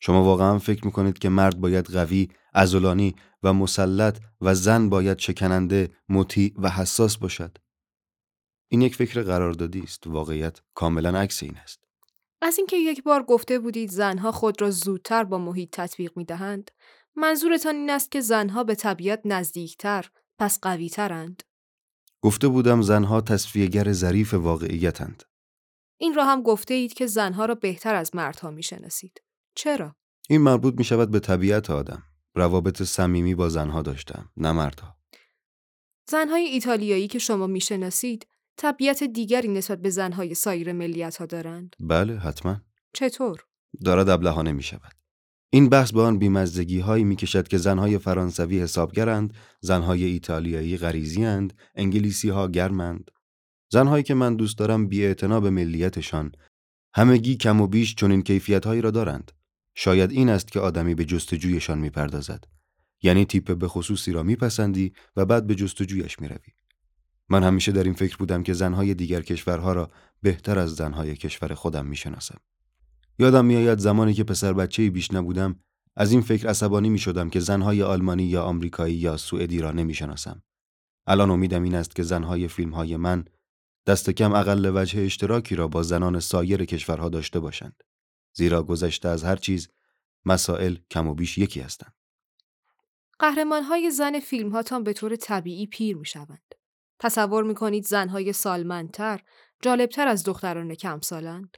شما 0.00 0.24
واقعا 0.24 0.58
فکر 0.58 0.84
می‌کنید 0.84 1.18
که 1.18 1.28
مرد 1.28 1.60
باید 1.60 1.86
قوی، 1.86 2.28
ازولانی 2.54 3.14
و 3.42 3.52
مسلط 3.52 4.18
و 4.40 4.54
زن 4.54 4.88
باید 4.88 5.18
شکننده، 5.18 5.96
مطیع 6.08 6.54
و 6.58 6.70
حساس 6.70 7.16
باشد؟ 7.16 7.58
این 8.68 8.82
یک 8.82 8.96
فکر 8.96 9.22
قراردادی 9.22 9.80
است. 9.80 10.06
واقعیت 10.06 10.60
کاملا 10.74 11.20
عکس 11.20 11.42
این 11.42 11.56
است. 11.56 11.84
از 12.42 12.58
اینکه 12.58 12.76
یک 12.76 13.02
بار 13.02 13.22
گفته 13.22 13.58
بودید 13.58 13.90
زنها 13.90 14.32
خود 14.32 14.62
را 14.62 14.70
زودتر 14.70 15.24
با 15.24 15.38
محیط 15.38 15.68
تطبیق 15.72 16.12
می 16.16 16.24
دهند، 16.24 16.70
منظورتان 17.16 17.74
این 17.74 17.90
است 17.90 18.10
که 18.10 18.20
زنها 18.20 18.64
به 18.64 18.74
طبیعت 18.74 19.20
نزدیکتر، 19.24 20.10
پس 20.38 20.58
قویترند. 20.62 21.42
گفته 22.22 22.48
بودم 22.48 22.82
زنها 22.82 23.20
تصفیهگر 23.20 23.92
ظریف 23.92 24.34
واقعیتند. 24.34 25.22
این 25.98 26.14
را 26.14 26.24
هم 26.24 26.42
گفته 26.42 26.74
اید 26.74 26.94
که 26.94 27.06
زنها 27.06 27.44
را 27.44 27.54
بهتر 27.54 27.94
از 27.94 28.14
مردها 28.14 28.50
می‌شناسید. 28.50 29.22
چرا؟ 29.54 29.96
این 30.28 30.40
مربوط 30.40 30.74
می 30.78 30.84
شود 30.84 31.10
به 31.10 31.20
طبیعت 31.20 31.70
آدم. 31.70 32.02
روابط 32.34 32.82
صمیمی 32.82 33.34
با 33.34 33.48
زنها 33.48 33.82
داشتم، 33.82 34.30
نه 34.36 34.52
مردها. 34.52 34.96
زنهای 36.08 36.44
ایتالیایی 36.44 37.08
که 37.08 37.18
شما 37.18 37.46
می‌شناسید 37.46 38.26
طبیعت 38.56 39.02
دیگری 39.04 39.48
نسبت 39.48 39.82
به 39.82 39.90
زنهای 39.90 40.34
سایر 40.34 40.72
ملیت 40.72 41.16
ها 41.16 41.26
دارند؟ 41.26 41.76
بله، 41.80 42.18
حتما. 42.18 42.60
چطور؟ 42.94 43.44
دارد 43.84 44.08
ابلهانه 44.08 44.52
می 44.52 44.62
شود. 44.62 44.92
این 45.50 45.68
بحث 45.68 45.92
به 45.92 46.00
آن 46.00 46.18
بیمزدگی 46.18 46.80
هایی 46.80 47.04
می 47.04 47.16
کشد 47.16 47.48
که 47.48 47.58
زنهای 47.58 47.98
فرانسوی 47.98 48.60
حسابگرند، 48.60 49.34
زنهای 49.60 50.04
ایتالیایی 50.04 50.76
غریزیاند، 50.76 51.52
انگلیسی 51.74 52.28
ها 52.28 52.48
گرمند. 52.48 53.10
زنهایی 53.72 54.02
که 54.02 54.14
من 54.14 54.36
دوست 54.36 54.58
دارم 54.58 54.88
بی 54.88 55.14
به 55.14 55.50
ملیتشان، 55.50 56.32
همگی 56.94 57.36
کم 57.36 57.60
و 57.60 57.66
بیش 57.66 57.94
چنین 57.94 58.22
کیفیت 58.22 58.66
هایی 58.66 58.80
را 58.80 58.90
دارند. 58.90 59.32
شاید 59.74 60.10
این 60.10 60.28
است 60.28 60.52
که 60.52 60.60
آدمی 60.60 60.94
به 60.94 61.04
جستجویشان 61.04 61.78
می 61.78 61.90
پردازد. 61.90 62.44
یعنی 63.02 63.24
تیپ 63.24 63.58
به 63.58 63.68
خصوصی 63.68 64.12
را 64.12 64.22
میپسندی 64.22 64.92
و 65.16 65.24
بعد 65.24 65.46
به 65.46 65.54
جستجویش 65.54 66.18
می 66.20 66.28
روی. 66.28 66.52
من 67.28 67.42
همیشه 67.42 67.72
در 67.72 67.84
این 67.84 67.94
فکر 67.94 68.16
بودم 68.16 68.42
که 68.42 68.52
زنهای 68.52 68.94
دیگر 68.94 69.22
کشورها 69.22 69.72
را 69.72 69.90
بهتر 70.22 70.58
از 70.58 70.74
زنهای 70.74 71.16
کشور 71.16 71.54
خودم 71.54 71.86
می 71.86 71.96
شناسم. 71.96 72.40
یادم 73.18 73.44
میآید 73.44 73.78
زمانی 73.78 74.14
که 74.14 74.24
پسر 74.24 74.52
بچه 74.52 74.90
بیش 74.90 75.12
نبودم 75.12 75.56
از 75.96 76.12
این 76.12 76.20
فکر 76.20 76.48
عصبانی 76.48 76.90
می 76.90 76.98
شدم 76.98 77.30
که 77.30 77.40
زنهای 77.40 77.82
آلمانی 77.82 78.24
یا 78.24 78.42
آمریکایی 78.42 78.94
یا 78.94 79.16
سوئدی 79.16 79.60
را 79.60 79.72
نمی 79.72 79.94
شناسم. 79.94 80.42
الان 81.06 81.30
امیدم 81.30 81.62
این 81.62 81.74
است 81.74 81.96
که 81.96 82.02
زنهای 82.02 82.48
فیلم 82.48 82.70
های 82.70 82.96
من 82.96 83.24
دست 83.86 84.10
کم 84.10 84.32
اقل 84.32 84.72
وجه 84.74 85.00
اشتراکی 85.00 85.56
را 85.56 85.68
با 85.68 85.82
زنان 85.82 86.20
سایر 86.20 86.64
کشورها 86.64 87.08
داشته 87.08 87.40
باشند. 87.40 87.82
زیرا 88.32 88.62
گذشته 88.62 89.08
از 89.08 89.24
هر 89.24 89.36
چیز 89.36 89.68
مسائل 90.24 90.76
کم 90.90 91.08
و 91.08 91.14
بیش 91.14 91.38
یکی 91.38 91.60
هستند. 91.60 91.94
قهرمان 93.18 93.62
های 93.62 93.90
زن 93.90 94.20
فیلم 94.20 94.50
هاتان 94.50 94.84
به 94.84 94.92
طور 94.92 95.16
طبیعی 95.16 95.66
پیر 95.66 95.96
می 95.96 96.06
شوند. 96.06 96.54
تصور 96.98 97.44
می 97.44 97.54
کنید 97.54 97.86
زنهای 97.86 98.32
سالمندتر، 98.32 99.20
جالبتر 99.62 100.08
از 100.08 100.24
دختران 100.24 100.74
کم 100.74 101.00
سالند؟ 101.00 101.56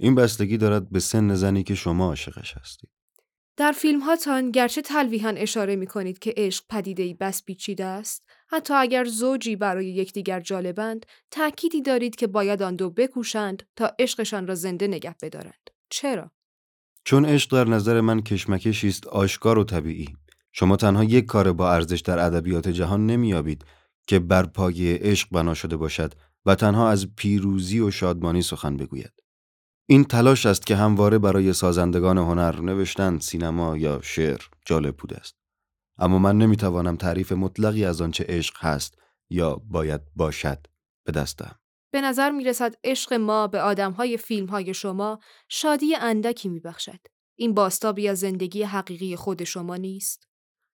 این 0.00 0.14
بستگی 0.14 0.56
دارد 0.56 0.90
به 0.90 1.00
سن 1.00 1.34
زنی 1.34 1.62
که 1.62 1.74
شما 1.74 2.06
عاشقش 2.06 2.56
هستید. 2.56 2.90
در 3.56 3.72
فیلم 3.72 4.00
هاتان 4.00 4.50
گرچه 4.50 4.82
تلویحا 4.82 5.28
اشاره 5.28 5.76
می 5.76 5.86
کنید 5.86 6.18
که 6.18 6.34
عشق 6.36 6.64
پدیده 6.68 7.14
بس 7.14 7.44
پیچیده 7.44 7.84
است 7.84 8.24
حتی 8.48 8.74
اگر 8.74 9.04
زوجی 9.04 9.56
برای 9.56 9.86
یکدیگر 9.86 10.40
جالبند 10.40 11.06
تأکیدی 11.30 11.82
دارید 11.82 12.16
که 12.16 12.26
باید 12.26 12.62
آن 12.62 12.76
دو 12.76 12.90
بکوشند 12.90 13.62
تا 13.76 13.94
عشقشان 13.98 14.46
را 14.46 14.54
زنده 14.54 14.86
نگه 14.86 15.14
بدارند 15.22 15.70
چرا؟ 15.92 16.30
چون 17.04 17.24
عشق 17.24 17.52
در 17.52 17.70
نظر 17.70 18.00
من 18.00 18.20
کشمکشی 18.20 18.88
است 18.88 19.06
آشکار 19.06 19.58
و 19.58 19.64
طبیعی. 19.64 20.16
شما 20.52 20.76
تنها 20.76 21.04
یک 21.04 21.26
کار 21.26 21.52
با 21.52 21.72
ارزش 21.72 22.00
در 22.00 22.18
ادبیات 22.18 22.68
جهان 22.68 23.06
نمییابید 23.06 23.64
که 24.06 24.18
بر 24.18 24.46
پایه 24.46 24.98
عشق 25.02 25.28
بنا 25.30 25.54
شده 25.54 25.76
باشد 25.76 26.14
و 26.46 26.54
تنها 26.54 26.90
از 26.90 27.14
پیروزی 27.16 27.80
و 27.80 27.90
شادمانی 27.90 28.42
سخن 28.42 28.76
بگوید. 28.76 29.12
این 29.86 30.04
تلاش 30.04 30.46
است 30.46 30.66
که 30.66 30.76
همواره 30.76 31.18
برای 31.18 31.52
سازندگان 31.52 32.18
هنر 32.18 32.60
نوشتن 32.60 33.18
سینما 33.18 33.76
یا 33.76 34.00
شعر 34.02 34.40
جالب 34.66 34.96
بوده 34.96 35.16
است. 35.16 35.36
اما 35.98 36.18
من 36.18 36.38
نمی‌توانم 36.38 36.96
تعریف 36.96 37.32
مطلقی 37.32 37.84
از 37.84 38.00
آنچه 38.00 38.24
عشق 38.28 38.56
هست 38.58 38.98
یا 39.30 39.56
باید 39.56 40.00
باشد 40.16 40.66
به 41.04 41.12
دستم. 41.12 41.61
به 41.92 42.00
نظر 42.00 42.30
می 42.30 42.44
رسد 42.44 42.74
عشق 42.84 43.12
ما 43.12 43.46
به 43.46 43.60
آدم 43.60 43.92
های 43.92 44.16
فیلم 44.16 44.46
های 44.46 44.74
شما 44.74 45.18
شادی 45.48 45.96
اندکی 45.96 46.48
می 46.48 46.60
بخشد. 46.60 46.98
این 47.38 47.54
باستابی 47.54 48.08
از 48.08 48.18
زندگی 48.18 48.62
حقیقی 48.62 49.16
خود 49.16 49.44
شما 49.44 49.76
نیست؟ 49.76 50.28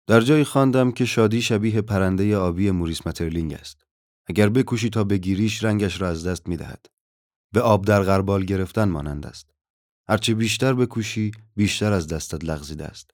در 0.07 0.21
جایی 0.21 0.45
خواندم 0.45 0.93
که 0.93 1.05
شادی 1.05 1.43
شبیه 1.43 1.83
پرنده 1.83 2.37
آبی 2.37 2.71
موریس 2.71 3.07
مترلینگ 3.07 3.55
است. 3.55 3.87
اگر 4.27 4.49
بکوشی 4.49 4.91
تا 4.91 5.05
بگیریش 5.05 5.65
رنگش 5.65 6.01
را 6.01 6.09
از 6.09 6.27
دست 6.27 6.49
می 6.49 6.57
دهد. 6.57 6.87
به 7.53 7.61
آب 7.61 7.85
در 7.85 8.03
غربال 8.03 8.45
گرفتن 8.45 8.89
مانند 8.89 9.27
است. 9.27 9.51
هرچه 10.09 10.35
بیشتر 10.35 10.75
بکوشی 10.75 11.31
بیشتر 11.57 11.93
از 11.93 12.07
دستت 12.07 12.45
لغزیده 12.45 12.85
است. 12.85 13.11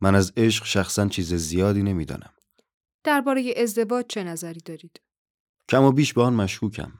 من 0.00 0.14
از 0.14 0.32
عشق 0.36 0.64
شخصا 0.64 1.08
چیز 1.08 1.34
زیادی 1.34 1.82
نمی‌دانم. 1.82 2.32
درباره 3.04 3.54
ازدواج 3.56 4.04
چه 4.08 4.24
نظری 4.24 4.60
دارید؟ 4.60 5.00
کم 5.68 5.82
و 5.82 5.92
بیش 5.92 6.12
به 6.12 6.22
آن 6.22 6.34
مشکوکم 6.34 6.92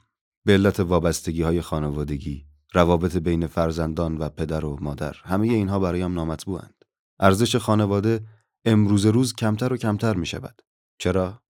به 0.44 0.52
علت 0.52 0.80
وابستگی 0.80 1.42
های 1.42 1.60
خانوادگی 1.60 2.46
روابط 2.72 3.16
بین 3.16 3.46
فرزندان 3.46 4.18
و 4.18 4.28
پدر 4.28 4.64
و 4.64 4.78
مادر 4.80 5.16
همه 5.24 5.48
اینها 5.48 5.78
برایم 5.78 6.14
نامطبوعند 6.14 6.84
ارزش 7.20 7.56
خانواده 7.56 8.26
امروز 8.64 9.06
روز 9.06 9.34
کمتر 9.34 9.72
و 9.72 9.76
کمتر 9.76 10.14
می 10.14 10.26
شود 10.26 10.62
چرا 10.98 11.42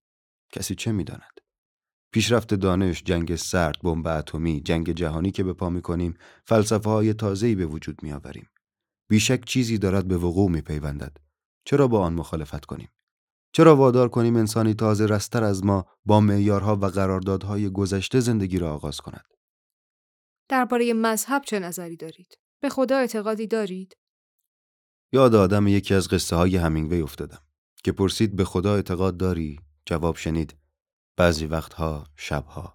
کسی 0.52 0.74
چه 0.74 0.92
می 0.92 1.04
داند؟ 1.04 1.40
پیشرفت 2.12 2.54
دانش، 2.54 3.02
جنگ 3.02 3.36
سرد، 3.36 3.76
بمب 3.82 4.06
اتمی، 4.06 4.60
جنگ 4.60 4.92
جهانی 4.92 5.30
که 5.30 5.44
به 5.44 5.52
پا 5.52 5.70
می 5.70 5.82
کنیم، 5.82 6.14
فلسفه 6.44 6.90
های 6.90 7.14
تازه‌ای 7.14 7.54
به 7.54 7.66
وجود 7.66 8.02
می 8.02 8.12
آوریم. 8.12 8.48
بیشک 9.08 9.44
چیزی 9.44 9.78
دارد 9.78 10.08
به 10.08 10.16
وقوع 10.16 10.50
می 10.50 10.60
پیوندد. 10.60 11.16
چرا 11.64 11.88
با 11.88 12.00
آن 12.00 12.14
مخالفت 12.14 12.64
کنیم؟ 12.64 12.88
چرا 13.54 13.76
وادار 13.76 14.08
کنیم 14.08 14.36
انسانی 14.36 14.74
تازه 14.74 15.06
رستر 15.06 15.44
از 15.44 15.64
ما 15.64 15.86
با 16.04 16.20
معیارها 16.20 16.76
و 16.76 16.86
قراردادهای 16.86 17.70
گذشته 17.70 18.20
زندگی 18.20 18.58
را 18.58 18.74
آغاز 18.74 19.00
کند؟ 19.00 19.24
درباره 20.48 20.94
مذهب 20.94 21.42
چه 21.46 21.58
نظری 21.58 21.96
دارید؟ 21.96 22.38
به 22.60 22.68
خدا 22.68 22.96
اعتقادی 22.96 23.46
دارید؟ 23.46 23.96
یاد 25.12 25.34
آدم 25.34 25.66
یکی 25.66 25.94
از 25.94 26.08
قصه 26.08 26.36
های 26.36 26.56
همینگوی 26.56 27.00
افتادم 27.00 27.38
که 27.84 27.92
پرسید 27.92 28.36
به 28.36 28.44
خدا 28.44 28.74
اعتقاد 28.74 29.16
داری؟ 29.16 29.60
جواب 29.86 30.16
شنید 30.16 30.56
بعضی 31.16 31.46
وقتها 31.46 32.06
شبها 32.16 32.74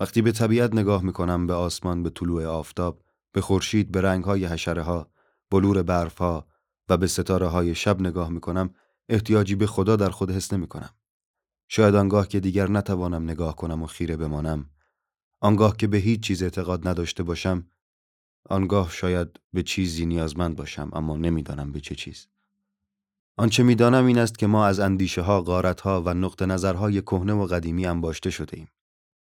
وقتی 0.00 0.22
به 0.22 0.32
طبیعت 0.32 0.74
نگاه 0.74 1.02
می‌کنم 1.02 1.46
به 1.46 1.54
آسمان 1.54 2.02
به 2.02 2.10
طلوع 2.10 2.46
آفتاب 2.46 3.02
به 3.32 3.40
خورشید 3.40 3.92
به 3.92 4.00
رنگهای 4.00 4.44
حشره 4.44 4.82
ها 4.82 5.12
بلور 5.50 5.82
برفها 5.82 6.48
و 6.88 6.96
به 6.96 7.06
ستاره 7.06 7.46
های 7.46 7.74
شب 7.74 8.00
نگاه 8.00 8.30
می‌کنم 8.30 8.74
احتیاجی 9.10 9.54
به 9.54 9.66
خدا 9.66 9.96
در 9.96 10.10
خود 10.10 10.30
حس 10.30 10.52
نمی 10.52 10.66
کنم. 10.66 10.90
شاید 11.68 11.94
آنگاه 11.94 12.28
که 12.28 12.40
دیگر 12.40 12.70
نتوانم 12.70 13.22
نگاه 13.22 13.56
کنم 13.56 13.82
و 13.82 13.86
خیره 13.86 14.16
بمانم 14.16 14.70
آنگاه 15.40 15.76
که 15.76 15.86
به 15.86 15.98
هیچ 15.98 16.20
چیز 16.20 16.42
اعتقاد 16.42 16.88
نداشته 16.88 17.22
باشم 17.22 17.66
آنگاه 18.48 18.90
شاید 18.90 19.40
به 19.52 19.62
چیزی 19.62 20.06
نیازمند 20.06 20.56
باشم 20.56 20.90
اما 20.92 21.16
نمی‌دانم 21.16 21.72
به 21.72 21.80
چه 21.80 21.94
چیز 21.94 22.26
آنچه 23.36 23.62
می‌دانم 23.62 24.06
این 24.06 24.18
است 24.18 24.38
که 24.38 24.46
ما 24.46 24.66
از 24.66 24.80
اندیشه 24.80 25.22
ها، 25.22 25.42
غارت 25.42 25.80
ها 25.80 26.02
و 26.02 26.14
نقطه 26.14 26.46
نظرهای 26.46 27.02
کهنه 27.02 27.32
و 27.32 27.46
قدیمی 27.46 27.86
انباشته 27.86 28.30
شده 28.30 28.56
ایم. 28.56 28.68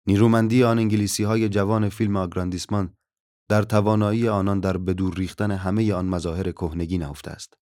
نیرومندی 0.06 0.64
آن 0.64 0.78
انگلیسی 0.78 1.24
های 1.24 1.48
جوان 1.48 1.88
فیلم 1.88 2.16
آگراندیسمان 2.16 2.94
در 3.48 3.62
توانایی 3.62 4.28
آنان 4.28 4.60
در 4.60 4.76
بدور 4.76 5.14
ریختن 5.14 5.50
همه 5.50 5.92
آن 5.92 6.06
مظاهر 6.06 6.52
کهنگی 6.52 6.98
نهفته 6.98 7.30
است. 7.30 7.54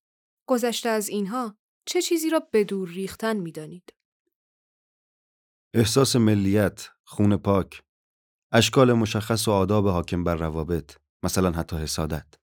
گذشته 0.48 0.88
از 0.88 1.08
اینها 1.08 1.56
چه 1.86 2.02
چیزی 2.02 2.30
را 2.30 2.48
بدور 2.52 2.88
ریختن 2.88 3.36
می‌دانید؟ 3.36 3.94
احساس 5.74 6.16
ملیت، 6.16 6.88
خون 7.04 7.36
پاک، 7.36 7.82
اشکال 8.52 8.92
مشخص 8.92 9.48
و 9.48 9.50
آداب 9.50 9.88
حاکم 9.88 10.24
بر 10.24 10.36
روابط، 10.36 10.96
مثلا 11.22 11.50
حتی 11.50 11.76
حسادت. 11.76 12.34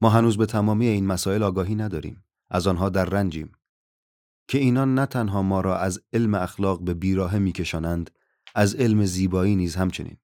ما 0.00 0.10
هنوز 0.10 0.36
به 0.36 0.46
تمامی 0.46 0.86
این 0.86 1.06
مسائل 1.06 1.42
آگاهی 1.42 1.74
نداریم. 1.74 2.24
از 2.50 2.66
آنها 2.66 2.88
در 2.88 3.04
رنجیم 3.04 3.52
که 4.48 4.58
اینان 4.58 4.94
نه 4.94 5.06
تنها 5.06 5.42
ما 5.42 5.60
را 5.60 5.78
از 5.78 6.02
علم 6.12 6.34
اخلاق 6.34 6.84
به 6.84 6.94
بیراه 6.94 7.38
میکشانند 7.38 8.10
از 8.54 8.74
علم 8.74 9.04
زیبایی 9.04 9.56
نیز 9.56 9.76
همچنین 9.76 10.16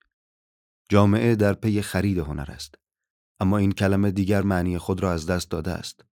جامعه 0.88 1.36
در 1.36 1.52
پی 1.52 1.82
خرید 1.82 2.18
هنر 2.18 2.46
است 2.48 2.74
اما 3.40 3.58
این 3.58 3.72
کلمه 3.72 4.10
دیگر 4.10 4.42
معنی 4.42 4.78
خود 4.78 5.02
را 5.02 5.12
از 5.12 5.26
دست 5.26 5.50
داده 5.50 5.70
است 5.70 6.04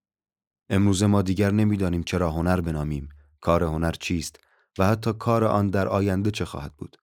امروز 0.70 1.02
ما 1.02 1.22
دیگر 1.22 1.50
نمی‌دانیم 1.50 2.02
چرا 2.02 2.30
هنر 2.30 2.60
بنامیم 2.60 3.08
کار 3.40 3.64
هنر 3.64 3.92
چیست 3.92 4.40
و 4.78 4.86
حتی 4.86 5.12
کار 5.12 5.44
آن 5.44 5.66
در 5.66 5.88
آینده 5.88 6.30
چه 6.30 6.44
خواهد 6.44 6.72
بود. 6.76 6.96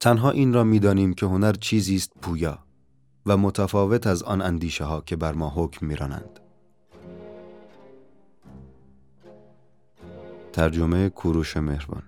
تنها 0.00 0.30
این 0.30 0.52
را 0.52 0.64
می‌دانیم 0.64 1.14
که 1.14 1.26
هنر 1.26 1.52
چیزی 1.52 1.96
است 1.96 2.12
پویا 2.22 2.58
و 3.26 3.36
متفاوت 3.36 4.06
از 4.06 4.22
آن 4.22 4.42
اندیشه 4.42 4.84
ها 4.84 5.00
که 5.00 5.16
بر 5.16 5.32
ما 5.32 5.52
حکم 5.56 5.86
میرانند. 5.86 6.40
ترجمه 10.52 11.08
کوروش 11.08 11.56
مهربان 11.56 12.02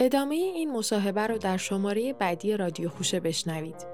ادامه 0.00 0.34
این 0.34 0.72
مصاحبه 0.72 1.26
رو 1.26 1.38
در 1.38 1.56
شماره 1.56 2.12
بعدی 2.12 2.56
رادیو 2.56 2.88
خوشه 2.88 3.20
بشنوید. 3.20 3.86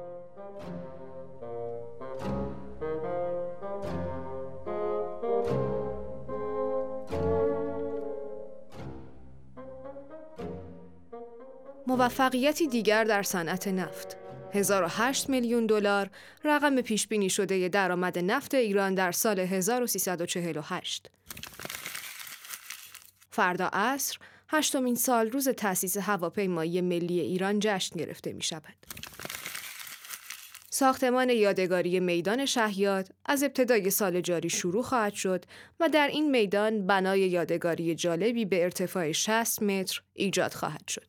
موفقیتی 11.87 12.67
دیگر 12.69 13.05
در 13.05 13.23
صنعت 13.23 13.69
نفت 13.69 14.17
1008 14.53 15.31
میلیون 15.31 15.67
دلار 15.67 16.11
رقم 16.45 16.81
پیش 16.81 17.07
بینی 17.07 17.31
شده 17.31 17.69
درآمد 17.69 18.19
نفت 18.19 18.55
ایران 18.55 18.95
در 18.95 19.13
سال 19.13 19.39
1348 19.39 21.11
فردا 23.31 23.71
عصر 23.73 24.19
هشتمین 24.49 24.95
سال 24.95 25.31
روز 25.31 25.49
تأسیس 25.49 25.97
هواپیمایی 25.97 26.81
ملی 26.81 27.21
ایران 27.21 27.59
جشن 27.59 27.97
گرفته 27.97 28.33
می 28.33 28.43
شود. 28.43 28.75
ساختمان 30.71 31.31
یادگاری 31.31 32.01
میدان 32.01 32.47
شهیاد 32.47 33.09
از 33.27 33.43
ابتدای 33.43 33.91
سال 33.91 34.21
جاری 34.21 34.51
شروع 34.51 34.83
خواهد 34.83 35.15
شد 35.15 35.45
و 35.81 35.89
در 35.89 36.09
این 36.09 36.31
میدان 36.31 36.87
بنای 36.87 37.21
یادگاری 37.21 37.95
جالبی 37.95 38.45
به 38.45 38.63
ارتفاع 38.65 39.13
60 39.13 39.63
متر 39.63 40.03
ایجاد 40.15 40.53
خواهد 40.53 40.89
شد. 40.89 41.07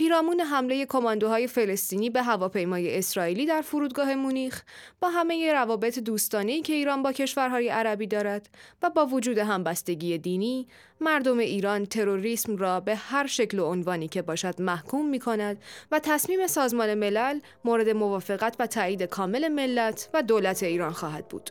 پیرامون 0.00 0.40
حمله 0.40 0.86
کماندوهای 0.86 1.46
فلسطینی 1.46 2.10
به 2.10 2.22
هواپیمای 2.22 2.98
اسرائیلی 2.98 3.46
در 3.46 3.62
فرودگاه 3.62 4.14
مونیخ 4.14 4.62
با 5.00 5.08
همه 5.08 5.52
روابط 5.52 5.98
دوستانه 5.98 6.62
که 6.62 6.72
ایران 6.72 7.02
با 7.02 7.12
کشورهای 7.12 7.68
عربی 7.68 8.06
دارد 8.06 8.48
و 8.82 8.90
با 8.90 9.06
وجود 9.06 9.38
همبستگی 9.38 10.18
دینی 10.18 10.66
مردم 11.00 11.38
ایران 11.38 11.86
تروریسم 11.86 12.56
را 12.56 12.80
به 12.80 12.96
هر 12.96 13.26
شکل 13.26 13.58
و 13.58 13.64
عنوانی 13.64 14.08
که 14.08 14.22
باشد 14.22 14.62
محکوم 14.62 15.08
می 15.08 15.18
کند 15.18 15.62
و 15.90 15.98
تصمیم 15.98 16.46
سازمان 16.46 16.94
ملل 16.94 17.40
مورد 17.64 17.88
موافقت 17.88 18.56
و 18.58 18.66
تایید 18.66 19.02
کامل 19.02 19.48
ملت 19.48 20.08
و 20.14 20.22
دولت 20.22 20.62
ایران 20.62 20.92
خواهد 20.92 21.28
بود. 21.28 21.50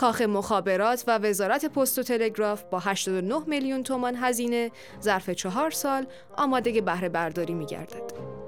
کاخ 0.00 0.22
مخابرات 0.22 1.04
و 1.06 1.18
وزارت 1.18 1.66
پست 1.66 1.98
و 1.98 2.02
تلگراف 2.02 2.62
با 2.62 2.78
89 2.78 3.42
میلیون 3.46 3.82
تومان 3.82 4.16
هزینه 4.16 4.70
ظرف 5.02 5.30
چهار 5.30 5.70
سال 5.70 6.06
آماده 6.36 6.80
بهره 6.80 7.08
برداری 7.08 7.54
می 7.54 7.66
گردد. 7.66 8.39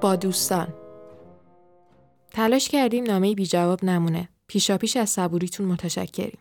با 0.00 0.16
دوستان 0.16 0.74
تلاش 2.30 2.68
کردیم 2.68 3.04
نامه 3.04 3.34
بی 3.34 3.46
جواب 3.46 3.84
نمونه. 3.84 4.28
پیشا 4.46 4.78
پیش 4.78 4.96
از 4.96 5.10
صبوریتون 5.10 5.66
متشکریم. 5.66 6.38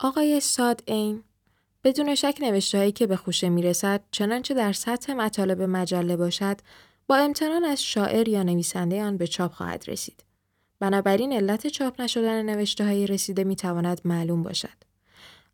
آقای 0.00 0.40
ساد 0.40 0.82
این 0.86 1.24
بدون 1.88 2.14
شک 2.14 2.38
نوشته 2.40 2.78
هایی 2.78 2.92
که 2.92 3.06
به 3.06 3.16
خوشه 3.16 3.48
می‌رسد 3.48 4.04
چنانچه 4.10 4.54
در 4.54 4.72
سطح 4.72 5.12
مطالب 5.12 5.62
مجله 5.62 6.16
باشد 6.16 6.56
با 7.06 7.16
امتنان 7.16 7.64
از 7.64 7.82
شاعر 7.82 8.28
یا 8.28 8.42
نویسنده 8.42 9.02
آن 9.02 9.16
به 9.16 9.26
چاپ 9.26 9.52
خواهد 9.52 9.84
رسید. 9.88 10.24
بنابراین 10.80 11.32
علت 11.32 11.66
چاپ 11.66 12.00
نشدن 12.00 12.42
نوشته 12.42 12.84
های 12.84 13.06
رسیده 13.06 13.44
می 13.44 13.56
تواند 13.56 14.00
معلوم 14.04 14.42
باشد. 14.42 14.84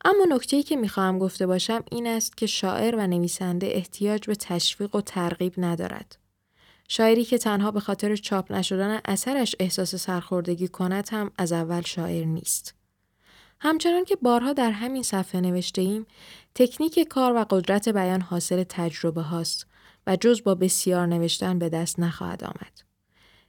اما 0.05 0.25
نکته‌ای 0.29 0.63
که 0.63 0.77
می‌خواهم 0.77 1.19
گفته 1.19 1.47
باشم 1.47 1.85
این 1.91 2.07
است 2.07 2.37
که 2.37 2.47
شاعر 2.47 2.97
و 2.97 3.07
نویسنده 3.07 3.67
احتیاج 3.67 4.27
به 4.27 4.35
تشویق 4.35 4.95
و 4.95 5.01
ترغیب 5.01 5.55
ندارد. 5.57 6.19
شاعری 6.89 7.25
که 7.25 7.39
تنها 7.39 7.71
به 7.71 7.81
خاطر 7.81 8.17
چاپ 8.17 8.53
نشدن 8.53 9.01
اثرش 9.05 9.57
احساس 9.61 9.95
سرخوردگی 9.95 10.69
کند 10.69 11.09
هم 11.13 11.31
از 11.39 11.53
اول 11.53 11.83
شاعر 11.83 12.25
نیست. 12.25 12.75
همچنان 13.67 14.05
که 14.05 14.17
بارها 14.17 14.53
در 14.53 14.71
همین 14.71 15.03
صفحه 15.03 15.41
نوشته 15.41 15.83
ایم، 15.83 16.07
تکنیک 16.55 17.09
کار 17.09 17.37
و 17.37 17.45
قدرت 17.51 17.89
بیان 17.89 18.21
حاصل 18.21 18.65
تجربه 18.69 19.23
هاست 19.23 19.67
و 20.07 20.17
جز 20.17 20.43
با 20.43 20.55
بسیار 20.55 21.07
نوشتن 21.07 21.59
به 21.59 21.69
دست 21.69 22.01
نخواهد 22.01 22.45
آمد. 22.45 22.81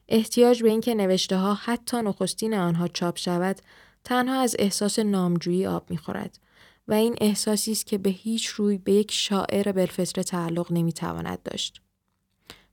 احتیاج 0.09 0.63
به 0.63 0.69
اینکه 0.69 0.95
نوشته 0.95 1.37
ها 1.37 1.53
حتی 1.53 1.97
نخستین 1.97 2.53
آنها 2.53 2.87
چاپ 2.87 3.17
شود 3.17 3.61
تنها 4.03 4.41
از 4.41 4.55
احساس 4.59 4.99
نامجویی 4.99 5.67
آب 5.67 5.89
می‌خورد 5.89 6.39
و 6.87 6.93
این 6.93 7.15
احساسی 7.21 7.71
است 7.71 7.85
که 7.85 7.97
به 7.97 8.09
هیچ 8.09 8.47
روی 8.47 8.77
به 8.77 8.91
یک 8.91 9.11
شاعر 9.11 9.71
بلفطره 9.71 10.23
تعلق 10.23 10.71
نمی‌تواند 10.71 11.43
داشت. 11.43 11.81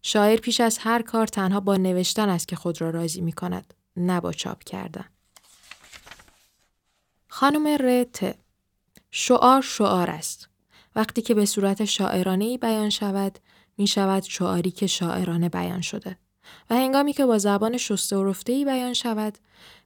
شاعر 0.03 0.37
پیش 0.37 0.61
از 0.61 0.79
هر 0.79 1.03
کار 1.03 1.27
تنها 1.27 1.61
با 1.61 1.77
نوشتن 1.77 2.29
است 2.29 2.49
که 2.49 2.57
خود 2.57 2.81
را 2.81 2.91
راضی 2.91 3.21
می 3.21 3.33
کند 3.33 3.75
نه 3.97 4.21
با 4.21 4.33
چاپ 4.33 4.65
کردن. 4.65 5.05
خانم 7.35 7.67
رت 7.67 8.35
شعار 9.11 9.63
شعار 9.63 10.11
است. 10.11 10.49
وقتی 10.97 11.23
که 11.23 11.35
به 11.35 11.47
صورت 11.47 11.85
شاعرانه 11.85 12.45
ای 12.45 12.59
بیان 12.59 12.91
شود 12.91 13.39
می 13.79 13.87
شود 13.87 14.23
شعاری 14.23 14.71
که 14.71 14.87
شاعرانه 14.87 15.49
بیان 15.49 15.81
شده 15.81 16.19
و 16.71 16.75
هنگامی 16.75 17.13
که 17.13 17.27
با 17.27 17.39
زبان 17.39 17.77
شسته 17.77 18.17
و 18.17 18.25
رفته 18.25 18.53
ای 18.53 18.65
بیان 18.65 18.93
شود 18.93 19.39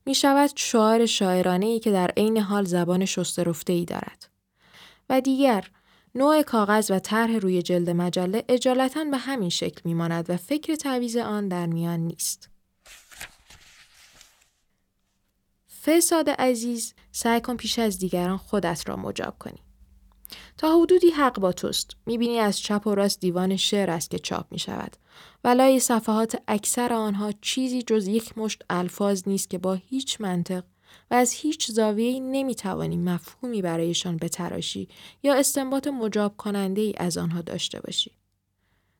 می 0.07 0.15
شود 0.15 0.51
شعار 0.57 1.07
شاعرانه 1.07 1.67
ای 1.67 1.81
که 1.81 1.91
در 1.91 2.11
عین 2.17 2.39
حال 2.39 2.65
زبان 2.65 3.05
شسته 3.05 3.43
رفته 3.43 3.73
ای 3.73 3.85
دارد. 3.85 4.29
و 5.11 5.21
دیگر 5.21 5.71
نوع 6.15 6.43
کاغذ 6.43 6.91
و 6.91 6.99
طرح 6.99 7.37
روی 7.37 7.63
جلد 7.63 7.91
مجله 7.91 8.45
اجالتا 8.49 9.05
به 9.05 9.19
همین 9.19 9.51
شکل 9.51 9.81
می 9.85 9.95
ماند 9.95 10.31
و 10.31 10.37
فکر 10.37 10.75
تعویز 10.75 11.17
آن 11.17 11.49
در 11.49 11.67
میان 11.67 12.01
نیست. 12.01 12.56
فساد 15.87 16.31
عزیز 16.31 16.95
سعی 17.13 17.41
کن 17.41 17.57
پیش 17.57 17.79
از 17.79 17.99
دیگران 17.99 18.37
خودت 18.37 18.89
را 18.89 18.97
مجاب 18.97 19.39
کنی. 19.39 19.59
تا 20.59 20.81
حدودی 20.81 21.11
حق 21.11 21.41
با 21.41 21.53
توست. 21.53 21.97
می‌بینی 22.07 22.39
از 22.39 22.59
چپ 22.59 22.87
و 22.87 22.95
راست 22.95 23.21
دیوان 23.21 23.57
شعر 23.57 23.91
است 23.91 24.11
که 24.11 24.19
چاپ 24.19 24.53
می 24.53 24.59
شود. 24.59 24.97
ولای 25.45 25.81
صفحات 25.81 26.43
اکثر 26.49 26.93
آنها 26.93 27.33
چیزی 27.41 27.83
جز 27.83 28.07
یک 28.07 28.39
مشت 28.39 28.63
الفاظ 28.71 29.23
نیست 29.27 29.51
که 29.51 29.59
با 29.59 29.75
هیچ 29.75 30.21
منطق 30.21 30.65
و 31.11 31.15
از 31.15 31.33
هیچ 31.33 31.71
زاویه‌ای 31.71 32.21
نمی‌توانی 32.21 32.97
مفهومی 32.97 33.63
برایشان 33.63 34.17
بتراشی 34.17 34.89
یا 35.23 35.35
استنباط 35.35 35.87
مجاب 35.87 36.37
کننده 36.37 36.81
ای 36.81 36.95
از 36.97 37.19
آنها 37.19 37.43
داشته 37.43 37.81
باشی. 37.81 38.11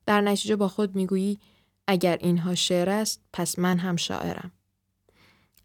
در 0.05 0.21
نتیجه 0.21 0.55
با 0.55 0.67
خود 0.67 0.95
می‌گویی 0.95 1.39
اگر 1.87 2.17
اینها 2.21 2.55
شعر 2.55 2.89
است 2.89 3.21
پس 3.33 3.59
من 3.59 3.77
هم 3.77 3.95
شاعرم. 3.95 4.51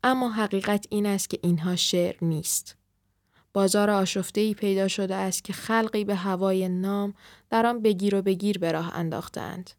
اما 0.02 0.32
حقیقت 0.32 0.86
این 0.90 1.06
است 1.06 1.30
که 1.30 1.38
اینها 1.42 1.76
شعر 1.76 2.16
نیست. 2.22 2.76
بازار 3.52 3.90
آشفته 3.90 4.40
ای 4.40 4.54
پیدا 4.54 4.88
شده 4.88 5.14
است 5.14 5.44
که 5.44 5.52
خلقی 5.52 6.04
به 6.04 6.14
هوای 6.14 6.68
نام 6.68 7.14
در 7.50 7.66
آن 7.66 7.82
بگیر 7.82 8.14
و 8.14 8.22
بگیر 8.22 8.58
به 8.58 8.72
راه 8.72 8.94
انداختند. 8.94 9.70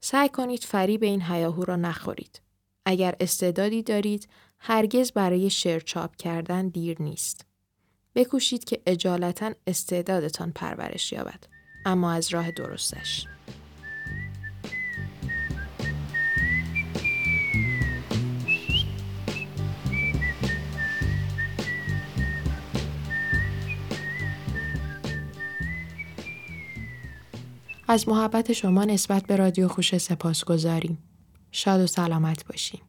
سعی 0.00 0.28
کنید 0.28 0.64
فریب 0.64 1.02
این 1.02 1.22
هیاهو 1.22 1.64
را 1.64 1.76
نخورید. 1.76 2.40
اگر 2.84 3.14
استعدادی 3.20 3.82
دارید 3.82 4.28
هرگز 4.58 5.12
برای 5.12 5.50
شعر 5.50 5.80
چاپ 5.80 6.16
کردن 6.16 6.68
دیر 6.68 7.02
نیست. 7.02 7.46
بکوشید 8.14 8.64
که 8.64 8.82
اجالتا 8.86 9.52
استعدادتان 9.66 10.52
پرورش 10.52 11.12
یابد 11.12 11.44
اما 11.84 12.12
از 12.12 12.34
راه 12.34 12.50
درستش. 12.50 13.26
از 27.90 28.08
محبت 28.08 28.52
شما 28.52 28.84
نسبت 28.84 29.22
به 29.26 29.36
رادیو 29.36 29.68
خوش 29.68 29.98
سپاس 29.98 30.44
گذاریم. 30.44 30.98
شاد 31.52 31.80
و 31.80 31.86
سلامت 31.86 32.46
باشیم. 32.46 32.82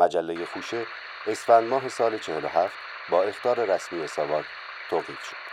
مجله 0.00 0.44
خوشه 0.44 0.86
اسفند 1.26 1.64
ماه 1.64 1.88
سال 1.88 2.18
47 2.18 2.74
با 3.10 3.22
اختار 3.22 3.64
رسمی 3.74 4.06
ساواک 4.06 4.44
توقیف 4.90 5.24
شد. 5.30 5.43